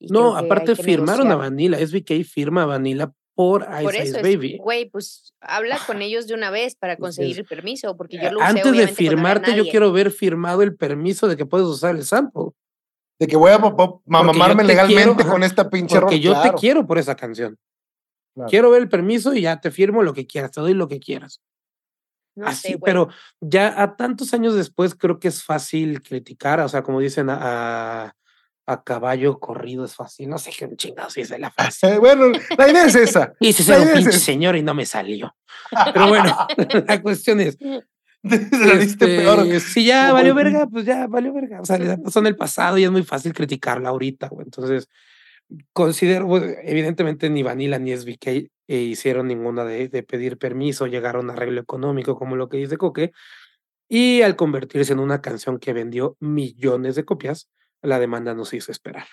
y 0.00 0.06
No, 0.08 0.36
aparte 0.36 0.76
firmaron 0.76 1.26
a 1.26 1.30
negociar". 1.30 1.50
Vanilla. 1.50 1.78
SBK 1.86 2.24
firma 2.24 2.62
a 2.62 2.66
Vanilla 2.66 3.12
por 3.34 3.62
Ice 3.62 3.82
Por 3.82 3.94
Ice 3.94 4.02
eso 4.04 4.16
es, 4.18 4.22
Baby. 4.22 4.58
güey, 4.58 4.90
pues 4.90 5.32
habla 5.40 5.78
con 5.86 6.02
ellos 6.02 6.26
de 6.26 6.34
una 6.34 6.50
vez 6.50 6.74
para 6.74 6.96
conseguir 6.96 7.38
el 7.38 7.44
permiso, 7.44 7.96
porque 7.96 8.16
Eh, 8.16 8.20
yo 8.24 8.32
lo 8.32 8.38
usé 8.40 8.46
Antes 8.48 8.72
de 8.76 8.86
no 8.86 8.92
firmarte, 8.92 9.54
yo 9.54 9.64
quiero 9.68 9.92
ver 9.92 10.10
firmado 10.10 10.62
el 10.62 10.74
permiso 10.76 11.28
de 11.28 11.36
que 11.36 11.46
puedes 11.46 11.66
usar 11.66 11.94
el 11.94 12.04
sample. 12.04 12.50
De 13.20 13.26
que 13.26 13.36
voy 13.36 13.50
a 13.52 13.58
mamarme 14.06 14.62
te 14.62 14.68
legalmente 14.68 15.14
quiero, 15.16 15.30
con 15.30 15.42
esta 15.42 15.68
pinche 15.70 15.94
rola. 15.96 16.06
Porque 16.06 16.20
yo 16.20 16.32
claro, 16.32 16.50
te 16.54 16.60
quiero 16.60 16.86
por 16.86 16.98
esa 16.98 17.14
canción. 17.16 17.56
claro. 18.34 18.50
Quiero 18.50 18.70
ver 18.70 18.82
el 18.82 18.88
permiso 18.88 19.34
y 19.34 19.40
ya 19.42 19.60
te 19.60 19.70
firmo 19.70 20.02
lo 20.02 20.14
que 20.14 20.26
quieras, 20.26 20.52
te 20.52 20.60
doy 20.60 20.74
lo 20.74 20.86
que 20.88 21.00
quieras. 21.00 21.40
No 22.36 22.46
Así, 22.46 22.72
sé, 22.72 22.78
pero 22.78 23.08
ya 23.40 23.82
a 23.82 23.96
tantos 23.96 24.32
años 24.34 24.54
después 24.54 24.94
creo 24.94 25.18
que 25.18 25.26
es 25.28 25.42
fácil 25.42 26.00
criticar, 26.02 26.60
o 26.60 26.68
sea, 26.68 26.82
como 26.84 27.00
dicen 27.00 27.28
a, 27.30 28.04
a, 28.04 28.14
a 28.68 28.82
caballo 28.82 29.38
corrido 29.40 29.86
es 29.86 29.94
fácil, 29.94 30.28
no 30.28 30.36
sé 30.36 30.50
qué 30.56 30.68
chingados 30.76 31.14
dice 31.14 31.38
la 31.38 31.50
frase. 31.50 31.98
Bueno, 31.98 32.30
la 32.56 32.70
idea 32.70 32.84
es 32.84 32.94
esa. 32.94 33.32
Hice 33.40 33.62
ser 33.62 33.80
un 33.80 33.88
es 33.88 33.94
pinche 33.94 34.18
señor 34.18 34.56
y 34.56 34.62
no 34.62 34.74
me 34.74 34.84
salió. 34.84 35.34
Pero 35.92 36.08
bueno, 36.08 36.36
la 36.86 37.02
cuestión 37.02 37.40
es, 37.40 37.56
Se 37.56 38.66
la 38.66 38.74
diste 38.74 39.06
peor. 39.06 39.46
este, 39.46 39.60
si 39.60 39.84
ya 39.86 40.12
valió 40.12 40.34
verga, 40.34 40.66
pues 40.66 40.84
ya 40.84 41.06
valió 41.06 41.32
verga. 41.32 41.62
O 41.62 41.64
sea, 41.64 41.78
le 41.78 41.96
pasó 41.96 42.18
en 42.20 42.26
el 42.26 42.36
pasado 42.36 42.76
y 42.76 42.84
es 42.84 42.90
muy 42.90 43.04
fácil 43.04 43.32
criticarla 43.32 43.88
ahorita, 43.88 44.28
güey. 44.28 44.44
Entonces, 44.44 44.88
considero, 45.72 46.26
bueno, 46.26 46.46
evidentemente 46.62 47.30
ni 47.30 47.42
Vanilla 47.42 47.78
ni 47.78 47.96
SBK 47.96 48.26
eh, 48.26 48.50
hicieron 48.68 49.28
ninguna 49.28 49.64
de, 49.64 49.88
de 49.88 50.02
pedir 50.02 50.36
permiso, 50.36 50.86
llegaron 50.86 51.30
a 51.30 51.32
un 51.32 51.38
arreglo 51.38 51.60
económico, 51.62 52.18
como 52.18 52.36
lo 52.36 52.50
que 52.50 52.58
dice 52.58 52.76
Coque, 52.76 53.12
y 53.88 54.20
al 54.20 54.36
convertirse 54.36 54.92
en 54.92 54.98
una 54.98 55.22
canción 55.22 55.58
que 55.58 55.72
vendió 55.72 56.18
millones 56.20 56.96
de 56.96 57.06
copias, 57.06 57.48
la 57.82 57.98
demanda 57.98 58.34
nos 58.34 58.52
hizo 58.54 58.72
esperar. 58.72 59.06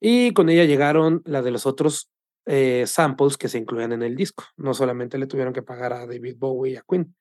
Y 0.00 0.32
con 0.32 0.48
ella 0.48 0.64
llegaron 0.64 1.22
la 1.24 1.42
de 1.42 1.50
los 1.50 1.66
otros 1.66 2.10
eh, 2.46 2.84
samples 2.86 3.36
que 3.38 3.48
se 3.48 3.58
incluían 3.58 3.92
en 3.92 4.02
el 4.02 4.16
disco. 4.16 4.44
No 4.56 4.74
solamente 4.74 5.16
le 5.18 5.26
tuvieron 5.26 5.52
que 5.54 5.62
pagar 5.62 5.92
a 5.92 6.06
David 6.06 6.36
Bowie 6.38 6.72
y 6.72 6.76
a 6.76 6.84
Queen. 6.88 7.14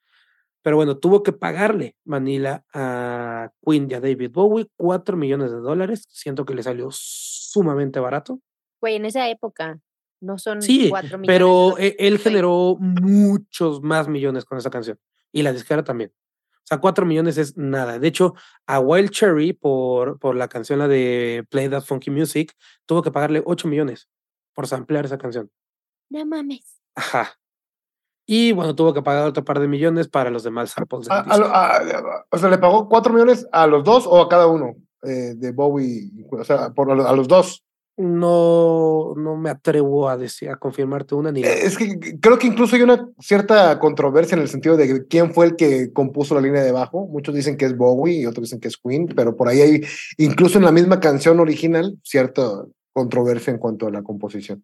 Pero 0.61 0.77
bueno, 0.77 0.97
tuvo 0.97 1.23
que 1.23 1.33
pagarle 1.33 1.95
Manila 2.05 2.63
a 2.73 3.51
Queen 3.65 3.87
y 3.89 3.93
a 3.93 3.99
David 4.01 4.31
Bowie 4.31 4.67
4 4.77 5.15
millones 5.17 5.51
de 5.51 5.57
dólares. 5.57 6.05
Siento 6.09 6.45
que 6.45 6.55
le 6.55 6.63
salió 6.63 6.89
sumamente 6.91 7.99
barato. 7.99 8.39
Güey, 8.81 8.95
en 8.95 9.05
esa 9.05 9.29
época 9.29 9.79
no 10.21 10.37
son 10.37 10.61
Sí, 10.61 10.89
cuatro 10.89 11.17
millones. 11.17 11.27
de 11.27 11.33
pero 11.33 11.47
dólares, 11.71 11.95
e- 11.99 12.07
él 12.07 12.17
generó 12.19 12.77
muchos 12.79 13.81
más 13.81 14.07
millones 14.07 14.45
con 14.45 14.57
esa 14.57 14.69
canción. 14.69 14.97
Y 15.33 15.41
la 15.43 15.51
disquera 15.53 15.83
también. 15.83 16.11
O 16.63 16.65
sea, 16.65 16.77
4 16.79 17.05
millones 17.05 17.37
es 17.37 17.57
nada. 17.57 17.99
De 17.99 18.07
hecho, 18.07 18.35
a 18.67 18.79
Wild 18.79 19.09
Cherry, 19.11 19.51
por, 19.53 20.17
por 20.19 20.35
la 20.35 20.47
canción 20.47 20.79
la 20.79 20.87
de 20.87 21.45
Play 21.49 21.67
That 21.69 21.83
Funky 21.83 22.09
Music, 22.09 22.53
tuvo 22.85 23.01
que 23.01 23.11
pagarle 23.11 23.43
8 23.45 23.67
millones 23.67 24.07
por 24.53 24.67
samplear 24.67 25.03
esa 25.05 25.17
canción. 25.17 25.51
No 26.09 26.25
mames. 26.25 26.79
Ajá. 26.95 27.33
Y 28.25 28.53
bueno, 28.53 28.73
tuvo 28.75 28.93
que 28.93 29.01
pagar 29.01 29.27
otro 29.27 29.43
par 29.43 29.59
de 29.59 29.67
millones 29.67 30.07
para 30.07 30.29
los 30.29 30.43
demás 30.43 30.69
samples 30.71 31.07
del 31.07 31.11
A- 31.17 31.77
a 31.77 32.25
o 32.31 32.37
sea, 32.37 32.49
le 32.49 32.57
pagó 32.57 32.87
cuatro 32.87 33.11
millones 33.11 33.45
a 33.51 33.67
los 33.67 33.83
dos 33.83 34.05
o 34.07 34.21
a 34.21 34.29
cada 34.29 34.47
uno 34.47 34.75
eh, 35.01 35.33
de 35.35 35.51
Bowie. 35.51 36.09
O 36.31 36.43
sea, 36.45 36.69
por, 36.69 36.89
a 36.89 37.11
los 37.13 37.27
dos. 37.27 37.65
No, 37.95 39.13
no 39.15 39.35
me 39.37 39.51
atrevo 39.51 40.09
a 40.09 40.17
decir, 40.17 40.49
a 40.49 40.55
confirmarte 40.57 41.13
una 41.13 41.31
ni 41.31 41.41
la 41.41 41.49
Eh, 41.49 41.65
Es 41.65 41.77
que 41.77 42.17
creo 42.19 42.39
que 42.39 42.47
incluso 42.47 42.75
hay 42.75 42.81
una 42.81 43.07
cierta 43.19 43.77
controversia 43.77 44.35
en 44.35 44.41
el 44.41 44.47
sentido 44.49 44.75
de 44.77 45.05
quién 45.07 45.31
fue 45.33 45.45
el 45.45 45.55
que 45.55 45.93
compuso 45.93 46.33
la 46.33 46.41
línea 46.41 46.63
de 46.63 46.71
bajo. 46.71 47.05
Muchos 47.07 47.35
dicen 47.35 47.55
que 47.55 47.65
es 47.65 47.77
Bowie 47.77 48.21
y 48.21 48.25
otros 48.25 48.45
dicen 48.45 48.59
que 48.59 48.67
es 48.67 48.77
Queen, 48.77 49.07
pero 49.15 49.35
por 49.35 49.47
ahí 49.47 49.61
hay, 49.61 49.81
incluso 50.17 50.57
en 50.57 50.65
la 50.65 50.71
misma 50.71 50.99
canción 50.99 51.39
original, 51.39 51.95
cierta 52.03 52.65
controversia 52.93 53.51
en 53.51 53.59
cuanto 53.59 53.85
a 53.87 53.91
la 53.91 54.01
composición. 54.01 54.63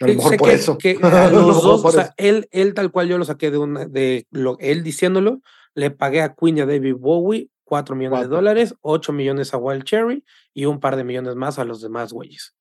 A 0.00 0.06
lo 0.08 0.14
mejor 0.14 0.32
sé 0.32 0.36
por 0.38 0.48
que- 0.50 0.54
eso. 0.54 0.76
que 0.78 0.98
A 1.02 1.30
los 1.30 1.62
dos, 1.62 1.82
o 1.82 1.90
sea, 1.90 2.12
él, 2.18 2.46
él 2.50 2.74
tal 2.74 2.90
cual 2.92 3.08
yo 3.08 3.16
lo 3.16 3.24
saqué 3.24 3.50
de 3.50 3.56
una, 3.56 3.86
de 3.86 4.26
lo, 4.30 4.58
él 4.60 4.82
diciéndolo, 4.82 5.40
le 5.74 5.90
pagué 5.90 6.20
a 6.20 6.34
Queen 6.34 6.58
y 6.58 6.60
a 6.60 6.66
David 6.66 6.96
Bowie 6.98 7.48
4 7.66 7.96
millones 7.96 8.20
de 8.20 8.26
dólares, 8.28 8.74
8 8.80 9.12
millones 9.12 9.52
a 9.52 9.58
Wild 9.58 9.82
Cherry 9.84 10.24
y 10.54 10.66
un 10.66 10.78
par 10.78 10.94
de 10.96 11.02
millones 11.04 11.34
más 11.34 11.58
a 11.58 11.64
los 11.64 11.82
demás 11.82 12.12
güeyes. 12.12 12.54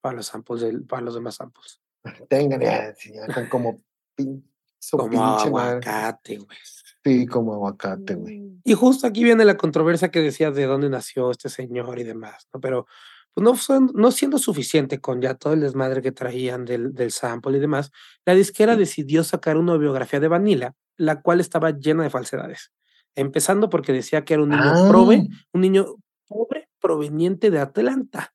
Para 0.00 0.16
los 0.16 0.26
samples 0.26 0.62
del, 0.62 0.84
para 0.84 1.02
los 1.02 1.14
demás 1.14 1.34
samples. 1.36 1.80
Tengan 2.28 2.60
ya, 2.60 2.94
sí, 2.94 3.12
ya, 3.14 3.32
con 3.32 3.46
como 3.48 3.82
pin- 4.16 4.42
so 4.78 4.96
Como 4.96 5.22
aguacate, 5.22 6.38
güey. 6.38 6.58
Sí, 7.04 7.26
como 7.26 7.52
aguacate, 7.54 8.14
güey. 8.14 8.38
Mm. 8.40 8.60
Y 8.64 8.72
justo 8.74 9.06
aquí 9.06 9.22
viene 9.22 9.44
la 9.44 9.56
controversia 9.56 10.10
que 10.10 10.20
decía 10.20 10.50
de 10.50 10.64
dónde 10.64 10.88
nació 10.88 11.30
este 11.30 11.48
señor 11.50 11.98
y 11.98 12.04
demás, 12.04 12.48
¿no? 12.54 12.60
Pero 12.60 12.86
pues 13.34 13.44
no, 13.44 13.54
son- 13.56 13.90
no 13.94 14.10
siendo 14.12 14.38
suficiente 14.38 15.00
con 15.00 15.20
ya 15.20 15.34
todo 15.34 15.52
el 15.52 15.60
desmadre 15.60 16.00
que 16.00 16.12
traían 16.12 16.64
del, 16.64 16.94
del 16.94 17.10
sample 17.12 17.58
y 17.58 17.60
demás, 17.60 17.90
la 18.24 18.34
disquera 18.34 18.76
decidió 18.76 19.24
sacar 19.24 19.58
una 19.58 19.76
biografía 19.76 20.20
de 20.20 20.28
Vanilla, 20.28 20.74
la 20.96 21.20
cual 21.20 21.40
estaba 21.40 21.70
llena 21.72 22.04
de 22.04 22.10
falsedades. 22.10 22.72
Empezando 23.18 23.68
porque 23.68 23.92
decía 23.92 24.24
que 24.24 24.34
era 24.34 24.42
un 24.42 24.50
niño 24.50 24.62
Ah. 24.64 24.86
prove, 24.88 25.28
un 25.52 25.60
niño 25.60 25.86
pobre 26.26 26.68
proveniente 26.80 27.50
de 27.50 27.58
Atlanta, 27.60 28.32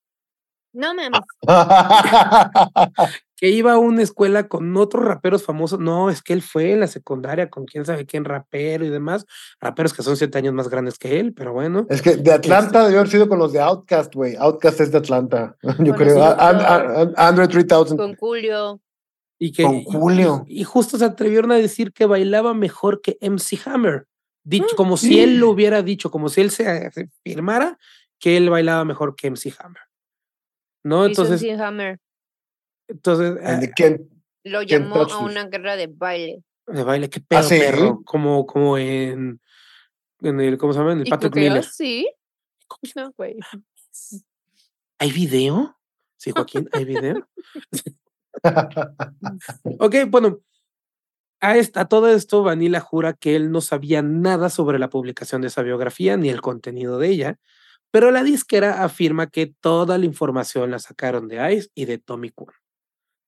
No 0.76 0.94
mames. 0.96 1.22
que 3.36 3.50
iba 3.50 3.74
a 3.74 3.78
una 3.78 4.02
escuela 4.02 4.48
con 4.48 4.76
otros 4.78 5.04
raperos 5.06 5.44
famosos. 5.44 5.80
No, 5.80 6.10
es 6.10 6.22
que 6.24 6.34
él 6.34 6.42
fue 6.42 6.72
en 6.72 6.80
la 6.80 6.88
secundaria 6.88 7.50
con 7.50 7.66
quién 7.66 7.86
sabe 7.86 8.06
quién 8.06 8.26
rapero 8.26 8.84
y 8.86 8.90
demás, 8.90 9.26
raperos 9.60 9.94
que 9.94 10.02
son 10.02 10.18
siete 10.18 10.38
años 10.38 10.54
más 10.54 10.70
grandes 10.70 10.98
que 10.98 11.20
él, 11.20 11.34
pero 11.34 11.54
bueno. 11.54 11.86
Es 11.90 12.02
que 12.02 12.16
de 12.16 12.32
Atlanta 12.32 12.84
debió 12.86 13.00
haber 13.00 13.12
sido 13.12 13.28
con 13.30 13.38
los 13.40 13.52
de 13.54 13.60
Outcast, 13.60 14.14
güey. 14.16 14.36
Outcast 14.36 14.80
es 14.82 14.92
de 14.92 14.98
Atlanta. 14.98 15.56
Yo 15.80 15.94
creo. 15.94 16.16
nosotros. 16.18 16.38
And- 16.40 16.62
and- 16.62 16.98
and- 16.98 17.14
Andre 17.18 17.48
3000. 17.48 17.98
Con 17.98 18.16
Julio. 18.16 18.82
Y 19.40 19.52
que 19.52 19.64
Con 19.64 19.84
Julio. 19.84 20.46
Y, 20.48 20.62
y 20.62 20.64
justo 20.64 20.98
se 20.98 21.06
atrevieron 21.06 21.52
a 21.52 21.56
decir 21.56 21.92
que 21.92 22.06
bailaba 22.06 22.54
mejor 22.54 23.02
que 23.02 23.18
MC 23.22 23.60
Hammer. 23.66 24.08
Dicho, 24.44 24.74
Mm. 24.74 24.76
como 24.78 24.98
si 24.98 25.20
él 25.22 25.38
lo 25.38 25.50
hubiera 25.50 25.82
dicho, 25.82 26.12
como 26.12 26.28
si 26.30 26.42
él 26.42 26.52
se, 26.52 26.92
se 26.92 27.10
firmara 27.24 27.78
que 28.20 28.38
él 28.38 28.50
bailaba 28.50 28.84
mejor 28.86 29.16
que 29.16 29.28
MC 29.28 29.54
Hammer. 29.60 29.82
¿No? 30.84 31.06
Entonces, 31.06 31.42
MC 31.42 31.60
Hammer. 31.62 32.00
entonces 32.88 33.38
ah, 33.44 33.60
Ken. 33.76 34.10
Lo 34.46 34.60
¿Quién 34.66 34.84
llamó 34.84 34.96
a 35.04 35.18
una 35.20 35.46
guerra 35.46 35.78
de 35.78 35.88
baile. 35.88 36.44
de 36.68 36.84
baile, 36.84 37.10
qué 37.10 37.22
pedo, 37.22 37.40
¿Ah, 37.40 37.44
sí? 37.44 37.58
perro. 37.60 38.02
Como, 38.04 38.46
como 38.46 38.78
en, 38.78 39.40
en 40.22 40.40
el, 40.42 40.58
¿cómo 40.58 40.74
se 40.74 40.80
llama? 40.80 40.92
En 40.92 41.00
el 41.02 41.08
¿Y 41.08 41.10
Patrick? 41.10 41.36
Miller. 41.36 41.64
Sí. 41.64 42.10
No, 42.96 43.12
güey. 43.16 43.38
¿Hay 45.00 45.12
video? 45.12 45.78
Sí, 46.18 46.32
Joaquín, 46.32 46.68
¿hay 46.74 46.86
video? 46.86 47.28
Ok, 49.80 49.96
bueno. 50.10 50.42
A, 51.44 51.56
a 51.76 51.86
todo 51.90 52.08
esto, 52.08 52.42
Vanilla 52.42 52.80
jura 52.80 53.12
que 53.12 53.36
él 53.36 53.52
no 53.52 53.60
sabía 53.60 54.02
nada 54.02 54.50
sobre 54.50 54.80
la 54.80 54.90
publicación 54.90 55.42
de 55.42 55.48
esa 55.48 55.62
biografía 55.62 56.16
ni 56.16 56.30
el 56.30 56.40
contenido 56.40 57.00
de 57.00 57.10
ella, 57.10 57.40
pero 57.92 58.12
la 58.12 58.24
disquera 58.24 58.82
afirma 58.86 59.28
que 59.28 59.48
toda 59.48 59.98
la 59.98 60.06
información 60.06 60.72
la 60.72 60.80
sacaron 60.80 61.28
de 61.28 61.54
Ice 61.54 61.70
y 61.76 61.84
de 61.84 61.98
Tommy 61.98 62.30
Kuhn, 62.30 62.54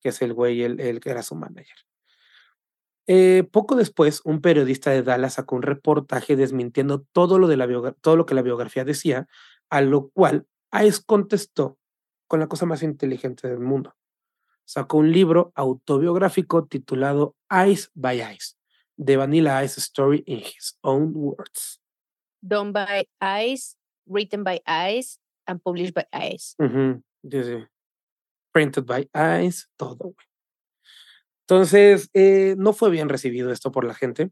que 0.02 0.10
es 0.10 0.22
el 0.22 0.32
güey, 0.32 0.64
el, 0.64 0.80
el 0.80 1.02
que 1.02 1.10
era 1.10 1.24
su 1.24 1.36
manager. 1.36 1.76
Eh, 3.06 3.50
poco 3.52 3.76
después, 3.76 4.22
un 4.24 4.40
periodista 4.40 4.92
de 4.92 5.04
Dallas 5.04 5.34
sacó 5.34 5.58
un 5.58 5.64
reportaje 5.64 6.38
desmintiendo 6.38 7.02
todo 7.12 7.38
lo, 7.38 7.50
de 7.50 7.58
la 7.58 7.92
todo 8.00 8.16
lo 8.16 8.26
que 8.26 8.34
la 8.34 8.44
biografía 8.44 8.86
decía, 8.86 9.28
a 9.70 9.82
lo 9.82 10.08
cual 10.12 10.48
Ice 10.86 11.02
contestó 11.06 11.78
con 12.28 12.40
la 12.40 12.48
cosa 12.48 12.66
más 12.66 12.82
inteligente 12.82 13.50
del 13.50 13.60
mundo 13.60 13.94
sacó 14.66 14.98
un 14.98 15.12
libro 15.12 15.52
autobiográfico 15.56 16.66
titulado 16.66 17.36
Ice 17.68 17.90
by 17.94 18.22
Ice, 18.36 18.56
de 18.98 19.18
Vanilla 19.18 19.64
Ice 19.64 19.80
Story 19.80 20.24
in 20.26 20.40
His 20.40 20.78
Own 20.82 21.12
Words. 21.16 21.82
Done 22.42 22.72
by 22.72 23.08
Ice, 23.22 23.76
written 24.06 24.44
by 24.44 24.62
Ice, 24.66 25.20
and 25.48 25.62
published 25.62 25.94
by 25.94 26.06
sí. 27.44 27.68
Printed 28.52 28.86
by 28.86 29.10
Ice, 29.14 29.68
todo. 29.78 30.16
Entonces, 31.48 32.10
eh, 32.14 32.56
no 32.58 32.74
fue 32.74 32.90
bien 32.90 33.08
recibido 33.08 33.52
esto 33.52 33.72
por 33.72 33.86
la 33.86 33.94
gente. 33.94 34.32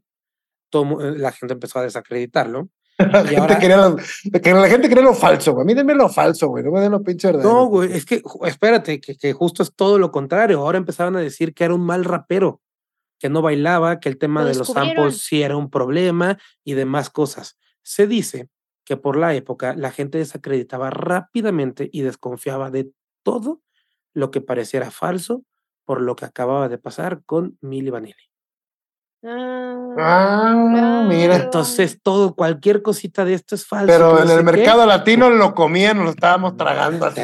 Eh, 0.74 1.18
la 1.18 1.32
gente 1.32 1.54
empezó 1.54 1.78
a 1.78 1.82
desacreditarlo. 1.82 2.68
La 2.98 3.22
Y 3.22 3.34
gente, 3.34 3.58
quería 3.58 3.76
lo, 3.76 3.96
que 3.96 4.52
la 4.52 4.68
gente 4.68 4.88
quería 4.88 5.02
lo 5.02 5.14
falso, 5.14 5.52
güey. 5.52 5.62
A 5.62 5.66
mí 5.66 5.74
denme 5.74 5.94
lo 5.94 6.08
falso, 6.08 6.48
güey. 6.48 6.62
No 6.62 6.70
me 6.70 6.80
den 6.80 6.92
lo 6.92 7.02
pinche 7.02 7.28
verdadero. 7.28 7.52
No, 7.52 7.66
güey, 7.66 7.92
es 7.92 8.04
que, 8.06 8.22
espérate, 8.46 9.00
que, 9.00 9.16
que 9.16 9.32
justo 9.32 9.62
es 9.62 9.74
todo 9.74 9.98
lo 9.98 10.12
contrario. 10.12 10.60
Ahora 10.60 10.78
empezaron 10.78 11.16
a 11.16 11.20
decir 11.20 11.54
que 11.54 11.64
era 11.64 11.74
un 11.74 11.84
mal 11.84 12.04
rapero, 12.04 12.60
que 13.18 13.28
no 13.28 13.42
bailaba, 13.42 13.98
que 13.98 14.08
el 14.08 14.18
tema 14.18 14.42
Lo 14.42 14.48
de 14.48 14.54
los 14.54 14.68
samples 14.68 15.18
sí 15.18 15.42
era 15.42 15.56
un 15.56 15.70
problema 15.70 16.38
y 16.62 16.74
demás 16.74 17.10
cosas. 17.10 17.56
Se 17.82 18.06
dice 18.06 18.48
que 18.84 18.96
por 18.96 19.16
la 19.16 19.34
época 19.34 19.74
la 19.74 19.90
gente 19.90 20.18
desacreditaba 20.18 20.90
rápidamente 20.90 21.88
y 21.92 22.02
desconfiaba 22.02 22.70
de 22.70 22.90
todo 23.22 23.60
lo 24.12 24.30
que 24.30 24.40
pareciera 24.40 24.90
falso 24.90 25.42
por 25.84 26.00
lo 26.00 26.16
que 26.16 26.24
acababa 26.24 26.68
de 26.68 26.78
pasar 26.78 27.22
con 27.24 27.58
Milli 27.60 27.90
Vanilli. 27.90 28.33
Ah, 29.26 31.04
mira. 31.08 31.36
Entonces, 31.36 32.00
todo, 32.02 32.34
cualquier 32.34 32.82
cosita 32.82 33.24
de 33.24 33.34
esto 33.34 33.54
es 33.54 33.66
falso. 33.66 33.86
Pero 33.86 34.20
en 34.20 34.26
no 34.26 34.32
el 34.32 34.38
qué. 34.38 34.44
mercado 34.44 34.84
latino 34.86 35.30
lo 35.30 35.54
comían, 35.54 36.04
lo 36.04 36.10
estábamos 36.10 36.56
tragando 36.56 37.06
así. 37.06 37.20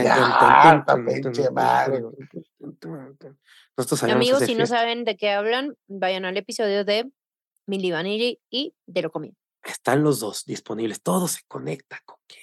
Amigos, 4.10 4.42
si 4.44 4.54
no 4.54 4.66
saben 4.66 5.04
de 5.04 5.16
qué 5.16 5.30
hablan, 5.30 5.74
vayan 5.88 6.24
al 6.24 6.36
episodio 6.36 6.84
de 6.84 7.10
Milli 7.66 7.90
Vanilli 7.90 8.40
y 8.50 8.74
de 8.86 9.02
lo 9.02 9.10
comí. 9.10 9.34
Están 9.64 10.02
los 10.02 10.20
dos 10.20 10.44
disponibles. 10.44 11.02
Todo 11.02 11.28
se 11.28 11.40
conecta, 11.46 12.00
Coque. 12.04 12.38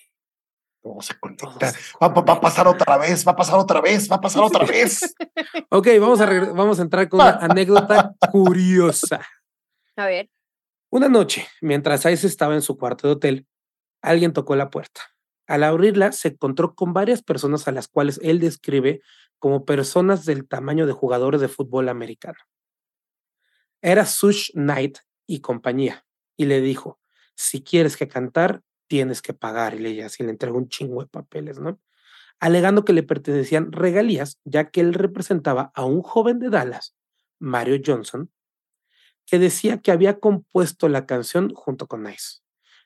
Todo 0.82 1.02
se 1.02 1.14
Todo 1.16 1.20
conecta. 1.36 1.72
se 1.72 1.80
Va, 2.02 2.08
a 2.08 2.42
pasar 2.42 2.68
otra 2.68 2.98
vez, 2.98 3.28
va 3.28 3.32
a 3.32 3.36
pasar 3.36 3.56
otra 3.56 3.82
vez, 3.82 4.10
va 4.10 4.18
a 4.18 4.22
pasar 4.22 4.44
otra 4.44 4.66
vez. 4.68 5.16
Ok, 5.70 5.88
vamos 6.00 6.22
a, 6.22 6.26
vamos 6.54 6.80
a 6.80 6.82
entrar 6.84 7.10
con 7.10 7.20
una 7.22 7.38
anécdota 7.42 8.14
curiosa. 8.32 9.20
A 9.98 10.06
ver. 10.06 10.30
Una 10.92 11.10
noche, 11.10 11.48
mientras 11.60 12.06
Ice 12.06 12.28
estaba 12.28 12.54
en 12.54 12.62
su 12.62 12.78
cuarto 12.78 13.08
de 13.08 13.14
hotel, 13.14 13.48
alguien 14.02 14.32
tocó 14.32 14.56
la 14.56 14.70
puerta. 14.70 15.02
Al 15.48 15.64
abrirla, 15.64 16.12
se 16.12 16.30
encontró 16.30 16.76
con 16.76 16.94
varias 16.94 17.24
personas 17.24 17.68
a 17.68 17.72
las 17.72 17.88
cuales 17.88 18.20
él 18.22 18.40
describe 18.40 19.02
como 19.40 19.66
personas 19.66 20.26
del 20.26 20.48
tamaño 20.48 20.86
de 20.86 20.94
jugadores 20.94 21.42
de 21.42 21.48
fútbol 21.48 21.90
americano. 21.90 22.38
Era 23.82 24.06
Sush 24.06 24.52
Knight 24.54 25.00
y 25.26 25.42
compañía, 25.42 26.06
y 26.38 26.46
le 26.46 26.62
dijo, 26.62 27.00
si 27.36 27.64
quieres 27.64 27.98
que 27.98 28.08
cantar, 28.08 28.62
tienes 28.88 29.22
que 29.22 29.34
pagar, 29.34 29.74
y 29.76 29.80
le, 29.80 30.04
así 30.04 30.24
le 30.24 30.30
entregó 30.30 30.58
un 30.58 30.70
chingo 30.70 31.02
de 31.02 31.08
papeles, 31.08 31.60
¿no? 31.60 31.80
Alegando 32.40 32.86
que 32.86 32.94
le 32.94 33.04
pertenecían 33.04 33.72
regalías, 33.72 34.40
ya 34.46 34.70
que 34.70 34.82
él 34.82 34.94
representaba 34.94 35.72
a 35.74 35.86
un 35.86 36.02
joven 36.02 36.40
de 36.40 36.50
Dallas, 36.50 36.96
Mario 37.40 37.80
Johnson, 37.84 38.32
que 39.28 39.38
decía 39.38 39.78
que 39.80 39.92
había 39.92 40.20
compuesto 40.20 40.90
la 40.90 41.06
canción 41.06 41.54
junto 41.54 41.86
con 41.88 42.04
Nice. 42.04 42.40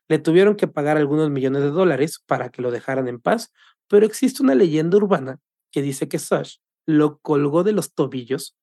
Le 0.10 0.20
tuvieron 0.20 0.56
que 0.58 0.68
pagar 0.68 0.98
algunos 0.98 1.30
millones 1.30 1.62
de 1.62 1.70
dólares 1.70 2.22
para 2.26 2.50
que 2.50 2.62
lo 2.62 2.72
dejaran 2.72 3.08
en 3.08 3.22
paz, 3.22 3.54
pero 3.88 4.06
existe 4.06 4.44
una 4.44 4.56
leyenda 4.56 4.98
urbana 4.98 5.40
que 5.72 5.82
dice 5.82 6.10
que 6.10 6.20
Sush 6.20 6.58
lo 6.86 7.20
colgó 7.20 7.64
de 7.64 7.72
los 7.72 7.94
tobillos 7.94 8.58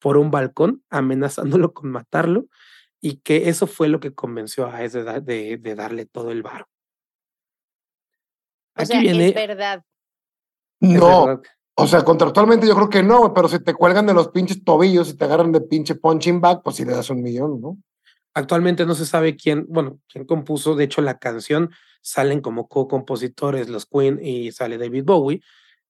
por 0.00 0.16
un 0.16 0.30
balcón, 0.32 0.82
amenazándolo 0.90 1.72
con 1.74 1.90
matarlo, 1.90 2.46
y 3.00 3.18
que 3.18 3.48
eso 3.48 3.66
fue 3.66 3.88
lo 3.88 4.00
que 4.00 4.14
convenció 4.14 4.66
a 4.66 4.82
Ice 4.84 4.98
de, 4.98 5.04
da- 5.04 5.20
de- 5.20 5.58
de 5.58 5.74
darle 5.74 6.06
todo 6.06 6.32
el 6.32 6.42
varo. 6.42 6.66
O 8.74 8.80
Aquí 8.82 8.86
sea, 8.86 9.00
viene. 9.00 9.28
es 9.28 9.34
verdad. 9.34 9.84
es 10.80 10.88
No, 10.90 11.26
verdad. 11.26 11.42
O 11.82 11.86
sea, 11.88 12.04
contractualmente 12.04 12.66
yo 12.68 12.76
creo 12.76 12.88
que 12.88 13.02
no, 13.02 13.34
pero 13.34 13.48
si 13.48 13.58
te 13.58 13.74
cuelgan 13.74 14.06
de 14.06 14.14
los 14.14 14.28
pinches 14.28 14.62
tobillos 14.62 15.10
y 15.10 15.16
te 15.16 15.24
agarran 15.24 15.50
de 15.50 15.60
pinche 15.60 15.96
punching 15.96 16.40
bag, 16.40 16.62
pues 16.62 16.76
si 16.76 16.84
le 16.84 16.92
das 16.92 17.10
un 17.10 17.20
millón, 17.20 17.60
¿no? 17.60 17.76
Actualmente 18.34 18.86
no 18.86 18.94
se 18.94 19.04
sabe 19.04 19.36
quién, 19.36 19.66
bueno, 19.68 19.98
quién 20.08 20.24
compuso. 20.24 20.76
De 20.76 20.84
hecho, 20.84 21.02
la 21.02 21.18
canción 21.18 21.70
salen 22.00 22.40
como 22.40 22.68
co-compositores 22.68 23.68
los 23.68 23.86
Queen 23.86 24.20
y 24.22 24.52
sale 24.52 24.78
David 24.78 25.02
Bowie, 25.04 25.42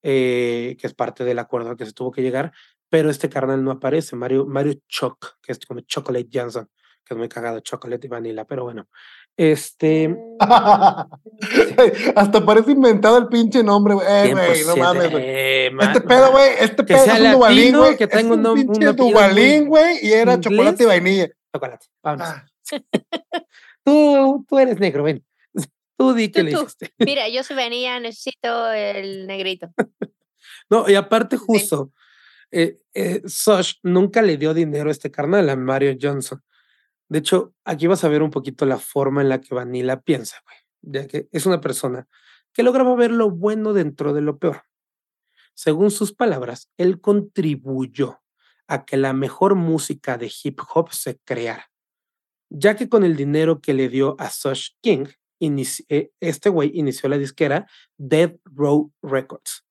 eh, 0.03 0.77
que 0.81 0.87
es 0.87 0.95
parte 0.95 1.25
del 1.25 1.39
acuerdo 1.39 1.69
al 1.69 1.77
que 1.77 1.85
se 1.85 1.93
tuvo 1.93 2.11
que 2.11 2.23
llegar, 2.23 2.53
pero 2.89 3.11
este 3.11 3.29
carnal 3.29 3.63
no 3.63 3.71
aparece. 3.71 4.17
Mario, 4.17 4.47
Mario 4.47 4.75
Choc, 4.89 5.37
que 5.43 5.53
es 5.53 5.59
como 5.59 5.81
Chocolate 5.81 6.29
Johnson, 6.33 6.71
que 7.05 7.13
es 7.13 7.19
muy 7.19 7.29
cagado, 7.29 7.61
chocolate 7.61 8.07
y 8.07 8.11
vanilla, 8.11 8.47
pero 8.47 8.65
bueno. 8.65 8.89
Este, 9.37 10.15
Hasta 12.17 12.45
parece 12.45 12.73
inventado 12.73 13.19
el 13.19 13.29
pinche 13.29 13.63
nombre, 13.63 13.95
güey. 13.95 14.07
Eh, 14.09 14.33
güey, 14.33 14.65
no 14.67 14.77
mames, 14.77 15.11
güey. 15.11 15.25
eh, 15.27 15.71
Este 15.81 16.01
pedo, 16.03 16.31
güey, 16.33 16.51
este 16.61 16.85
Que 16.85 16.95
pedo 16.95 17.05
sea 17.05 17.15
es 17.17 17.21
un 17.23 17.33
dubalín, 17.33 17.77
güey. 17.77 17.97
que 17.97 18.05
es 18.05 18.11
tenga 18.11 18.35
un 18.35 18.47
un 18.47 18.55
pinche 18.55 18.93
dubalín, 18.93 19.67
güey, 19.69 19.99
y 20.03 20.13
era 20.13 20.35
inglés. 20.35 20.53
chocolate 20.53 20.83
y 20.83 20.87
vainilla. 20.87 21.29
Chocolate. 21.55 21.87
Vámonos. 22.03 22.29
Ah, 22.29 22.45
Tú, 23.85 24.45
tú 24.49 24.59
eres 24.59 24.79
negro, 24.79 25.03
ven. 25.03 25.25
Tú 25.99 26.13
di 26.15 26.31
que 26.31 26.43
le 26.43 26.53
hiciste. 26.53 26.93
Mira, 26.99 27.29
yo 27.29 27.43
soy 27.43 27.57
venía, 27.57 27.99
necesito 28.01 28.71
el 28.73 29.27
negrito. 29.27 29.71
No, 30.71 30.89
y 30.89 30.95
aparte 30.95 31.37
justo, 31.37 31.91
eh, 32.51 32.79
eh, 32.95 33.23
Sosh 33.27 33.75
nunca 33.83 34.23
le 34.23 34.37
dio 34.37 34.55
dinero 34.55 34.89
a 34.89 34.93
este 34.93 35.11
carnal, 35.11 35.49
a 35.51 35.57
Mario 35.57 35.97
Johnson. 36.01 36.41
De 37.09 37.19
hecho, 37.19 37.55
aquí 37.65 37.87
vas 37.87 38.05
a 38.05 38.09
ver 38.09 38.23
un 38.23 38.31
poquito 38.31 38.65
la 38.67 38.79
forma 38.79 39.21
en 39.23 39.29
la 39.29 39.41
que 39.41 39.55
Vanilla 39.55 40.01
piensa, 40.01 40.39
güey. 40.45 40.57
Ya 40.83 41.07
que 41.07 41.29
es 41.31 41.47
una 41.47 41.61
persona 41.61 42.09
que 42.53 42.63
lograba 42.63 42.95
ver 42.97 43.11
lo 43.13 43.31
bueno 43.31 43.73
dentro 43.73 44.13
de 44.13 44.21
lo 44.21 44.39
peor. 44.39 44.63
Según 45.55 45.91
sus 45.91 46.13
palabras, 46.15 46.71
él 46.77 47.01
contribuyó 47.01 48.21
a 48.67 48.85
que 48.85 48.97
la 48.97 49.13
mejor 49.13 49.55
música 49.55 50.17
de 50.17 50.33
hip 50.43 50.61
hop 50.75 50.93
se 50.93 51.19
creara, 51.25 51.71
ya 52.49 52.75
que 52.77 52.89
con 52.89 53.05
el 53.05 53.17
dinero 53.17 53.61
que 53.61 53.75
le 53.75 53.89
dio 53.89 54.17
a 54.19 54.31
Sosh 54.31 54.71
King, 54.81 55.07
eh, 55.89 56.11
este 56.21 56.49
güey 56.49 56.71
inició 56.75 57.09
la 57.09 57.19
disquera 57.19 57.69
Dead 57.99 58.37
Row 58.45 58.93
Records, 59.03 59.65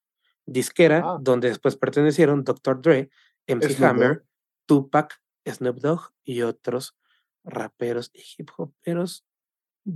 disquera 0.45 1.01
Ah. 1.03 1.17
donde 1.19 1.47
después 1.49 1.77
pertenecieron 1.77 2.43
Dr. 2.43 2.81
Dre, 2.81 3.09
MC 3.47 3.83
Hammer. 3.83 4.25
Tupac, 4.67 5.21
Snoop 5.47 5.77
Dogg 5.79 6.11
y 6.23 6.41
otros 6.41 6.95
raperos 7.43 8.11
y 8.13 8.21
hip 8.37 8.49
hoperos 8.57 9.23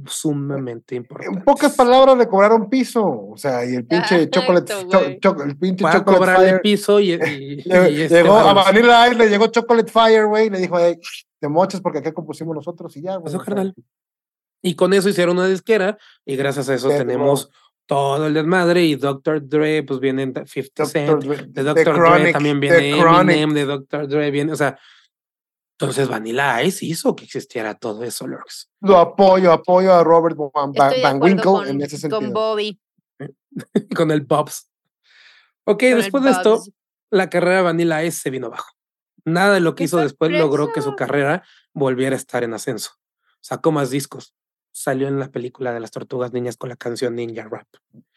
sumamente 0.08 0.96
importantes. 0.96 1.38
En 1.38 1.44
pocas 1.44 1.76
palabras 1.76 2.18
le 2.18 2.28
cobraron 2.28 2.70
piso, 2.70 3.06
o 3.06 3.38
sea, 3.38 3.64
y 3.70 3.76
el 3.76 3.86
pinche 3.86 4.30
chocolate, 4.30 4.74
Exacto, 4.74 4.90
cho- 4.98 5.04
güey. 5.04 5.20
cho- 5.20 5.44
el 5.44 5.58
pinche 5.58 5.84
Para 5.84 6.00
chocolate 6.00 6.18
cobrarle 6.20 6.48
fire. 6.50 6.62
piso 6.62 7.00
y, 7.00 7.12
y- 7.12 7.18
le- 7.66 7.92
y 7.92 8.02
este, 8.02 8.24
llegó 8.24 8.34
a 8.36 8.44
vamos. 8.44 8.66
Vanilla 8.66 9.08
Ice, 9.08 9.16
le 9.18 9.30
llegó 9.30 9.48
chocolate 9.48 9.92
fire, 9.92 10.26
güey, 10.26 10.48
y 10.48 10.50
le 10.50 10.60
dijo, 10.60 10.80
"Ey, 10.80 10.98
te 11.40 11.48
mochas 11.48 11.82
porque 11.82 12.00
acá 12.00 12.12
compusimos 12.14 12.56
nosotros 12.56 12.96
y 12.98 13.02
ya, 13.04 13.18
güey. 13.18 13.30
Eso, 13.34 13.40
carnal. 13.44 13.74
Y 14.64 14.76
con 14.76 14.94
eso 14.94 15.08
hicieron 15.10 15.38
una 15.38 15.48
disquera 15.48 15.98
y 16.26 16.36
gracias 16.36 16.68
a 16.70 16.74
eso 16.74 16.90
tenemos 16.90 17.52
todo 17.86 18.26
el 18.26 18.34
desmadre 18.34 18.84
y 18.84 18.96
Dr. 18.96 19.48
Dre, 19.48 19.84
pues 19.84 20.00
vienen 20.00 20.34
50 20.34 20.84
Dr. 20.84 20.88
Cent, 20.88 21.24
Dre- 21.24 21.46
de 21.46 21.64
Dr. 21.64 21.96
Dre 22.00 22.32
también 22.34 22.60
viene. 22.60 22.90
Eminem, 23.00 23.54
de 23.54 23.66
Dr. 23.66 24.08
Dre 24.08 24.32
viene, 24.32 24.54
o 24.54 24.56
sea, 24.56 24.80
entonces 25.78 26.08
Vanilla 26.08 26.64
Ice 26.64 26.86
hizo 26.86 27.16
que 27.18 27.26
existiera 27.26 27.76
todo 27.76 28.04
eso, 28.06 28.26
Lurks. 28.28 28.70
Lo 28.80 28.98
apoyo, 28.98 29.52
apoyo 29.52 29.94
a 29.94 30.06
Robert 30.06 30.38
Van, 30.38 31.22
Winkle 31.22 31.44
con, 31.44 31.68
en 31.68 31.82
ese 31.82 32.10
con 32.10 32.22
sentido. 32.22 32.32
Bobby. 32.32 32.80
con 33.96 34.12
el 34.12 34.22
Bobs. 34.22 34.70
Ok, 35.66 35.82
con 35.82 35.98
después 35.98 36.24
de 36.24 36.32
esto, 36.32 36.64
la 37.12 37.30
carrera 37.30 37.58
de 37.58 37.64
Vanilla 37.64 38.04
Ice 38.06 38.22
se 38.22 38.30
vino 38.30 38.48
abajo. 38.48 38.72
Nada 39.26 39.56
de 39.56 39.60
lo 39.60 39.76
que 39.76 39.80
¡Qué 39.80 39.84
hizo 39.86 39.98
después 39.98 40.32
logró 40.32 40.72
que 40.72 40.82
su 40.82 40.96
carrera 40.96 41.44
volviera 41.74 42.16
a 42.16 42.20
estar 42.20 42.46
en 42.46 42.54
ascenso. 42.54 42.92
Sacó 43.42 43.74
más 43.74 43.90
discos. 43.90 44.34
Salió 44.72 45.10
en 45.10 45.20
la 45.20 45.30
película 45.30 45.74
de 45.74 45.82
las 45.82 45.92
tortugas 45.92 46.32
niñas 46.32 46.56
con 46.56 46.70
la 46.70 46.78
canción 46.78 47.16
Ninja 47.16 47.50
Rap. 47.50 47.68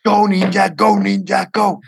Go 0.05 0.29
Ninja, 0.29 0.69
go 0.77 0.97
Ninja, 0.99 1.51
go. 1.53 1.81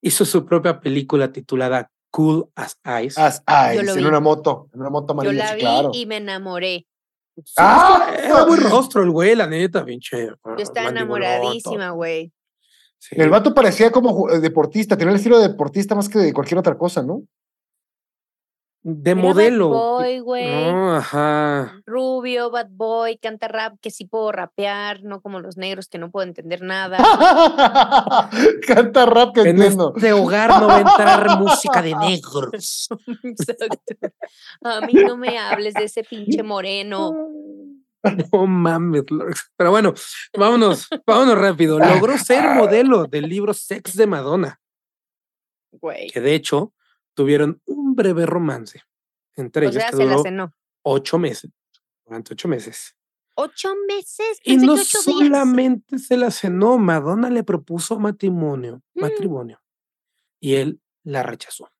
Hizo 0.00 0.24
su 0.24 0.46
propia 0.46 0.80
película 0.80 1.30
titulada 1.30 1.90
Cool 2.10 2.50
as 2.56 2.78
Ice. 3.02 3.20
As 3.20 3.42
Yo 3.46 3.82
Ice, 3.82 3.90
en 3.92 3.96
vi. 3.98 4.04
una 4.04 4.20
moto, 4.20 4.68
en 4.72 4.80
una 4.80 4.90
moto 4.90 5.08
Yo 5.14 5.20
amarilla, 5.20 5.44
la 5.44 5.48
sí, 5.50 5.54
vi 5.56 5.60
claro. 5.60 5.90
y 5.94 6.06
me 6.06 6.16
enamoré. 6.16 6.86
Sí, 7.36 7.54
¡Ah! 7.58 8.10
Era 8.22 8.46
muy 8.46 8.56
rostro 8.70 9.02
el 9.02 9.10
güey, 9.10 9.36
la 9.36 9.46
neta, 9.46 9.84
pinche. 9.84 10.26
Yo 10.26 10.56
estaba 10.58 10.88
enamoradísima, 10.88 11.90
güey. 11.90 12.32
Sí. 12.98 13.14
El 13.16 13.30
vato 13.30 13.54
parecía 13.54 13.92
como 13.92 14.28
eh, 14.30 14.40
deportista, 14.40 14.96
tenía 14.96 15.12
el 15.12 15.18
estilo 15.18 15.38
de 15.38 15.48
deportista 15.48 15.94
más 15.94 16.08
que 16.08 16.18
de 16.18 16.32
cualquier 16.32 16.58
otra 16.58 16.76
cosa, 16.76 17.02
¿no? 17.02 17.22
De 18.90 19.10
Era 19.10 19.20
bad 19.20 19.28
modelo. 19.28 19.68
boy, 19.68 20.18
güey. 20.20 20.50
No, 20.72 20.96
ajá. 20.96 21.82
Rubio, 21.84 22.50
bad 22.50 22.68
boy, 22.70 23.18
canta 23.18 23.46
rap, 23.46 23.74
que 23.82 23.90
sí 23.90 24.06
puedo 24.06 24.32
rapear, 24.32 25.02
no 25.04 25.20
como 25.20 25.40
los 25.40 25.58
negros 25.58 25.88
que 25.88 25.98
no 25.98 26.10
puedo 26.10 26.26
entender 26.26 26.62
nada. 26.62 26.96
Canta 28.66 29.04
rap 29.04 29.34
que 29.34 29.42
En 29.42 29.48
entiendo. 29.48 29.92
este 29.94 30.12
hogar 30.14 30.48
no 30.60 30.68
va 30.68 30.76
a 30.76 30.80
entrar 30.80 31.38
música 31.38 31.82
de 31.82 31.94
negros. 31.96 32.88
Exacto. 33.24 33.76
A 34.62 34.80
mí 34.80 34.94
no 34.94 35.16
me 35.18 35.38
hables 35.38 35.74
de 35.74 35.84
ese 35.84 36.02
pinche 36.04 36.42
moreno. 36.42 37.12
No 38.32 38.46
mames, 38.46 39.02
Lorx. 39.10 39.50
Pero 39.56 39.70
bueno, 39.72 39.92
vámonos, 40.38 40.86
vámonos 41.04 41.36
rápido. 41.36 41.80
Logró 41.80 42.16
ser 42.16 42.54
modelo 42.54 43.04
del 43.06 43.28
libro 43.28 43.52
Sex 43.52 43.96
de 43.96 44.06
Madonna, 44.06 44.60
Güey. 45.72 46.08
que 46.08 46.20
de 46.20 46.34
hecho 46.36 46.72
tuvieron 47.14 47.60
un 47.66 47.87
breve 47.98 48.24
romance 48.24 48.82
entre 49.36 49.66
O 49.66 49.68
ellos 49.70 49.82
sea, 49.82 49.90
que 49.90 49.96
se 49.98 50.04
la 50.06 50.12
duró 50.12 50.22
cenó. 50.22 50.54
ocho 50.82 51.18
meses. 51.18 51.50
Durante 52.06 52.32
ocho 52.32 52.48
meses. 52.48 52.96
Ocho 53.34 53.68
meses. 53.86 54.38
Y 54.42 54.56
no 54.56 54.74
días. 54.74 54.88
solamente 54.88 55.98
se 55.98 56.16
la 56.16 56.30
cenó, 56.30 56.78
Madonna 56.78 57.28
le 57.30 57.44
propuso 57.44 57.98
matrimonio, 58.00 58.82
Mm. 58.94 59.00
matrimonio, 59.00 59.60
y 60.40 60.54
él 60.54 60.80
la 61.04 61.22
rechazó. 61.22 61.70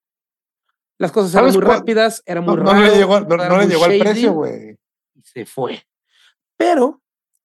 Las 0.98 1.10
cosas 1.12 1.32
eran 1.32 1.42
¿Sabes 1.44 1.56
muy 1.56 1.64
cuál? 1.64 1.78
rápidas, 1.78 2.22
era 2.26 2.40
muy 2.40 2.56
No, 2.56 2.62
no 2.64 2.74
le 2.74 2.94
llegó, 2.96 3.20
no, 3.20 3.34
era 3.34 3.48
no 3.48 3.56
le 3.58 3.64
muy 3.64 3.72
llegó 3.74 3.84
al 3.86 3.98
precio, 3.98 4.32
güey. 4.34 4.76
y 5.14 5.22
se 5.22 5.46
fue. 5.46 5.82
Pero 6.56 7.02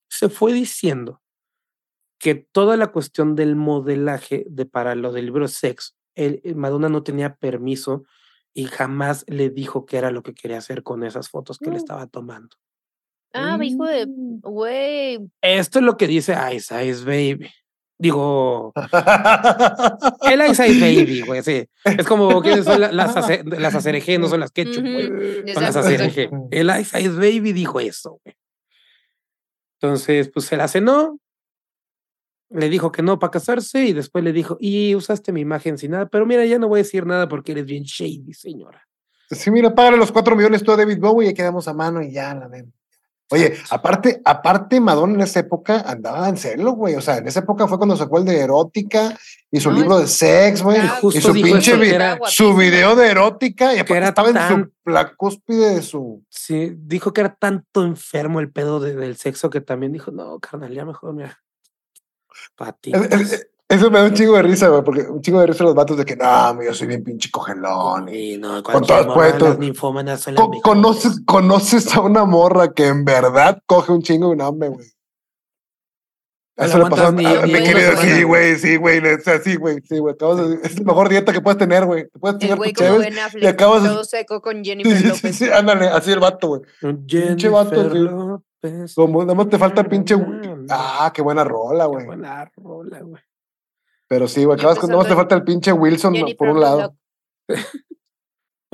se 0.10 0.30
fue 0.30 0.54
diciendo 0.54 1.22
que 2.20 2.36
toda 2.36 2.78
la 2.78 2.88
cuestión 2.92 3.36
del 3.36 3.56
modelaje 3.56 4.46
de 4.50 4.66
para 4.66 4.96
lo 4.96 5.12
del 5.12 5.26
libro 5.26 5.48
Sex, 5.48 5.96
él- 6.16 6.40
eh, 6.44 6.54
Madonna 6.56 6.88
no 6.90 7.04
tenía 7.04 7.36
permiso 7.36 8.06
y 8.54 8.66
jamás 8.66 9.26
le 9.28 9.50
dijo 9.50 9.86
que 9.86 9.98
era 9.98 10.12
lo 10.12 10.22
que 10.24 10.34
quería 10.34 10.58
hacer 10.60 10.84
con 10.84 11.04
esas 11.04 11.30
fotos 11.30 11.58
que 11.58 11.66
le 11.70 11.74
Mm. 11.76 11.78
estaba 11.78 12.08
tomando. 12.08 12.56
Ah, 13.34 13.58
hijo 13.62 13.86
de. 13.86 14.06
Mm. 14.06 14.40
Güey. 14.42 15.20
Esto 15.42 15.80
es 15.80 15.86
lo 15.86 15.98
que 15.98 16.08
dice 16.08 16.36
Ice 16.54 16.86
Ice 16.86 17.04
Baby. 17.04 17.50
Digo, 17.98 18.74
el 20.30 20.42
Ice 20.52 20.68
Ice 20.68 20.80
Baby, 20.82 21.22
güey, 21.22 21.42
sí. 21.44 21.66
Es 21.86 22.06
como 22.06 22.42
que 22.42 22.62
son 22.64 22.82
la- 22.82 22.92
las, 22.92 23.16
ace- 23.16 23.44
las 23.46 23.76
acereje, 23.76 24.18
no 24.20 24.28
son 24.28 24.40
las 24.42 24.52
ketchup, 24.54 24.84
güey. 24.84 25.54
Son 25.54 25.64
las 25.64 25.76
acereje. 25.76 26.30
El 26.52 26.70
Ice 26.80 27.00
Ice 27.00 27.10
Baby 27.16 27.54
dijo 27.54 27.80
eso, 27.80 28.20
güey. 28.24 28.36
Entonces, 29.82 30.30
pues 30.34 30.46
se 30.46 30.58
la 30.58 30.68
cenó, 30.68 31.20
le 32.54 32.70
dijo 32.70 32.92
que 32.92 33.02
no 33.02 33.20
para 33.20 33.32
casarse 33.32 33.84
y 33.86 33.94
después 33.94 34.24
le 34.24 34.32
dijo, 34.32 34.58
y 34.60 34.96
usaste 34.96 35.32
mi 35.32 35.42
imagen 35.42 35.78
sin 35.78 35.92
nada, 35.92 36.08
pero 36.08 36.26
mira, 36.26 36.46
ya 36.46 36.60
no 36.60 36.68
voy 36.68 36.80
a 36.80 36.84
decir 36.84 37.06
nada 37.06 37.28
porque 37.28 37.52
eres 37.54 37.66
bien 37.66 37.84
shady, 37.84 38.34
señora. 38.34 38.88
Sí, 39.30 39.50
mira, 39.52 39.74
págale 39.74 39.98
los 39.98 40.12
cuatro 40.12 40.36
millones 40.36 40.64
tú 40.64 40.72
a 40.72 40.78
David 40.78 41.00
Bowie 41.00 41.30
y 41.30 41.34
quedamos 41.34 41.68
a 41.68 41.74
mano 41.74 42.02
y 42.02 42.12
ya 42.12 42.34
la 42.36 42.48
ven. 42.48 42.72
Oye, 43.32 43.56
aparte, 43.72 44.22
aparte, 44.26 44.80
Madonna 44.80 45.16
en 45.16 45.22
esa 45.22 45.40
época 45.40 45.80
andaba 45.88 46.30
en 46.30 46.38
celo, 46.38 46.74
güey. 46.74 46.94
O 46.96 47.02
sea, 47.02 47.18
en 47.18 47.28
esa 47.28 47.40
época 47.40 47.68
fue 47.68 47.78
cuando 47.78 47.96
sacó 47.96 48.20
el 48.20 48.26
de 48.26 48.38
erótica 48.40 49.18
y 49.50 49.60
su 49.60 49.72
No, 49.72 49.78
libro 49.80 49.98
de 49.98 50.06
sex, 50.08 50.62
güey. 50.62 50.78
Y 50.78 50.88
Justo 51.02 51.22
su 51.22 51.34
pinche 51.34 51.76
vi- 51.78 51.90
era- 51.90 52.20
su 52.26 52.54
video 52.56 52.96
de 52.96 53.08
erótica 53.08 53.74
y 53.74 53.80
aparte 53.80 53.98
era 53.98 54.08
estaba 54.10 54.30
en 54.30 54.36
su, 54.48 54.72
la 54.92 55.16
cúspide 55.16 55.74
de 55.76 55.82
su. 55.82 56.24
Sí, 56.30 56.74
dijo 56.78 57.12
que 57.12 57.22
era 57.22 57.34
tanto 57.34 57.84
enfermo 57.84 58.40
el 58.40 58.52
pedo 58.52 58.80
de- 58.80 58.96
del 58.96 59.16
sexo 59.16 59.50
que 59.50 59.62
también 59.62 59.94
dijo, 59.94 60.12
no, 60.12 60.38
carnal, 60.40 60.72
ya 60.72 60.86
mejor, 60.86 61.16
mira. 61.16 61.40
Patitas. 62.56 63.06
Es- 63.12 63.32
es- 63.34 63.48
Eso 63.70 63.90
me 63.90 63.98
da 64.00 64.06
un 64.06 64.14
chingo 64.14 64.36
de 64.36 64.44
risa, 64.44 64.68
güey, 64.68 64.84
porque 64.84 65.02
un 65.04 65.22
chingo 65.22 65.40
de 65.40 65.48
risa 65.48 65.64
los 65.64 65.74
vatos 65.74 65.98
de 65.98 66.06
que 66.06 66.16
no, 66.16 66.62
yo 66.62 66.74
soy 66.76 66.86
bien 66.86 67.04
pinche 67.04 67.32
cogelón. 67.32 68.08
Y 68.14 68.38
no, 68.38 68.62
con 68.62 68.86
todas 68.86 69.08
las 69.42 69.58
ninfómanas 69.58 70.20
son 70.22 70.36
las 70.36 70.44
Co- 70.44 70.50
mejores. 70.50 70.64
conoces, 70.64 71.22
conoces 71.26 71.96
a 71.96 72.02
una 72.02 72.24
morra 72.26 72.72
que 72.74 72.86
en 72.88 73.04
verdad 73.04 73.60
coge 73.66 73.92
un 73.92 74.04
chingo 74.04 74.28
de 74.28 74.34
un 74.34 74.42
hombre, 74.42 74.70
güey. 74.70 74.86
Eso 76.56 76.78
le 76.78 76.86
pasó 76.88 77.08
a, 77.08 77.12
mi 77.12 77.24
querido. 77.24 77.98
Sí, 78.00 78.22
güey, 78.24 78.56
sí, 78.60 78.76
güey. 78.76 79.00
o 79.00 79.20
sea, 79.22 79.40
Sí, 79.42 79.56
güey, 79.56 79.80
sí, 79.90 79.98
güey. 79.98 80.14
Es 80.62 80.78
la 80.78 80.86
mejor 80.86 81.10
dieta 81.10 81.34
que 81.34 81.42
puedes 81.42 81.58
tener, 81.58 81.86
güey. 81.86 82.08
Te 82.12 82.20
puedes 82.20 82.38
tener 82.38 82.58
güey 82.58 82.74
como. 82.74 83.00
Ben 83.00 83.18
Affleck, 83.18 83.50
acabas 83.50 83.82
de- 83.84 83.90
todo 83.90 84.04
seco 84.04 84.40
con 84.40 84.58
Sí, 84.58 84.70
Jennifer 84.70 84.96
sí, 84.98 85.02
sí, 85.04 85.08
López. 85.10 85.36
sí, 85.36 85.50
ándale, 85.50 85.88
así 85.88 86.12
el 86.12 86.20
vato, 86.20 86.48
güey. 86.50 86.62
Pinche 87.08 87.50
vato, 87.50 87.72
Jennifer 87.90 87.92
sí. 87.92 88.44
López. 88.64 88.96
Como 88.96 89.22
nada 89.22 89.36
más 89.36 89.50
te 89.50 89.58
falta 89.58 89.84
pinche. 89.84 90.16
Ah, 90.70 91.12
qué 91.14 91.22
buena 91.22 91.44
rola, 91.44 91.84
qué 91.86 91.90
güey. 91.90 92.06
buena 92.06 92.52
rola, 92.56 93.02
güey. 93.02 93.22
Pero 94.08 94.28
sí, 94.28 94.44
güey, 94.44 94.58
acabas 94.58 94.80
con 94.80 94.90
nada 94.90 95.02
más 95.02 95.10
te 95.10 95.16
falta 95.16 95.36
el 95.36 95.44
pinche 95.44 95.74
Wilson 95.74 96.14
Jennifer 96.14 96.38
por 96.38 96.50
un 96.50 96.60
lado. 96.60 96.96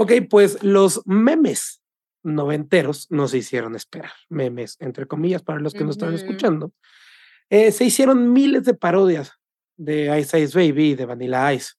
Ok, 0.02 0.14
pues 0.30 0.64
los 0.64 1.02
memes 1.06 1.82
noventeros 2.24 3.12
no 3.12 3.28
se 3.28 3.40
hicieron 3.40 3.76
esperar. 3.76 4.14
Memes, 4.30 4.78
entre 4.80 5.08
comillas, 5.08 5.42
para 5.42 5.60
los 5.60 5.74
que 5.74 5.84
nos 5.84 5.98
están 5.98 6.14
escuchando. 6.14 6.72
Eh, 7.50 7.74
se 7.74 7.84
hicieron 7.84 8.32
miles 8.32 8.64
de 8.64 8.76
parodias 8.76 9.34
de 9.76 10.18
Ice 10.18 10.40
Ice 10.40 10.58
Baby 10.58 10.92
y 10.92 10.96
de 10.96 11.06
Vanilla 11.06 11.54
Ice. 11.54 11.74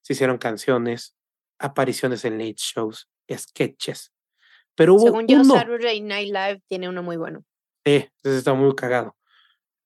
Se 0.00 0.12
hicieron 0.12 0.38
canciones, 0.38 1.16
apariciones 1.58 2.24
en 2.24 2.38
late 2.38 2.54
shows, 2.56 3.08
sketches. 3.32 4.12
Pero 4.76 4.94
hubo 4.94 5.06
Según 5.06 5.26
yo, 5.26 5.42
Saturday 5.42 6.00
Night 6.00 6.28
Live 6.28 6.62
tiene 6.68 6.88
uno 6.88 7.02
muy 7.02 7.16
bueno. 7.16 7.44
Sí, 7.84 8.08
ese 8.22 8.38
está 8.38 8.54
muy 8.54 8.74
cagado. 8.74 9.16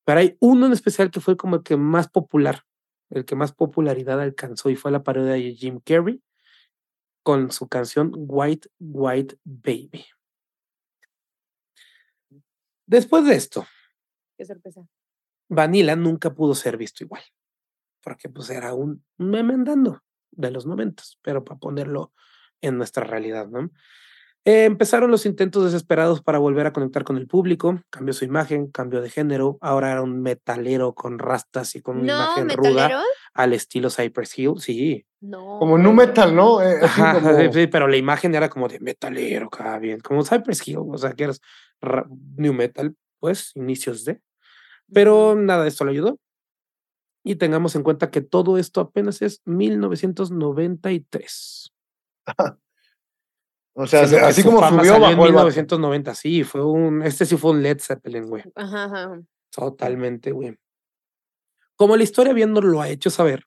Pero 0.05 0.21
hay 0.21 0.37
uno 0.41 0.67
en 0.67 0.73
especial 0.73 1.11
que 1.11 1.21
fue 1.21 1.37
como 1.37 1.57
el 1.57 1.63
que 1.63 1.77
más 1.77 2.09
popular, 2.09 2.65
el 3.11 3.25
que 3.25 3.37
más 3.37 3.53
popularidad 3.53 4.21
alcanzó 4.21 4.71
y 4.71 4.77
fue 4.77 4.91
la 4.91 5.03
parodia 5.03 5.33
de 5.33 5.55
Jim 5.55 5.81
Carrey 5.85 6.21
con 7.23 7.51
su 7.53 7.69
canción 7.69 8.13
White, 8.15 8.69
White 8.79 9.39
Baby. 9.45 10.05
Después 12.87 13.25
de 13.25 13.35
esto, 13.35 13.67
Qué 14.37 14.45
sorpresa. 14.45 14.89
Vanilla 15.49 15.95
nunca 15.97 16.33
pudo 16.33 16.55
ser 16.55 16.77
visto 16.77 17.05
igual, 17.05 17.23
porque 18.03 18.29
pues 18.29 18.51
era 18.51 18.73
un 18.73 19.05
meme 19.19 19.55
andando 19.55 20.03
de 20.31 20.51
los 20.51 20.65
noventas, 20.65 21.19
pero 21.23 21.45
para 21.45 21.61
ponerlo 21.61 22.13
en 22.63 22.79
nuestra 22.79 23.05
realidad, 23.05 23.49
¿no? 23.49 23.71
Eh, 24.47 24.65
empezaron 24.65 25.11
los 25.11 25.27
intentos 25.27 25.65
desesperados 25.65 26.23
para 26.23 26.39
volver 26.39 26.67
a 26.67 26.73
conectar 26.73 27.05
con 27.05 27.19
el 27.19 27.27
público, 27.27 27.83
cambió 27.91 28.15
su 28.15 28.25
imagen, 28.25 28.69
cambió 28.71 29.03
de 29.03 29.11
género, 29.11 29.59
ahora 29.61 29.93
era 29.93 30.01
un 30.03 30.23
metalero 30.23 30.95
con 30.95 31.19
rastas 31.19 31.77
y 31.77 31.83
con 31.83 31.99
una 32.01 32.17
No, 32.17 32.25
imagen 32.43 32.49
ruda 32.57 32.71
metalero. 32.71 33.01
al 33.35 33.53
estilo 33.53 33.91
Cypress 33.91 34.39
Hill, 34.39 34.55
sí. 34.59 35.05
No. 35.21 35.59
Como 35.59 35.77
nu 35.77 35.93
metal, 35.93 36.35
¿no? 36.35 36.63
Eh, 36.63 36.79
así 36.83 37.01
Ajá, 37.03 37.21
como- 37.21 37.21
sí, 37.53 37.67
pero 37.67 37.87
la 37.87 37.99
imagen 37.99 38.35
era 38.35 38.49
como 38.49 38.67
de 38.69 38.81
metalero, 38.81 39.51
cada 39.51 39.79
bien, 39.79 40.01
como 40.01 40.25
Cypress 40.25 40.67
Hill, 40.67 40.79
o 40.91 40.97
sea, 40.97 41.13
que 41.13 41.25
eras 41.25 41.43
ra- 41.83 42.07
new 42.37 42.55
metal, 42.55 42.97
pues, 43.19 43.53
inicios 43.55 44.07
de. 44.07 44.23
Pero 44.93 45.35
nada 45.37 45.63
de 45.65 45.69
esto 45.69 45.85
le 45.85 45.91
ayudó. 45.93 46.19
Y 47.23 47.35
tengamos 47.37 47.77
en 47.77 47.83
cuenta 47.83 48.11
que 48.11 48.23
todo 48.23 48.57
esto 48.57 48.81
apenas 48.81 49.21
es 49.21 49.43
1993. 49.45 51.71
o 53.75 53.87
sea, 53.87 54.03
así 54.03 54.43
como 54.43 54.59
subió, 54.59 54.93
salió 54.93 54.97
en 54.97 55.11
el 55.11 55.17
vato. 55.17 55.47
1990, 55.47 56.15
sí, 56.15 56.45
fue 56.45 56.65
un, 56.65 57.03
este 57.03 57.25
sí 57.25 57.37
fue 57.37 57.53
un 57.53 57.63
Led 57.63 57.79
Zeppelin, 57.81 58.29
güey. 58.29 58.43
Ajá, 58.55 58.85
ajá. 58.85 59.21
Totalmente, 59.51 60.33
güey. 60.33 60.57
Como 61.77 61.97
la 61.97 62.03
historia 62.03 62.33
viendo 62.33 62.61
lo 62.61 62.81
ha 62.81 62.89
hecho 62.89 63.11
saber, 63.11 63.47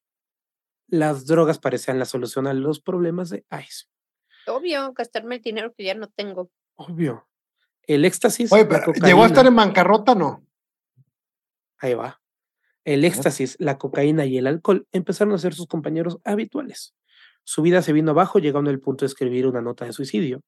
las 0.88 1.26
drogas 1.26 1.59
parecían 1.59 1.99
la 1.99 2.05
solución 2.05 2.47
a 2.47 2.53
los 2.53 2.80
problemas 2.80 3.30
de 3.30 3.45
Ice. 3.63 3.86
Obvio, 4.47 4.93
gastarme 4.93 5.36
el 5.36 5.41
dinero 5.41 5.74
que 5.76 5.84
ya 5.86 5.95
no 5.95 6.07
tengo. 6.07 6.51
Obvio. 6.76 7.28
El 7.84 8.05
éxtasis. 8.05 8.51
Oye, 8.51 8.65
pero 8.65 8.93
¿llegó 8.93 9.24
a 9.24 9.28
estar 9.28 9.45
en 9.45 9.55
bancarrota? 9.55 10.15
No. 10.15 10.45
Ahí 11.78 11.93
va. 11.93 12.21
El 12.86 13.05
éxtasis, 13.05 13.55
la 13.59 13.78
cocaína 13.78 14.26
y 14.26 14.38
el 14.38 14.47
alcohol 14.47 14.88
empezaron 14.91 15.34
a 15.34 15.38
ser 15.38 15.53
sus 15.53 15.67
compañeros 15.67 16.19
habituales. 16.24 16.93
Su 17.46 17.62
vida 17.62 17.82
se 17.82 17.94
vino 17.94 18.12
abajo, 18.12 18.39
llegando 18.39 18.70
al 18.70 18.80
punto 18.80 19.06
de 19.06 19.08
escribir 19.08 19.48
una 19.48 19.62
nota 19.62 19.86
de 19.86 19.94
suicidio 19.94 20.41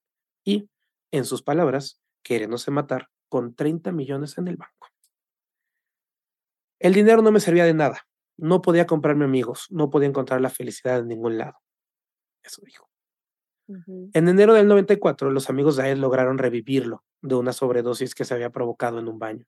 y, 0.46 0.70
en 1.12 1.26
sus 1.26 1.42
palabras, 1.42 2.02
queriéndose 2.24 2.72
matar 2.72 3.10
con 3.30 3.56
30 3.56 3.92
millones 3.92 4.38
en 4.38 4.48
el 4.48 4.58
banco. 4.58 4.88
El 6.80 6.94
dinero 6.94 7.22
no 7.22 7.32
me 7.32 7.40
servía 7.40 7.66
de 7.66 7.74
nada. 7.74 8.08
No 8.38 8.62
podía 8.62 8.86
comprarme 8.86 9.26
amigos, 9.26 9.68
no 9.70 9.90
podía 9.90 10.10
encontrar 10.10 10.42
la 10.42 10.50
felicidad 10.50 11.00
en 11.00 11.08
ningún 11.08 11.38
lado. 11.38 11.58
Eso 12.44 12.62
dijo. 12.66 12.90
En 13.68 14.28
enero 14.28 14.54
del 14.54 14.68
94, 14.68 15.32
los 15.32 15.50
amigos 15.50 15.76
de 15.76 15.92
él 15.92 16.00
lograron 16.00 16.38
revivirlo 16.38 17.04
de 17.22 17.36
una 17.36 17.52
sobredosis 17.52 18.14
que 18.14 18.24
se 18.24 18.34
había 18.34 18.52
provocado 18.52 19.00
en 19.00 19.08
un 19.08 19.18
baño. 19.18 19.46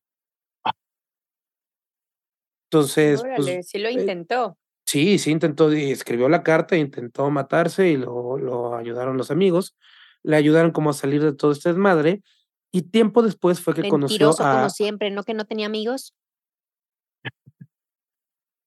Entonces, 2.69 3.21
pues, 3.21 3.39
Órale, 3.39 3.63
sí 3.63 3.77
lo 3.77 3.89
intentó. 3.89 4.57
Sí, 4.87 5.19
sí, 5.19 5.31
intentó, 5.31 5.73
y 5.73 5.91
escribió 5.91 6.29
la 6.29 6.43
carta, 6.43 6.77
intentó 6.77 7.29
matarse 7.29 7.89
y 7.89 7.97
lo, 7.97 8.37
lo 8.37 8.73
ayudaron 8.73 9.17
los 9.17 9.31
amigos. 9.31 9.75
Le 10.23 10.37
ayudaron 10.37 10.71
como 10.71 10.89
a 10.89 10.93
salir 10.93 11.21
de 11.21 11.33
todo 11.33 11.51
este 11.51 11.69
desmadre. 11.69 12.23
Y 12.71 12.83
tiempo 12.83 13.21
después 13.21 13.59
fue 13.59 13.73
que 13.73 13.89
conoció 13.89 14.31
a. 14.39 14.55
como 14.55 14.69
siempre, 14.69 15.11
¿no? 15.11 15.23
Que 15.23 15.33
no 15.33 15.45
tenía 15.45 15.65
amigos. 15.65 16.13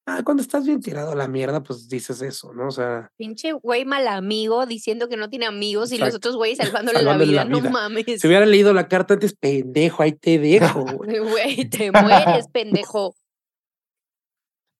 Ah, 0.06 0.22
cuando 0.24 0.42
estás 0.42 0.66
bien 0.66 0.80
tirado 0.80 1.12
a 1.12 1.14
la 1.14 1.28
mierda, 1.28 1.62
pues 1.62 1.88
dices 1.88 2.20
eso, 2.20 2.52
¿no? 2.52 2.68
O 2.68 2.70
sea, 2.70 3.12
Pinche 3.16 3.52
güey 3.52 3.84
mal 3.84 4.08
amigo 4.08 4.66
diciendo 4.66 5.08
que 5.08 5.16
no 5.16 5.30
tiene 5.30 5.46
amigos 5.46 5.92
y 5.92 5.98
los 5.98 6.14
otros 6.14 6.36
güeyes 6.36 6.58
salvándole, 6.58 6.98
Salvándole 6.98 7.32
la 7.32 7.44
la 7.44 7.50
vida. 7.50 7.62
No 7.62 7.70
mames. 7.70 8.20
si 8.20 8.26
hubiera 8.26 8.44
leído 8.44 8.72
la 8.72 8.88
carta 8.88 9.14
antes, 9.14 9.34
pendejo, 9.34 10.02
ahí 10.02 10.12
te 10.12 10.38
dejo, 10.38 10.84
güey. 10.84 11.18
Güey, 11.30 11.70
te 11.70 11.92
mueres, 11.92 12.48
pendejo. 12.48 13.14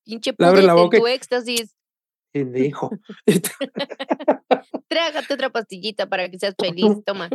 Pinche 0.05 0.35
abre 0.39 0.63
la 0.63 0.75
boca 0.75 0.99
tu 0.99 1.07
éxtasis. 1.07 1.75
Pendejo. 2.33 2.91
Trágate 4.89 5.35
otra 5.35 5.51
pastillita 5.51 6.09
para 6.09 6.29
que 6.31 6.39
seas 6.39 6.55
feliz. 6.59 6.85
Toma. 7.07 7.29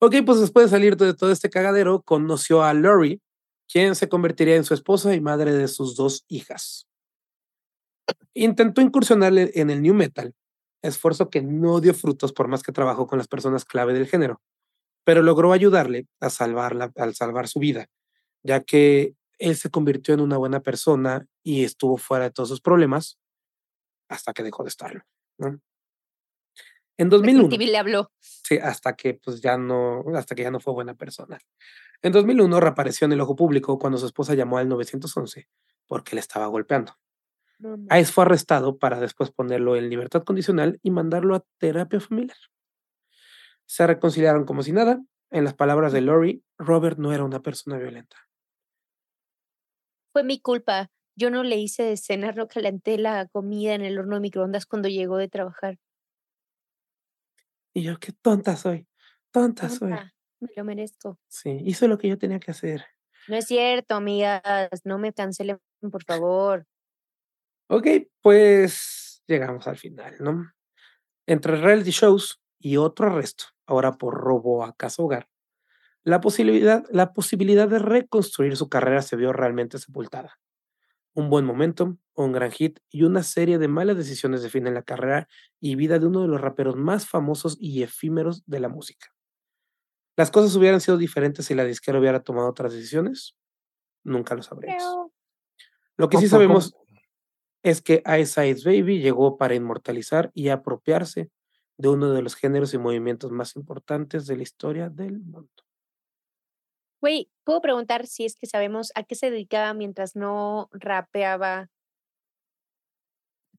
ok, 0.00 0.16
pues 0.24 0.40
después 0.40 0.66
de 0.66 0.70
salir 0.70 0.96
de 0.96 1.14
todo 1.14 1.32
este 1.32 1.50
cagadero, 1.50 2.02
conoció 2.02 2.62
a 2.62 2.72
Lori, 2.74 3.20
quien 3.68 3.94
se 3.94 4.08
convertiría 4.08 4.56
en 4.56 4.64
su 4.64 4.74
esposa 4.74 5.14
y 5.14 5.20
madre 5.20 5.52
de 5.52 5.68
sus 5.68 5.96
dos 5.96 6.24
hijas. 6.28 6.86
Intentó 8.34 8.80
incursionarle 8.80 9.50
en 9.54 9.70
el 9.70 9.82
new 9.82 9.94
metal, 9.94 10.34
esfuerzo 10.82 11.30
que 11.30 11.42
no 11.42 11.80
dio 11.80 11.94
frutos 11.94 12.32
por 12.32 12.48
más 12.48 12.62
que 12.62 12.72
trabajó 12.72 13.06
con 13.06 13.18
las 13.18 13.28
personas 13.28 13.64
clave 13.64 13.92
del 13.92 14.06
género, 14.06 14.40
pero 15.04 15.22
logró 15.22 15.52
ayudarle 15.52 16.06
a 16.20 16.30
salvarla, 16.30 16.92
al 16.96 17.14
salvar 17.14 17.48
su 17.48 17.58
vida, 17.58 17.86
ya 18.42 18.62
que 18.62 19.14
él 19.38 19.56
se 19.56 19.70
convirtió 19.70 20.14
en 20.14 20.20
una 20.20 20.36
buena 20.36 20.60
persona 20.60 21.26
y 21.42 21.64
estuvo 21.64 21.96
fuera 21.96 22.24
de 22.24 22.30
todos 22.30 22.48
sus 22.48 22.60
problemas 22.60 23.18
hasta 24.08 24.32
que 24.32 24.42
dejó 24.42 24.62
de 24.62 24.68
estarlo. 24.68 25.02
¿no? 25.38 25.60
En 26.98 27.10
2001, 27.10 27.48
MTV 27.48 27.60
le 27.66 27.78
habló. 27.78 28.12
Sí, 28.20 28.56
hasta 28.58 28.94
que 28.94 29.14
pues 29.14 29.40
ya 29.40 29.58
no, 29.58 30.04
hasta 30.14 30.34
que 30.34 30.42
ya 30.42 30.50
no 30.50 30.60
fue 30.60 30.72
buena 30.72 30.94
persona. 30.94 31.38
En 32.02 32.12
2001 32.12 32.60
reapareció 32.60 33.04
en 33.04 33.12
el 33.12 33.20
ojo 33.20 33.36
público 33.36 33.78
cuando 33.78 33.98
su 33.98 34.06
esposa 34.06 34.34
llamó 34.34 34.58
al 34.58 34.68
911 34.68 35.48
porque 35.86 36.16
le 36.16 36.20
estaba 36.20 36.46
golpeando. 36.46 36.96
No, 37.58 37.76
no. 37.76 37.98
Ice 37.98 38.12
fue 38.12 38.24
arrestado 38.24 38.78
para 38.78 39.00
después 39.00 39.30
ponerlo 39.30 39.76
en 39.76 39.88
libertad 39.88 40.24
condicional 40.24 40.78
y 40.82 40.90
mandarlo 40.90 41.34
a 41.34 41.44
terapia 41.58 42.00
familiar. 42.00 42.36
Se 43.66 43.86
reconciliaron 43.86 44.44
como 44.44 44.62
si 44.62 44.72
nada. 44.72 45.02
En 45.30 45.44
las 45.44 45.54
palabras 45.54 45.92
de 45.92 46.00
Lori, 46.00 46.44
Robert 46.56 46.98
no 46.98 47.12
era 47.12 47.24
una 47.24 47.40
persona 47.40 47.78
violenta. 47.78 48.16
Fue 50.16 50.24
mi 50.24 50.40
culpa. 50.40 50.90
Yo 51.14 51.28
no 51.28 51.42
le 51.42 51.56
hice 51.56 51.82
de 51.82 51.98
cenar, 51.98 52.36
no 52.36 52.48
calenté 52.48 52.96
la 52.96 53.28
comida 53.28 53.74
en 53.74 53.82
el 53.82 53.98
horno 53.98 54.14
de 54.14 54.22
microondas 54.22 54.64
cuando 54.64 54.88
llegó 54.88 55.18
de 55.18 55.28
trabajar. 55.28 55.78
Y 57.74 57.82
yo, 57.82 57.98
qué 57.98 58.12
tonta 58.12 58.56
soy, 58.56 58.88
tonta 59.30 59.68
soy. 59.68 59.90
Me 60.40 60.48
lo 60.56 60.64
merezco. 60.64 61.20
Sí, 61.28 61.60
hizo 61.66 61.86
lo 61.86 61.98
que 61.98 62.08
yo 62.08 62.16
tenía 62.16 62.40
que 62.40 62.50
hacer. 62.50 62.86
No 63.28 63.36
es 63.36 63.44
cierto, 63.44 63.94
amigas. 63.94 64.40
No 64.84 64.96
me 64.96 65.12
cancelen, 65.12 65.58
por 65.92 66.02
favor. 66.04 66.66
Ok, 67.68 67.86
pues 68.22 69.22
llegamos 69.26 69.68
al 69.68 69.76
final, 69.76 70.14
¿no? 70.20 70.50
Entre 71.26 71.56
reality 71.56 71.90
shows 71.90 72.40
y 72.58 72.78
otro 72.78 73.08
arresto, 73.08 73.44
ahora 73.66 73.92
por 73.92 74.14
robo 74.14 74.64
a 74.64 74.74
casa 74.74 75.02
hogar, 75.02 75.28
la 76.06 76.20
posibilidad, 76.20 76.84
la 76.90 77.12
posibilidad 77.12 77.68
de 77.68 77.80
reconstruir 77.80 78.56
su 78.56 78.68
carrera 78.68 79.02
se 79.02 79.16
vio 79.16 79.32
realmente 79.32 79.78
sepultada. 79.78 80.38
Un 81.14 81.30
buen 81.30 81.44
momento, 81.44 81.98
un 82.14 82.32
gran 82.32 82.52
hit 82.52 82.78
y 82.90 83.02
una 83.02 83.22
serie 83.24 83.58
de 83.58 83.68
malas 83.68 83.96
decisiones 83.96 84.42
definen 84.42 84.74
la 84.74 84.82
carrera 84.82 85.28
y 85.60 85.74
vida 85.74 85.98
de 85.98 86.06
uno 86.06 86.22
de 86.22 86.28
los 86.28 86.40
raperos 86.40 86.76
más 86.76 87.08
famosos 87.08 87.56
y 87.60 87.82
efímeros 87.82 88.44
de 88.46 88.60
la 88.60 88.68
música. 88.68 89.08
¿Las 90.16 90.30
cosas 90.30 90.54
hubieran 90.56 90.80
sido 90.80 90.96
diferentes 90.96 91.46
si 91.46 91.54
la 91.54 91.64
disquera 91.64 91.98
hubiera 91.98 92.20
tomado 92.20 92.48
otras 92.48 92.72
decisiones? 92.72 93.36
Nunca 94.04 94.34
lo 94.36 94.42
sabremos. 94.42 94.82
Lo 95.96 96.08
que 96.08 96.18
sí 96.18 96.28
¿Cómo- 96.30 96.42
cómo- 96.46 96.60
sabemos 96.60 96.74
es 97.64 97.82
que 97.82 98.02
Ice 98.20 98.48
Ice 98.48 98.64
Baby 98.64 99.00
llegó 99.00 99.36
para 99.36 99.54
inmortalizar 99.56 100.30
y 100.34 100.50
apropiarse 100.50 101.30
de 101.78 101.88
uno 101.88 102.12
de 102.12 102.22
los 102.22 102.36
géneros 102.36 102.72
y 102.74 102.78
movimientos 102.78 103.32
más 103.32 103.56
importantes 103.56 104.26
de 104.26 104.36
la 104.36 104.44
historia 104.44 104.88
del 104.88 105.18
mundo. 105.18 105.50
Güey, 107.00 107.30
¿puedo 107.44 107.60
preguntar 107.60 108.06
si 108.06 108.24
es 108.24 108.36
que 108.36 108.46
sabemos 108.46 108.90
a 108.94 109.02
qué 109.02 109.14
se 109.14 109.30
dedicaba 109.30 109.74
mientras 109.74 110.16
no 110.16 110.68
rapeaba? 110.72 111.68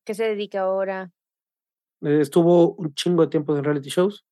¿Qué 0.03 0.13
se 0.13 0.23
dedica 0.23 0.61
ahora? 0.61 1.11
Eh, 2.01 2.19
Estuvo 2.21 2.73
un 2.75 2.93
chingo 2.93 3.23
de 3.23 3.29
tiempo 3.29 3.55
en 3.57 3.63
reality 3.63 3.89
shows. 3.89 4.25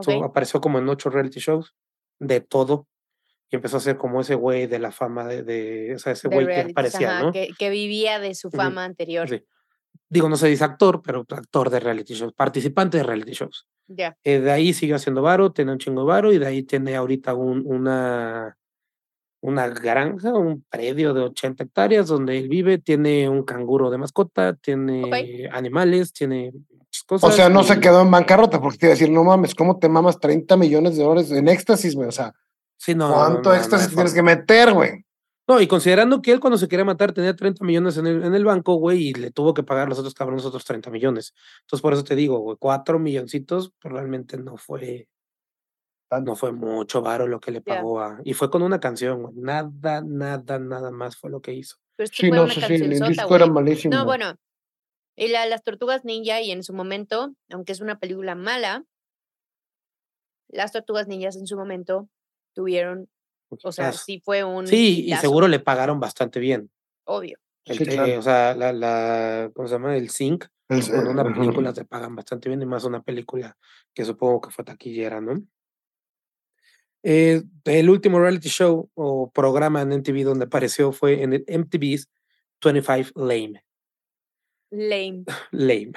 So- 0.00 0.24
apareció 0.24 0.60
como 0.60 0.78
en 0.78 0.88
ocho 0.88 1.10
reality 1.10 1.40
shows 1.40 1.74
de 2.18 2.40
todo. 2.40 2.88
Y 3.50 3.56
empezó 3.56 3.76
a 3.76 3.80
ser 3.80 3.98
como 3.98 4.22
ese 4.22 4.34
güey 4.34 4.66
de 4.66 4.78
la 4.78 4.92
fama 4.92 5.26
de, 5.26 5.42
de- 5.42 5.94
o 5.94 5.98
sea, 5.98 6.12
ese 6.12 6.28
güey 6.28 6.46
que 6.46 6.60
aparecía, 6.70 7.10
ajá, 7.16 7.22
¿no? 7.24 7.32
que, 7.32 7.50
que 7.58 7.68
vivía 7.68 8.18
de 8.18 8.34
su 8.34 8.50
fama 8.50 8.84
anterior. 8.84 9.28
Sí. 9.28 9.44
Digo, 10.08 10.28
no 10.30 10.36
se 10.36 10.48
dice 10.48 10.64
actor, 10.64 11.02
pero 11.02 11.26
actor 11.28 11.68
de 11.68 11.80
reality 11.80 12.14
shows, 12.14 12.32
participante 12.32 12.96
de 12.98 13.02
reality 13.04 13.32
shows. 13.32 13.66
Ya. 13.88 14.16
Eh, 14.24 14.40
de 14.40 14.50
ahí 14.50 14.72
siguió 14.72 14.96
haciendo 14.96 15.22
varo, 15.22 15.52
tiene 15.52 15.72
un 15.72 15.78
chingo 15.78 16.02
de 16.02 16.06
varo 16.08 16.32
y 16.32 16.38
de 16.38 16.46
ahí 16.46 16.62
tiene 16.62 16.96
ahorita 16.96 17.34
un, 17.34 17.62
una, 17.66 18.56
una 19.40 19.68
granja, 19.68 20.32
un 20.32 20.64
predio 20.70 21.12
de 21.14 21.22
80 21.22 21.64
hectáreas 21.64 22.06
donde 22.06 22.38
él 22.38 22.48
vive, 22.48 22.78
tiene 22.78 23.28
un 23.28 23.42
canguro 23.42 23.90
de 23.90 23.98
mascota, 23.98 24.54
tiene 24.54 25.48
animales, 25.52 26.12
tiene 26.12 26.52
muchas 26.52 27.02
O 27.02 27.06
cosas. 27.06 27.34
sea, 27.36 27.48
no 27.48 27.62
se 27.64 27.80
quedó 27.80 28.02
en 28.02 28.10
bancarrota, 28.10 28.60
porque 28.60 28.78
te 28.78 28.86
iba 28.86 28.92
a 28.92 28.96
decir, 28.96 29.10
no 29.10 29.24
mames, 29.24 29.54
¿cómo 29.54 29.78
te 29.78 29.88
mamas 29.88 30.18
30 30.18 30.56
millones 30.56 30.96
de 30.96 31.04
dólares 31.04 31.30
en 31.30 31.48
éxtasis, 31.48 31.94
güey? 31.94 32.08
O 32.08 32.12
sea, 32.12 32.32
Sí, 32.82 32.96
no. 32.96 33.12
¿Cuánto 33.14 33.50
no, 33.50 33.56
no, 33.56 33.78
no, 33.78 33.88
tienes 33.94 34.12
que 34.12 34.22
meter, 34.24 34.72
güey? 34.72 35.04
No, 35.48 35.60
y 35.60 35.66
considerando 35.66 36.22
que 36.22 36.32
él 36.32 36.40
cuando 36.40 36.56
se 36.56 36.68
quería 36.68 36.84
matar 36.84 37.12
tenía 37.12 37.34
30 37.34 37.64
millones 37.64 37.96
en 37.96 38.06
el, 38.06 38.24
en 38.24 38.34
el 38.34 38.44
banco, 38.44 38.74
güey, 38.74 39.08
y 39.08 39.12
le 39.14 39.30
tuvo 39.30 39.54
que 39.54 39.64
pagar 39.64 39.86
a 39.86 39.88
los 39.88 39.98
otros 39.98 40.14
cabrones 40.14 40.44
otros 40.44 40.64
30 40.64 40.90
millones. 40.90 41.34
Entonces, 41.62 41.82
por 41.82 41.92
eso 41.92 42.04
te 42.04 42.14
digo, 42.14 42.38
güey, 42.38 42.56
cuatro 42.60 42.98
milloncitos, 42.98 43.72
pues 43.80 43.92
realmente 43.92 44.38
no 44.38 44.56
fue, 44.56 45.08
no 46.20 46.36
fue 46.36 46.52
mucho 46.52 47.02
varo 47.02 47.26
lo 47.26 47.40
que 47.40 47.50
le 47.50 47.60
pagó 47.60 48.00
a. 48.00 48.20
Y 48.24 48.34
fue 48.34 48.50
con 48.50 48.62
una 48.62 48.78
canción, 48.78 49.22
güey. 49.22 49.34
Nada, 49.36 50.02
nada, 50.04 50.58
nada 50.58 50.90
más 50.90 51.16
fue 51.16 51.30
lo 51.30 51.40
que 51.40 51.54
hizo. 51.54 51.76
Pero 51.96 52.10
Sí, 52.12 52.30
no 52.30 52.48
si 52.48 52.60
el 52.62 53.00
disco 53.00 53.34
era 53.34 53.46
malísimo. 53.46 53.94
No, 53.94 54.04
bueno. 54.04 54.36
Y 55.16 55.28
la, 55.28 55.46
las 55.46 55.62
tortugas 55.62 56.04
ninja, 56.04 56.40
y 56.40 56.52
en 56.52 56.62
su 56.62 56.72
momento, 56.72 57.34
aunque 57.50 57.72
es 57.72 57.80
una 57.80 57.98
película 57.98 58.34
mala, 58.34 58.84
las 60.48 60.72
tortugas 60.72 61.08
ninjas 61.08 61.36
en 61.36 61.46
su 61.46 61.56
momento 61.56 62.08
tuvieron, 62.54 63.08
o 63.62 63.72
sea, 63.72 63.92
sí 63.92 64.20
fue 64.24 64.44
un. 64.44 64.66
Sí, 64.66 65.04
y 65.06 65.14
seguro 65.16 65.48
le 65.48 65.60
pagaron 65.60 66.00
bastante 66.00 66.40
bien. 66.40 66.70
Obvio. 67.04 67.38
El 67.64 67.78
Sí. 67.78 67.98
O 68.18 68.22
sea, 68.22 68.54
la, 68.54 68.72
la, 68.72 69.50
¿cómo 69.54 69.68
se 69.68 69.74
llama? 69.74 69.96
El 69.96 70.10
Sync. 70.10 70.46
El- 70.68 70.88
Con 70.88 71.06
una 71.08 71.24
película 71.24 71.72
te 71.72 71.84
pagan 71.84 72.16
bastante 72.16 72.48
bien 72.48 72.62
y 72.62 72.66
más 72.66 72.84
una 72.84 73.02
película 73.02 73.56
que 73.94 74.04
supongo 74.04 74.40
que 74.40 74.50
fue 74.50 74.64
taquillera, 74.64 75.20
¿no? 75.20 75.42
Eh, 77.04 77.42
el 77.64 77.90
último 77.90 78.20
reality 78.20 78.48
show 78.48 78.88
o 78.94 79.30
programa 79.30 79.82
en 79.82 79.92
MTV 79.92 80.22
donde 80.24 80.44
apareció 80.44 80.92
fue 80.92 81.22
en 81.22 81.32
el 81.32 81.44
MTV's 81.48 82.08
25 82.62 83.10
Lame, 83.16 83.64
Lame. 84.70 85.24
Lame, 85.50 85.92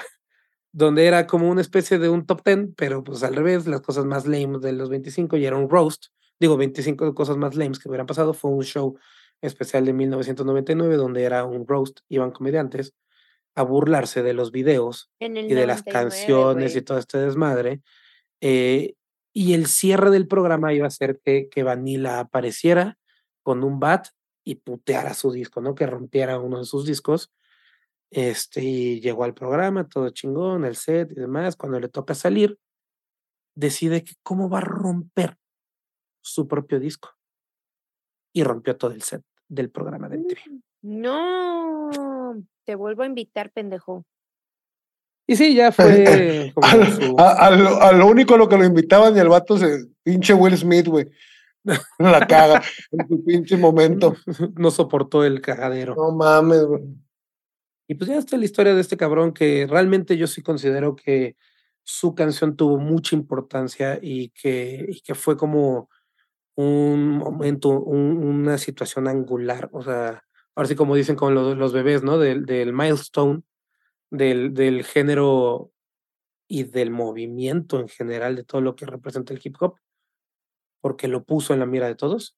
donde 0.71 1.05
era 1.05 1.27
como 1.27 1.49
una 1.49 1.61
especie 1.61 1.99
de 1.99 2.09
un 2.09 2.25
top 2.25 2.41
10, 2.43 2.69
pero 2.75 3.03
pues 3.03 3.23
al 3.23 3.35
revés, 3.35 3.67
las 3.67 3.81
cosas 3.81 4.05
más 4.05 4.25
lame 4.25 4.57
de 4.59 4.73
los 4.73 4.89
25 4.89 5.37
y 5.37 5.45
era 5.45 5.55
un 5.57 5.69
roast, 5.69 6.07
digo 6.39 6.57
25 6.57 7.13
cosas 7.13 7.37
más 7.37 7.55
lames 7.55 7.79
que 7.79 7.89
hubieran 7.89 8.07
pasado, 8.07 8.33
fue 8.33 8.51
un 8.51 8.63
show 8.63 8.97
especial 9.41 9.85
de 9.85 9.93
1999 9.93 10.95
donde 10.95 11.23
era 11.23 11.45
un 11.45 11.67
roast, 11.67 11.99
iban 12.09 12.31
comediantes 12.31 12.93
a 13.55 13.63
burlarse 13.63 14.21
de 14.23 14.33
los 14.33 14.51
videos 14.51 15.09
y 15.19 15.29
de 15.29 15.67
las 15.67 15.85
99, 15.85 15.91
canciones 15.91 16.71
y 16.71 16.75
güey. 16.75 16.85
todo 16.85 16.97
este 16.97 17.17
desmadre. 17.19 17.81
eh, 18.41 18.95
y 19.37 19.53
el 19.53 19.65
cierre 19.67 20.11
del 20.11 20.29
programa 20.29 20.73
iba 20.73 20.87
a 20.87 20.89
ser 20.91 21.19
que, 21.19 21.49
que 21.49 21.63
Vanilla 21.63 22.19
apareciera 22.21 22.97
con 23.43 23.65
un 23.65 23.81
bat 23.81 24.07
y 24.45 24.55
puteara 24.55 25.13
su 25.13 25.29
disco, 25.29 25.59
¿no? 25.59 25.75
Que 25.75 25.85
rompiera 25.85 26.39
uno 26.39 26.59
de 26.59 26.65
sus 26.65 26.85
discos. 26.85 27.33
Este, 28.11 28.63
y 28.63 29.01
llegó 29.01 29.25
al 29.25 29.33
programa, 29.33 29.89
todo 29.89 30.09
chingón, 30.11 30.63
el 30.63 30.77
set 30.77 31.11
y 31.11 31.15
demás. 31.15 31.57
Cuando 31.57 31.81
le 31.81 31.89
toca 31.89 32.15
salir, 32.15 32.57
decide 33.55 34.05
que 34.05 34.13
cómo 34.23 34.49
va 34.49 34.59
a 34.59 34.61
romper 34.61 35.37
su 36.25 36.47
propio 36.47 36.79
disco. 36.79 37.09
Y 38.33 38.43
rompió 38.43 38.75
todo 38.75 38.91
el 38.91 39.01
set 39.01 39.23
del 39.47 39.69
programa 39.69 40.09
de 40.09 40.17
MTV. 40.17 40.37
No, 40.81 41.89
te 42.65 42.75
vuelvo 42.75 43.03
a 43.03 43.05
invitar, 43.05 43.51
pendejo. 43.51 44.05
Y 45.27 45.35
sí, 45.35 45.55
ya 45.55 45.71
fue 45.71 46.51
como 46.55 46.85
su- 46.85 47.15
a, 47.17 47.47
a 47.47 47.51
lo, 47.51 47.81
a 47.81 47.91
lo 47.93 48.07
único 48.07 48.35
a 48.35 48.37
lo 48.37 48.47
que 48.49 48.57
lo 48.57 48.65
invitaban 48.65 49.15
y 49.15 49.19
el 49.19 49.29
vato 49.29 49.57
se 49.57 49.85
pinche 50.03 50.33
Will 50.33 50.57
Smith, 50.57 50.87
güey. 50.87 51.09
La 51.99 52.27
caga 52.27 52.61
en 52.91 53.07
su 53.07 53.23
pinche 53.23 53.57
momento. 53.57 54.15
no 54.55 54.69
soportó 54.71 55.23
el 55.23 55.41
cagadero. 55.41 55.95
No 55.95 56.11
mames, 56.11 56.63
güey. 56.65 56.83
Y 57.87 57.95
pues 57.95 58.09
ya 58.09 58.17
está 58.17 58.35
la 58.37 58.45
historia 58.45 58.73
de 58.73 58.81
este 58.81 58.97
cabrón 58.97 59.31
que 59.31 59.67
realmente 59.69 60.17
yo 60.17 60.25
sí 60.25 60.41
considero 60.41 60.95
que 60.95 61.35
su 61.83 62.15
canción 62.15 62.55
tuvo 62.55 62.79
mucha 62.79 63.15
importancia 63.15 63.99
y 64.01 64.29
que, 64.29 64.85
y 64.89 65.01
que 65.01 65.13
fue 65.13 65.37
como 65.37 65.87
un 66.55 67.09
momento, 67.17 67.69
un- 67.69 68.23
una 68.23 68.57
situación 68.57 69.07
angular. 69.07 69.69
O 69.73 69.83
sea, 69.83 70.23
ahora 70.55 70.67
sí 70.67 70.75
como 70.75 70.95
dicen 70.95 71.15
con 71.15 71.33
los, 71.35 71.57
los 71.57 71.73
bebés, 71.73 72.03
¿no? 72.03 72.17
Del, 72.17 72.45
del 72.45 72.73
milestone, 72.73 73.43
del, 74.11 74.53
del 74.53 74.83
género 74.85 75.71
y 76.47 76.63
del 76.63 76.91
movimiento 76.91 77.79
en 77.79 77.87
general 77.89 78.35
de 78.35 78.43
todo 78.43 78.61
lo 78.61 78.75
que 78.75 78.85
representa 78.85 79.33
el 79.33 79.41
hip 79.43 79.55
hop, 79.59 79.77
porque 80.81 81.07
lo 81.07 81.23
puso 81.23 81.53
en 81.53 81.59
la 81.59 81.65
mira 81.65 81.87
de 81.87 81.95
todos. 81.95 82.37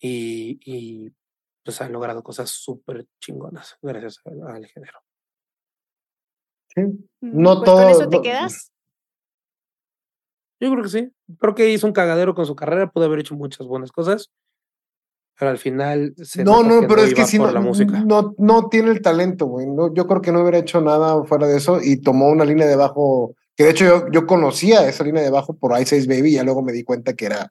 Y, 0.00 0.58
y 0.64 1.12
pues 1.64 1.80
han 1.80 1.92
logrado 1.92 2.22
cosas 2.24 2.50
súper 2.50 3.06
chingonas 3.20 3.76
gracias 3.82 4.18
al 4.48 4.66
género. 4.66 4.98
Sí. 6.74 6.82
No 7.20 7.56
pues 7.56 7.64
todo- 7.66 7.82
con 7.82 7.90
eso 7.90 8.08
te 8.08 8.16
no- 8.16 8.22
quedas. 8.22 8.71
Yo 10.62 10.70
creo 10.70 10.82
que 10.84 10.88
sí. 10.88 11.10
Creo 11.40 11.54
que 11.54 11.70
hizo 11.70 11.86
un 11.86 11.92
cagadero 11.92 12.34
con 12.34 12.46
su 12.46 12.54
carrera, 12.54 12.90
pudo 12.90 13.06
haber 13.06 13.18
hecho 13.18 13.34
muchas 13.34 13.66
buenas 13.66 13.90
cosas, 13.90 14.30
pero 15.38 15.50
al 15.50 15.58
final 15.58 16.14
se 16.16 16.44
No, 16.44 16.62
no, 16.62 16.86
pero 16.86 17.02
es 17.02 17.14
que 17.14 17.24
si 17.24 17.38
no, 17.38 17.50
la 17.50 17.60
música. 17.60 18.00
no, 18.04 18.34
no 18.38 18.68
tiene 18.68 18.90
el 18.90 19.02
talento, 19.02 19.46
güey. 19.46 19.66
No, 19.66 19.92
yo 19.92 20.06
creo 20.06 20.22
que 20.22 20.30
no 20.30 20.40
hubiera 20.40 20.58
hecho 20.58 20.80
nada 20.80 21.24
fuera 21.24 21.46
de 21.48 21.56
eso 21.56 21.80
y 21.82 22.00
tomó 22.00 22.28
una 22.28 22.44
línea 22.44 22.66
de 22.66 22.76
bajo, 22.76 23.34
que 23.56 23.64
de 23.64 23.70
hecho 23.70 23.84
yo, 23.84 24.06
yo 24.12 24.26
conocía 24.26 24.88
esa 24.88 25.02
línea 25.02 25.22
de 25.22 25.30
bajo 25.30 25.54
por 25.56 25.78
Ice 25.80 25.96
Ice 25.96 26.06
Baby 26.06 26.30
y 26.30 26.34
ya 26.34 26.44
luego 26.44 26.62
me 26.62 26.72
di 26.72 26.84
cuenta 26.84 27.14
que 27.14 27.26
era 27.26 27.50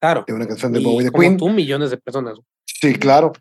Claro. 0.00 0.24
de 0.26 0.32
una 0.32 0.46
canción 0.46 0.72
de 0.72 0.80
Y 0.80 0.84
Bowie 0.84 1.04
de 1.04 1.10
como 1.10 1.20
Queen. 1.22 1.36
tú, 1.36 1.50
millones 1.50 1.90
de 1.90 1.98
personas. 1.98 2.38
Sí, 2.64 2.94
claro. 2.94 3.32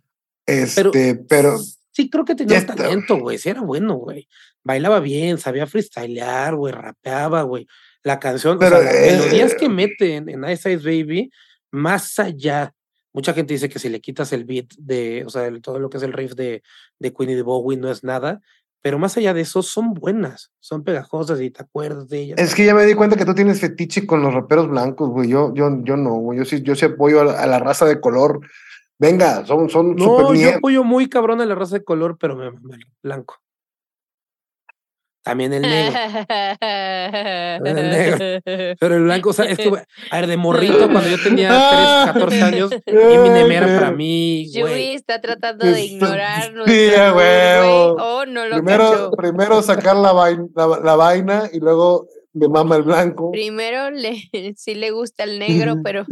Este, 0.46 1.16
pero, 1.16 1.58
sí 1.92 2.10
creo 2.10 2.26
que 2.26 2.36
tenía 2.36 2.66
talento, 2.66 3.18
güey. 3.18 3.38
Sí 3.38 3.48
era 3.50 3.62
bueno, 3.62 3.96
güey. 3.96 4.28
Bailaba 4.64 5.00
bien, 5.00 5.38
sabía 5.38 5.68
freestylear, 5.68 6.56
güey, 6.56 6.74
rapeaba, 6.74 7.44
güey. 7.44 7.66
La 8.04 8.20
canción, 8.20 8.58
o 8.58 8.60
sea, 8.62 8.80
las 8.80 8.96
eh, 8.96 9.12
melodías 9.12 9.56
que 9.56 9.68
mete 9.70 10.16
en, 10.16 10.30
en 10.30 10.44
Ice 10.50 10.72
Ice 10.72 10.84
Baby, 10.86 11.32
más 11.72 12.18
allá. 12.20 12.74
Mucha 13.14 13.34
gente 13.34 13.54
dice 13.54 13.70
que 13.70 13.80
si 13.80 13.90
le 13.90 14.00
quitas 14.02 14.32
el 14.34 14.46
beat 14.46 14.68
de, 14.78 15.24
o 15.26 15.30
sea, 15.30 15.48
el- 15.48 15.62
todo 15.62 15.80
lo 15.80 15.90
que 15.90 15.98
es 15.98 16.04
el 16.04 16.14
riff 16.14 16.34
de, 16.36 16.62
de 17.00 17.14
Queen 17.14 17.32
y 17.32 17.36
de 17.36 17.42
Bowie 17.42 17.78
no 17.78 17.90
es 17.92 18.04
nada, 18.04 18.40
pero 18.82 18.98
más 19.00 19.18
allá 19.18 19.34
de 19.34 19.42
eso 19.42 19.62
son 19.62 19.94
buenas, 19.94 20.52
son 20.62 20.84
pegajosas 20.86 21.42
y 21.42 21.50
te 21.50 21.62
acuerdas 21.64 22.08
de 22.08 22.20
ellas. 22.20 22.40
es 22.40 22.56
que 22.56 22.64
ya 22.66 22.74
me 22.74 22.86
di 22.86 22.94
cuenta 22.94 23.18
que 23.18 23.26
tú 23.26 23.34
tienes 23.36 23.60
fetiche 23.60 24.08
con 24.08 24.22
los 24.22 24.34
raperos 24.34 24.70
blancos, 24.70 25.10
güey. 25.10 25.28
Yo, 25.30 25.54
yo, 25.54 25.70
yo 25.84 25.98
no, 25.98 26.14
güey. 26.16 26.38
Yo 26.40 26.46
sí, 26.46 26.62
yo 26.62 26.76
sí 26.76 26.86
apoyo 26.86 27.20
a 27.22 27.26
la, 27.26 27.42
a 27.42 27.48
la 27.48 27.60
raza 27.60 27.86
de 27.86 28.00
color. 28.00 28.40
Venga, 28.98 29.46
son, 29.46 29.70
son 29.70 29.96
No, 29.96 30.34
yo 30.34 30.56
apoyo 30.58 30.84
muy 30.86 31.10
cabrón 31.10 31.42
a 31.42 31.46
la 31.46 31.56
raza 31.56 31.76
de 31.80 31.84
color, 31.84 32.18
pero 32.18 32.36
me 32.38 32.52
mama 32.52 32.76
el 32.76 32.86
blanco. 33.04 33.38
También 35.30 35.54
el 35.54 35.62
negro. 37.90 38.42
Pero 38.80 38.96
el 38.96 39.04
blanco, 39.04 39.30
o 39.30 39.34
sea, 39.34 39.46
es 39.46 39.58
que, 39.58 39.72
a 40.12 40.16
ver, 40.20 40.28
de 40.28 40.38
morrito, 40.38 40.90
cuando 40.92 41.08
yo 41.10 41.18
tenía 41.22 41.50
13, 42.14 42.20
14 42.20 42.42
años, 42.44 42.72
Eminem 42.86 43.52
era 43.52 43.68
para 43.80 43.92
mí, 43.92 44.52
Yui 44.52 44.62
güey. 44.62 44.94
está 44.96 45.22
tratando 45.22 45.66
de 45.66 45.72
Está- 45.72 45.84
ignorar 45.86 46.44
sí, 46.66 46.90
güey. 47.14 47.60
Oh, 48.00 48.26
no 48.28 48.46
lo 48.48 48.56
Primero, 48.58 48.90
cachó. 48.90 49.12
primero 49.12 49.62
sacar 49.62 49.96
la 49.96 50.12
vaina, 50.14 50.46
la, 50.56 50.68
la 50.84 50.96
vaina 50.96 51.44
y 51.52 51.60
luego 51.60 52.08
me 52.34 52.48
mama 52.48 52.76
el 52.78 52.84
blanco. 52.84 53.32
Primero 53.32 53.90
le, 53.92 54.16
sí 54.56 54.76
le 54.76 54.92
gusta 54.92 55.24
el 55.24 55.40
negro, 55.40 55.76
pero 55.84 56.06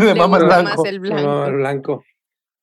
le 0.00 0.14
mama 0.14 0.38
el 0.38 0.44
blanco. 0.44 0.82
más 0.82 0.84
el 0.90 1.00
No, 1.00 1.08
blanco. 1.08 1.44
el 1.46 1.54
blanco. 1.54 2.04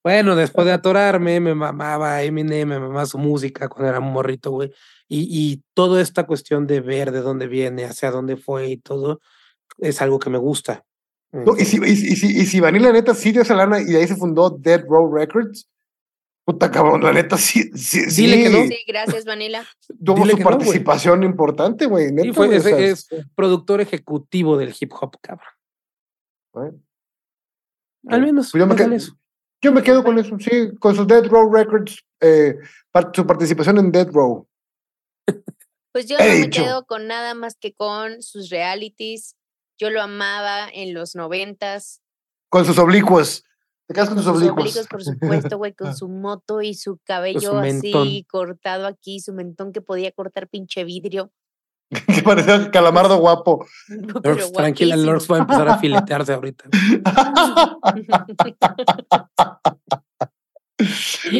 Bueno, 0.03 0.35
después 0.35 0.65
de 0.65 0.73
atorarme, 0.73 1.39
me 1.39 1.53
mamaba 1.53 2.23
Eminem, 2.23 2.67
me 2.67 2.79
mamaba 2.79 3.05
su 3.05 3.17
música 3.19 3.69
cuando 3.69 3.89
era 3.89 3.99
un 3.99 4.11
morrito, 4.11 4.49
güey. 4.51 4.71
Y, 5.13 5.27
y 5.29 5.61
toda 5.73 6.01
esta 6.01 6.25
cuestión 6.25 6.67
de 6.67 6.79
ver 6.79 7.11
de 7.11 7.19
dónde 7.19 7.47
viene, 7.47 7.83
hacia 7.83 8.11
dónde 8.11 8.37
fue 8.37 8.69
y 8.69 8.77
todo, 8.77 9.19
es 9.77 10.01
algo 10.01 10.19
que 10.19 10.29
me 10.29 10.37
gusta. 10.37 10.85
No, 11.33 11.57
y, 11.57 11.65
si, 11.65 11.77
y, 11.83 11.95
si- 11.97 12.13
y 12.13 12.15
si, 12.15 12.27
y 12.41 12.45
si 12.45 12.59
Vanilla 12.61 12.93
neta 12.93 13.13
sí 13.13 13.33
dio 13.33 13.41
esa 13.41 13.55
lana 13.55 13.81
y 13.81 13.85
de 13.85 13.97
ahí 13.97 14.07
se 14.07 14.15
fundó 14.15 14.49
Dead 14.49 14.85
Row 14.87 15.13
Records, 15.13 15.67
puta 16.45 16.71
cabrón, 16.71 17.03
la 17.03 17.11
neta 17.11 17.37
sí, 17.37 17.71
sí, 17.75 18.09
sí, 18.09 18.21
Dile 18.21 18.43
que 18.43 18.49
no. 18.49 18.67
Sí, 18.67 18.77
gracias, 18.87 19.25
Vanilla. 19.25 19.65
tuvo 20.01 20.25
su 20.25 20.37
no, 20.37 20.43
participación 20.45 21.23
importante, 21.23 21.87
güey. 21.87 22.13
neta, 22.13 22.33
fue- 22.33 22.55
es- 22.55 23.07
Productor 23.35 23.81
ejecutivo 23.81 24.55
del 24.57 24.73
hip 24.79 24.93
hop, 24.99 25.17
cabrón. 25.21 25.47
bueno. 26.53 26.79
Al 28.07 28.21
menos, 28.21 28.49
Pues 28.51 28.59
yo 28.61 28.65
me 28.67 28.75
quedo- 28.77 28.93
eso. 28.93 29.13
Yo 29.61 29.71
me 29.73 29.83
quedo 29.83 30.03
con 30.05 30.17
eso, 30.17 30.37
sí, 30.39 30.71
con 30.79 30.95
su 30.95 31.05
Dead 31.05 31.25
Row 31.25 31.53
Records, 31.53 32.01
eh, 32.21 32.55
su 33.13 33.27
participación 33.27 33.77
en 33.77 33.91
Dead 33.91 34.07
Row. 34.09 34.47
Pues 35.91 36.07
yo 36.07 36.17
no 36.17 36.23
me 36.23 36.49
quedo 36.49 36.85
con 36.85 37.07
nada 37.07 37.33
más 37.33 37.55
que 37.55 37.73
con 37.73 38.21
sus 38.21 38.49
realities. 38.49 39.35
Yo 39.77 39.89
lo 39.89 40.01
amaba 40.01 40.69
en 40.71 40.93
los 40.93 41.15
noventas. 41.15 42.01
Con 42.49 42.65
sus 42.65 42.77
oblicuos. 42.77 43.43
Te 43.87 43.93
quedas 43.93 44.09
con 44.09 44.17
Con 44.17 44.23
sus 44.23 44.33
sus 44.33 44.41
oblicuos. 44.49 44.61
oblicuos, 44.63 44.87
por 44.87 45.03
supuesto, 45.03 45.57
güey, 45.57 45.73
con 45.73 45.95
su 45.95 46.07
moto 46.07 46.61
y 46.61 46.75
su 46.75 46.99
cabello 47.03 47.57
así 47.57 48.25
cortado 48.29 48.87
aquí, 48.87 49.19
su 49.19 49.33
mentón 49.33 49.73
que 49.73 49.81
podía 49.81 50.11
cortar 50.11 50.47
pinche 50.47 50.83
vidrio. 50.85 51.31
que 52.15 52.23
parecía 52.23 52.71
calamardo 52.71 53.17
guapo. 53.19 53.65
Pero 54.21 54.35
Lords, 54.35 54.53
tranquila. 54.53 54.95
Lords 54.95 55.29
va 55.29 55.37
a 55.37 55.39
empezar 55.39 55.67
a 55.67 55.77
filetearse 55.77 56.33
ahorita. 56.33 56.69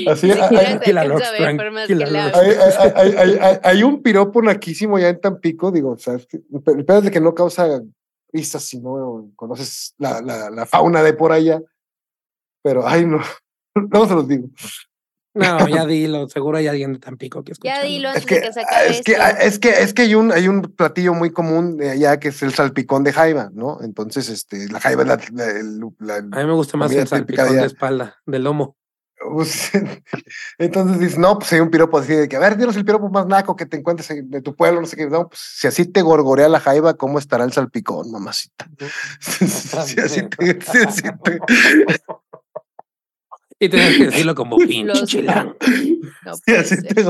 Así, 0.07 0.31
hay, 3.63 3.83
un 3.83 4.01
piropo 4.01 4.41
naquísimo 4.41 4.99
ya 4.99 5.09
en 5.09 5.19
Tampico, 5.21 5.71
digo, 5.71 5.91
o 5.91 5.97
sea, 5.97 6.15
es 6.15 6.25
que- 6.27 6.41
pero 6.65 6.79
espérate 6.79 7.11
que 7.11 7.19
no 7.21 7.33
causa 7.33 7.81
risas 8.33 8.63
si 8.63 8.79
no 8.79 9.29
conoces 9.35 9.93
la, 9.97 10.21
la, 10.21 10.49
la 10.49 10.65
fauna 10.65 11.03
de 11.03 11.13
por 11.13 11.31
allá. 11.31 11.61
Pero, 12.63 12.87
ay, 12.87 13.05
no, 13.05 13.19
no 13.75 14.07
se 14.07 14.13
los 14.13 14.27
digo. 14.27 14.47
No, 15.33 15.65
ya 15.67 15.85
dilo, 15.87 16.27
seguro 16.27 16.57
hay 16.57 16.67
alguien 16.67 16.93
de 16.93 16.99
Tampico 16.99 17.43
que 17.43 17.53
escucha. 17.53 17.75
Ya 17.75 17.83
dilo 17.87 18.09
Es 18.11 18.25
que, 18.25 18.35
de 18.35 18.41
que 18.41 18.53
se 18.53 18.61
es 18.61 19.01
que, 19.01 19.13
es 19.39 19.59
que, 19.59 19.69
es 19.69 19.93
que 19.93 20.01
hay 20.03 20.15
un, 20.15 20.31
hay 20.31 20.47
un 20.47 20.61
platillo 20.61 21.13
muy 21.13 21.31
común 21.31 21.77
de 21.77 21.89
allá 21.89 22.19
que 22.19 22.29
es 22.29 22.43
el 22.43 22.53
salpicón 22.53 23.03
de 23.03 23.13
jaiba, 23.13 23.49
¿no? 23.53 23.79
Entonces, 23.81 24.27
este, 24.29 24.67
la 24.69 24.79
jaiba 24.79 25.03
es 25.03 25.07
la, 25.07 25.17
la- 25.33 25.93
la- 25.99 26.15
A 26.37 26.41
mí 26.41 26.45
me 26.45 26.53
gusta 26.53 26.77
más 26.77 26.91
el 26.91 26.97
de 26.97 27.05
salpicón 27.07 27.45
de 27.53 27.57
allá. 27.59 27.65
espalda, 27.65 28.17
del 28.25 28.43
lomo. 28.43 28.75
Pues, 29.33 29.71
entonces 30.57 30.99
dices, 30.99 31.17
no, 31.17 31.37
pues 31.37 31.51
hay 31.53 31.59
un 31.59 31.69
piropo 31.69 31.97
así 31.97 32.13
de 32.13 32.27
que, 32.29 32.35
a 32.35 32.39
ver, 32.39 32.57
dinos 32.57 32.75
el 32.75 32.85
piropo 32.85 33.09
más 33.09 33.25
naco 33.27 33.55
que 33.55 33.65
te 33.65 33.77
encuentres 33.77 34.09
en- 34.11 34.29
de 34.29 34.41
tu 34.41 34.55
pueblo, 34.55 34.81
no 34.81 34.87
sé 34.87 34.95
qué. 34.95 35.07
No, 35.07 35.27
pues 35.29 35.39
si 35.41 35.67
así 35.67 35.85
te 35.85 36.01
gorgorea 36.01 36.49
la 36.49 36.59
jaiba, 36.59 36.95
¿cómo 36.95 37.19
estará 37.19 37.43
el 37.43 37.53
salpicón, 37.53 38.11
mamacita? 38.11 38.69
si 39.19 39.45
así 39.77 39.95
te, 39.95 40.61
si 40.61 40.77
así 40.79 41.01
te- 41.23 41.39
Y 43.59 43.69
tienes 43.69 43.97
que 43.97 44.05
decirlo 44.05 44.33
como 44.35 44.57
pinche. 44.67 45.21
No 45.23 46.35
si 46.35 46.55
así 46.55 46.81
te, 46.81 47.05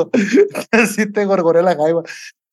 así 0.71 1.25
gorgorea 1.25 1.61
la 1.61 1.75
jaiba. 1.75 2.03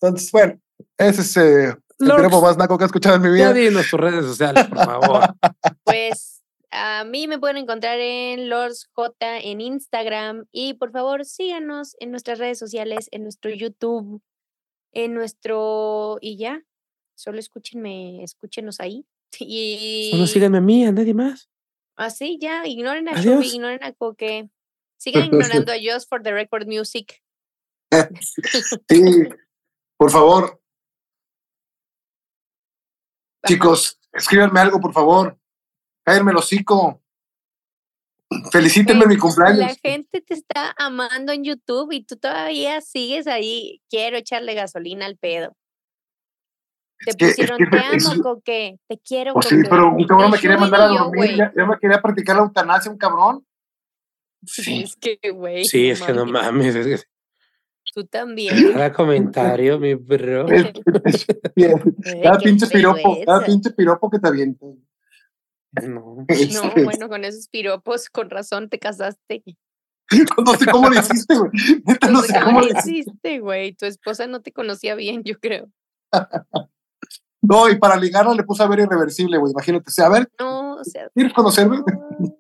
Entonces, 0.00 0.30
bueno, 0.30 0.58
ese 0.96 1.20
es 1.22 1.36
eh, 1.36 1.64
el 1.98 2.14
piropo 2.14 2.40
más 2.40 2.56
naco 2.56 2.78
que 2.78 2.84
he 2.84 2.86
escuchado 2.86 3.16
en 3.16 3.22
mi 3.22 3.28
Ya 3.38 3.50
vida. 3.52 3.52
dinos 3.54 3.88
tus 3.90 3.98
redes 3.98 4.24
sociales, 4.24 4.66
por 4.68 4.78
favor. 4.84 5.34
Pues 5.82 6.37
a 6.70 7.04
mí 7.04 7.26
me 7.26 7.38
pueden 7.38 7.56
encontrar 7.56 7.98
en 7.98 8.48
Lords 8.48 8.88
J 8.92 9.38
en 9.38 9.60
Instagram 9.60 10.46
y 10.52 10.74
por 10.74 10.92
favor 10.92 11.24
síganos 11.24 11.96
en 11.98 12.10
nuestras 12.10 12.38
redes 12.38 12.58
sociales, 12.58 13.08
en 13.10 13.22
nuestro 13.22 13.50
YouTube, 13.50 14.22
en 14.92 15.14
nuestro 15.14 16.18
y 16.20 16.36
ya, 16.36 16.62
solo 17.14 17.38
escúchenme, 17.38 18.22
escúchenos 18.22 18.80
ahí. 18.80 19.06
Y 19.40 20.10
Solo 20.12 20.26
síganme 20.26 20.58
a 20.58 20.62
mí, 20.62 20.84
a 20.84 20.92
nadie 20.92 21.12
más. 21.14 21.50
así 21.96 22.38
ya, 22.40 22.66
ignoren 22.66 23.08
a 23.08 23.12
Adiós. 23.12 23.24
Shubi, 23.44 23.54
ignoren 23.56 23.82
a 23.84 23.92
Coque. 23.92 24.48
Sigan 24.98 25.24
ignorando 25.26 25.72
a 25.72 25.76
Just 25.76 26.08
for 26.08 26.22
the 26.22 26.32
Record 26.32 26.66
Music. 26.66 27.22
Sí, 28.88 29.28
por 29.96 30.10
favor, 30.10 30.60
chicos, 33.46 33.98
escríbanme 34.12 34.60
algo, 34.60 34.80
por 34.80 34.92
favor. 34.92 35.38
Cállame 36.08 36.30
el 36.32 36.36
hocico. 36.38 37.02
Felicítenme 38.52 39.06
mi 39.06 39.16
cumpleaños. 39.16 39.58
La 39.58 39.74
gente 39.74 40.20
te 40.20 40.34
está 40.34 40.74
amando 40.76 41.32
en 41.32 41.44
YouTube 41.44 41.92
y 41.92 42.04
tú 42.04 42.16
todavía 42.16 42.80
sigues 42.80 43.26
ahí. 43.26 43.80
Quiero 43.88 44.16
echarle 44.18 44.54
gasolina 44.54 45.06
al 45.06 45.16
pedo. 45.16 45.56
Te 47.04 47.10
Es 47.10 47.16
que- 47.16 47.24
es 47.26 47.30
pusieron, 47.36 47.58
que 47.58 47.66
te 47.66 47.96
es- 47.96 48.06
amo, 48.06 48.22
Coque. 48.22 48.78
Te 48.88 48.98
quiero, 48.98 49.32
Pues 49.32 49.46
sí, 49.46 49.56
Coque. 49.56 49.68
pero 49.70 49.92
un 49.94 50.04
cabrón 50.06 50.30
me 50.32 50.38
quería 50.38 50.58
mandar 50.58 50.80
a 50.82 50.88
yo, 50.88 50.98
dormir, 51.04 51.14
güey. 51.16 51.36
ya, 51.36 51.52
ya 51.56 51.64
me 51.66 51.78
quería 51.78 52.02
practicar 52.02 52.36
la 52.36 52.42
eutanasia, 52.42 52.90
un 52.90 52.98
cabrón. 52.98 53.46
Sí. 54.44 54.82
Es 54.82 54.96
que, 54.96 55.18
güey. 55.32 55.64
Sí, 55.64 55.88
es 55.90 56.02
que 56.02 56.12
no 56.12 56.26
mames. 56.26 56.74
es 56.74 56.86
que 57.02 57.08
Tú 57.94 58.04
también. 58.04 58.72
Cada 58.72 58.92
comentario, 58.92 59.78
mi 59.78 59.94
bro. 59.94 60.46
Es- 60.48 60.72
es- 61.04 61.26
cada 62.22 62.38
pinche 62.38 62.66
piropo, 62.66 63.18
cada 63.24 63.44
pinche 63.46 63.70
piropo 63.70 64.10
que 64.10 64.18
te 64.18 64.28
avienta. 64.28 64.66
No. 65.72 66.16
No, 66.26 66.26
Este, 66.28 66.84
bueno, 66.84 67.08
con 67.08 67.24
esos 67.24 67.48
piropos, 67.48 68.08
con 68.08 68.30
razón 68.30 68.68
te 68.68 68.78
casaste. 68.78 69.42
No 70.44 70.54
sé 70.54 70.66
cómo 70.66 70.88
lo 70.88 70.98
hiciste, 70.98 71.36
güey. 71.36 71.50
Neta, 71.84 72.06
no 72.06 72.12
No 72.14 72.22
sé 72.22 72.40
cómo 72.42 72.60
lo 72.62 72.68
hiciste. 72.78 73.40
güey. 73.40 73.74
Tu 73.74 73.84
esposa 73.84 74.26
no 74.26 74.40
te 74.40 74.52
conocía 74.52 74.94
bien, 74.94 75.22
yo 75.24 75.38
creo. 75.38 75.68
No, 77.40 77.68
y 77.68 77.78
para 77.78 77.96
ligarla 77.96 78.34
le 78.34 78.42
puse 78.42 78.64
a 78.64 78.66
ver 78.66 78.80
irreversible, 78.80 79.38
güey. 79.38 79.52
Imagínate. 79.52 79.84
O 79.88 79.92
sea, 79.92 80.06
a 80.06 80.08
ver, 80.08 80.28
No, 80.40 80.74
o 80.74 80.84
sea. 80.84 81.08
¿quieres 81.14 81.32
conocerme? 81.32 81.78
no. 81.78 82.36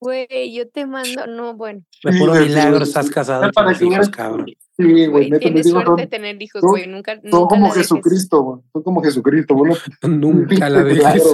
Güey, 0.00 0.54
yo 0.54 0.68
te 0.68 0.86
mando, 0.86 1.26
no, 1.26 1.54
bueno. 1.54 1.82
De 2.02 2.18
puro 2.18 2.34
milagro 2.34 2.82
estás 2.82 3.10
casado 3.10 3.50
para 3.52 3.74
que 3.74 3.88
cabrón. 4.10 4.46
Sí, 4.78 5.06
güey, 5.06 5.28
neta, 5.28 5.40
tienes 5.40 5.66
digo, 5.66 5.82
suerte 5.82 6.02
de 6.02 6.06
tener 6.06 6.40
hijos, 6.40 6.62
güey. 6.62 6.86
Nunca, 6.86 7.14
son 7.16 7.30
nunca 7.30 7.48
como. 7.48 7.70
Jesucristo, 7.72 8.42
güey. 8.42 8.62
Son 8.72 8.82
como 8.84 9.02
Jesucristo, 9.02 9.54
güey. 9.56 9.74
Nunca 10.02 10.68
la 10.70 10.84
dejes. 10.84 11.24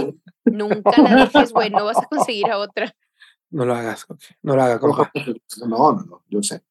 Nunca 0.47 1.03
la 1.03 1.17
dejes, 1.17 1.53
güey. 1.53 1.71
No 1.71 1.85
vas 1.85 1.99
a 1.99 2.07
conseguir 2.07 2.51
a 2.51 2.59
otra. 2.59 2.95
No 3.51 3.67
lo 3.67 3.75
hagas, 3.75 4.07
ok. 4.09 4.21
No 4.43 4.57
lo 4.57 4.63
haga, 4.63 4.79
compa. 4.79 5.13
No, 5.67 5.93
no, 5.93 6.03
no, 6.05 6.23
yo 6.29 6.43
sé. 6.43 6.63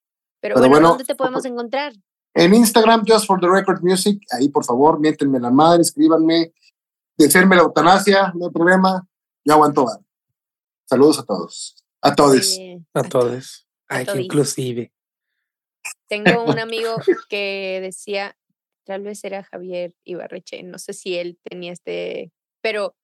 Pero, 0.42 0.56
Pero 0.56 0.58
bueno, 0.58 0.70
bueno, 0.72 0.88
¿dónde 0.90 1.06
te 1.06 1.16
podemos 1.16 1.46
encontrar? 1.46 1.94
En 2.34 2.54
Instagram, 2.54 3.04
Just 3.08 3.28
for 3.28 3.40
the 3.40 3.48
Record 3.48 3.84
Music, 3.84 4.20
ahí 4.32 4.50
por 4.50 4.66
favor, 4.66 5.00
miéntenme 5.00 5.40
la 5.40 5.52
madre, 5.52 5.84
escríbanme, 5.84 6.52
desearme 7.16 7.56
la 7.56 7.62
eutanasia, 7.62 8.34
no 8.36 8.48
hay 8.48 8.52
problema, 8.52 9.08
yo 9.46 9.54
aguanto 9.54 9.86
vara. 9.86 10.02
Saludos 10.86 11.20
a 11.20 11.24
todos, 11.24 11.86
a 12.02 12.16
todos. 12.16 12.60
A 12.94 13.04
todos. 13.04 13.68
Ay, 13.88 14.06
que 14.06 14.22
inclusive. 14.22 14.93
Tengo 16.08 16.44
un 16.44 16.60
amigo 16.60 16.96
que 17.30 17.80
decía, 17.82 18.38
tal 18.86 19.04
vez 19.04 19.24
era 19.24 19.44
Javier 19.44 19.94
Ibarreche, 20.04 20.64
no 20.64 20.78
sé 20.78 20.94
si 20.94 21.18
él 21.18 21.40
tenía 21.44 21.72
este, 21.72 22.32
pero 22.62 22.96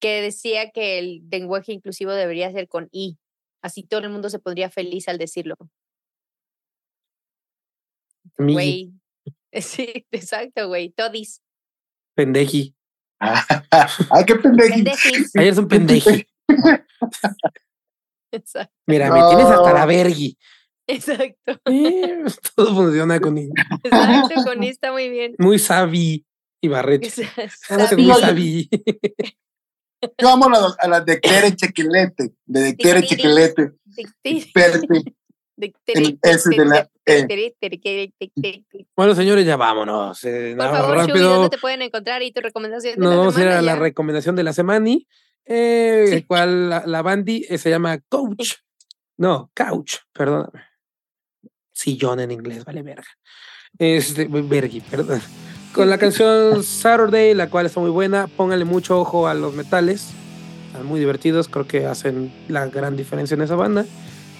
que 0.00 0.22
decía 0.22 0.70
que 0.70 0.98
el 0.98 1.28
lenguaje 1.30 1.72
inclusivo 1.72 2.12
debería 2.12 2.52
ser 2.52 2.68
con 2.68 2.88
I. 2.92 3.18
Así 3.62 3.82
todo 3.82 4.00
el 4.00 4.10
mundo 4.10 4.30
se 4.30 4.38
pondría 4.38 4.70
feliz 4.70 5.08
al 5.08 5.18
decirlo. 5.18 5.56
Güey. 8.36 8.92
Sí, 9.50 10.06
exacto, 10.10 10.68
güey. 10.68 10.90
Todis. 10.90 11.42
pendeji. 12.14 12.76
Ay, 13.18 14.24
qué. 14.26 14.34
Pendejis. 14.36 15.34
Ayer 15.34 15.52
es 15.52 15.58
un 15.58 15.66
pendeji. 15.66 16.28
Exacto. 18.30 18.74
Mira, 18.86 19.10
me 19.10 19.20
tienes 19.26 19.46
hasta 19.46 19.72
la 19.72 19.86
vergui. 19.86 20.36
Exacto. 20.88 21.60
Eh, 21.66 22.24
todo 22.56 22.74
funciona 22.74 23.20
con 23.20 23.36
I. 23.38 23.50
Exacto. 23.84 24.34
Con 24.46 24.62
está 24.64 24.90
muy 24.92 25.08
bien. 25.08 25.34
Muy 25.38 25.58
sabi 25.58 26.24
y. 26.60 26.68
Sabi- 26.68 28.02
Muy 28.02 28.14
sabi. 28.14 28.68
Yo 30.18 30.28
amo 30.28 30.46
a 30.46 30.50
la, 30.50 30.74
a 30.78 30.88
la 30.88 31.00
de 31.00 31.20
Quere 31.20 31.54
Chequilete, 31.54 32.32
de, 32.46 32.60
de 32.72 32.92
la 32.92 33.00
E. 37.04 38.64
Bueno, 38.96 39.14
señores, 39.14 39.44
ya 39.44 39.56
vámonos. 39.56 40.22
Eh, 40.24 40.54
Por 40.56 40.64
nada, 40.66 40.78
favor, 40.80 40.98
Shubi, 40.98 41.06
rápido. 41.08 41.30
¿dónde 41.34 41.48
te 41.50 41.58
pueden 41.58 41.82
encontrar? 41.82 42.22
Y 42.22 42.30
tu 42.32 42.40
recomendación 42.40 42.94
de 42.94 43.00
Nos 43.00 43.10
la 43.10 43.16
vamos 43.16 43.36
a 43.36 43.40
ir 43.40 43.42
semana 43.48 43.58
a 43.58 43.62
la 43.62 43.76
recomendación 43.76 44.36
de 44.36 44.42
la 44.44 44.52
semana. 44.52 44.90
Eh, 45.44 46.06
Sí. 46.10 46.22
cual 46.24 46.68
la, 46.70 46.86
la 46.86 47.02
bandi 47.02 47.44
eh, 47.48 47.58
se 47.58 47.70
llama 47.70 47.98
Coach. 48.08 48.54
No, 49.20 49.50
Couch, 49.52 49.94
perdóname. 50.12 50.62
Sillón 51.78 52.18
en 52.18 52.32
inglés, 52.32 52.64
vale 52.64 52.82
verga. 52.82 53.06
Este, 53.78 54.26
vergui, 54.26 54.80
perdón. 54.80 55.22
Con 55.72 55.88
la 55.88 55.96
canción 56.04 56.64
Saturday, 56.64 57.34
la 57.34 57.48
cual 57.50 57.66
está 57.66 57.78
muy 57.78 57.90
buena. 57.90 58.26
Pónganle 58.26 58.64
mucho 58.64 58.98
ojo 58.98 59.28
a 59.28 59.34
los 59.34 59.54
metales. 59.54 60.08
Están 60.66 60.86
muy 60.86 60.98
divertidos, 60.98 61.46
creo 61.46 61.68
que 61.68 61.86
hacen 61.86 62.32
la 62.48 62.66
gran 62.66 62.96
diferencia 62.96 63.36
en 63.36 63.42
esa 63.42 63.54
banda. 63.54 63.86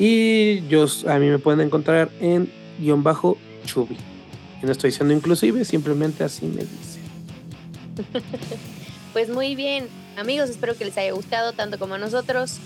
Y 0.00 0.66
yo, 0.66 0.86
a 1.06 1.18
mí 1.20 1.28
me 1.28 1.38
pueden 1.38 1.60
encontrar 1.60 2.10
en 2.20 2.52
guion 2.80 3.04
bajo 3.04 3.38
Chubi. 3.66 3.96
Y 4.60 4.66
no 4.66 4.72
estoy 4.72 4.90
diciendo 4.90 5.14
inclusive, 5.14 5.64
simplemente 5.64 6.24
así 6.24 6.46
me 6.46 6.62
dice. 6.62 6.98
Pues 9.12 9.30
muy 9.30 9.54
bien, 9.54 9.88
amigos, 10.18 10.50
espero 10.50 10.76
que 10.76 10.84
les 10.84 10.96
haya 10.98 11.12
gustado 11.12 11.52
tanto 11.52 11.78
como 11.78 11.94
a 11.94 11.98
nosotros. 11.98 12.58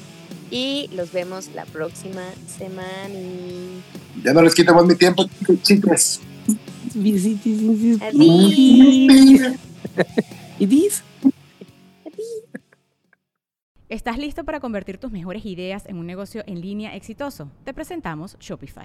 Y 0.50 0.90
los 0.92 1.12
vemos 1.12 1.50
la 1.54 1.64
próxima 1.66 2.24
semana. 2.46 3.14
Ya 4.22 4.32
no 4.32 4.42
les 4.42 4.54
quito 4.54 4.74
más 4.74 4.84
mi 4.84 4.94
tiempo, 4.94 5.28
chicas. 5.62 6.20
Adiós. 8.00 9.52
¿Y 10.58 10.66
dis? 10.66 11.02
¿Estás 13.88 14.16
listo 14.16 14.44
para 14.44 14.60
convertir 14.60 14.98
tus 14.98 15.12
mejores 15.12 15.44
ideas 15.44 15.84
en 15.86 15.98
un 15.98 16.06
negocio 16.06 16.42
en 16.46 16.60
línea 16.60 16.96
exitoso? 16.96 17.50
Te 17.64 17.74
presentamos 17.74 18.36
Shopify. 18.40 18.84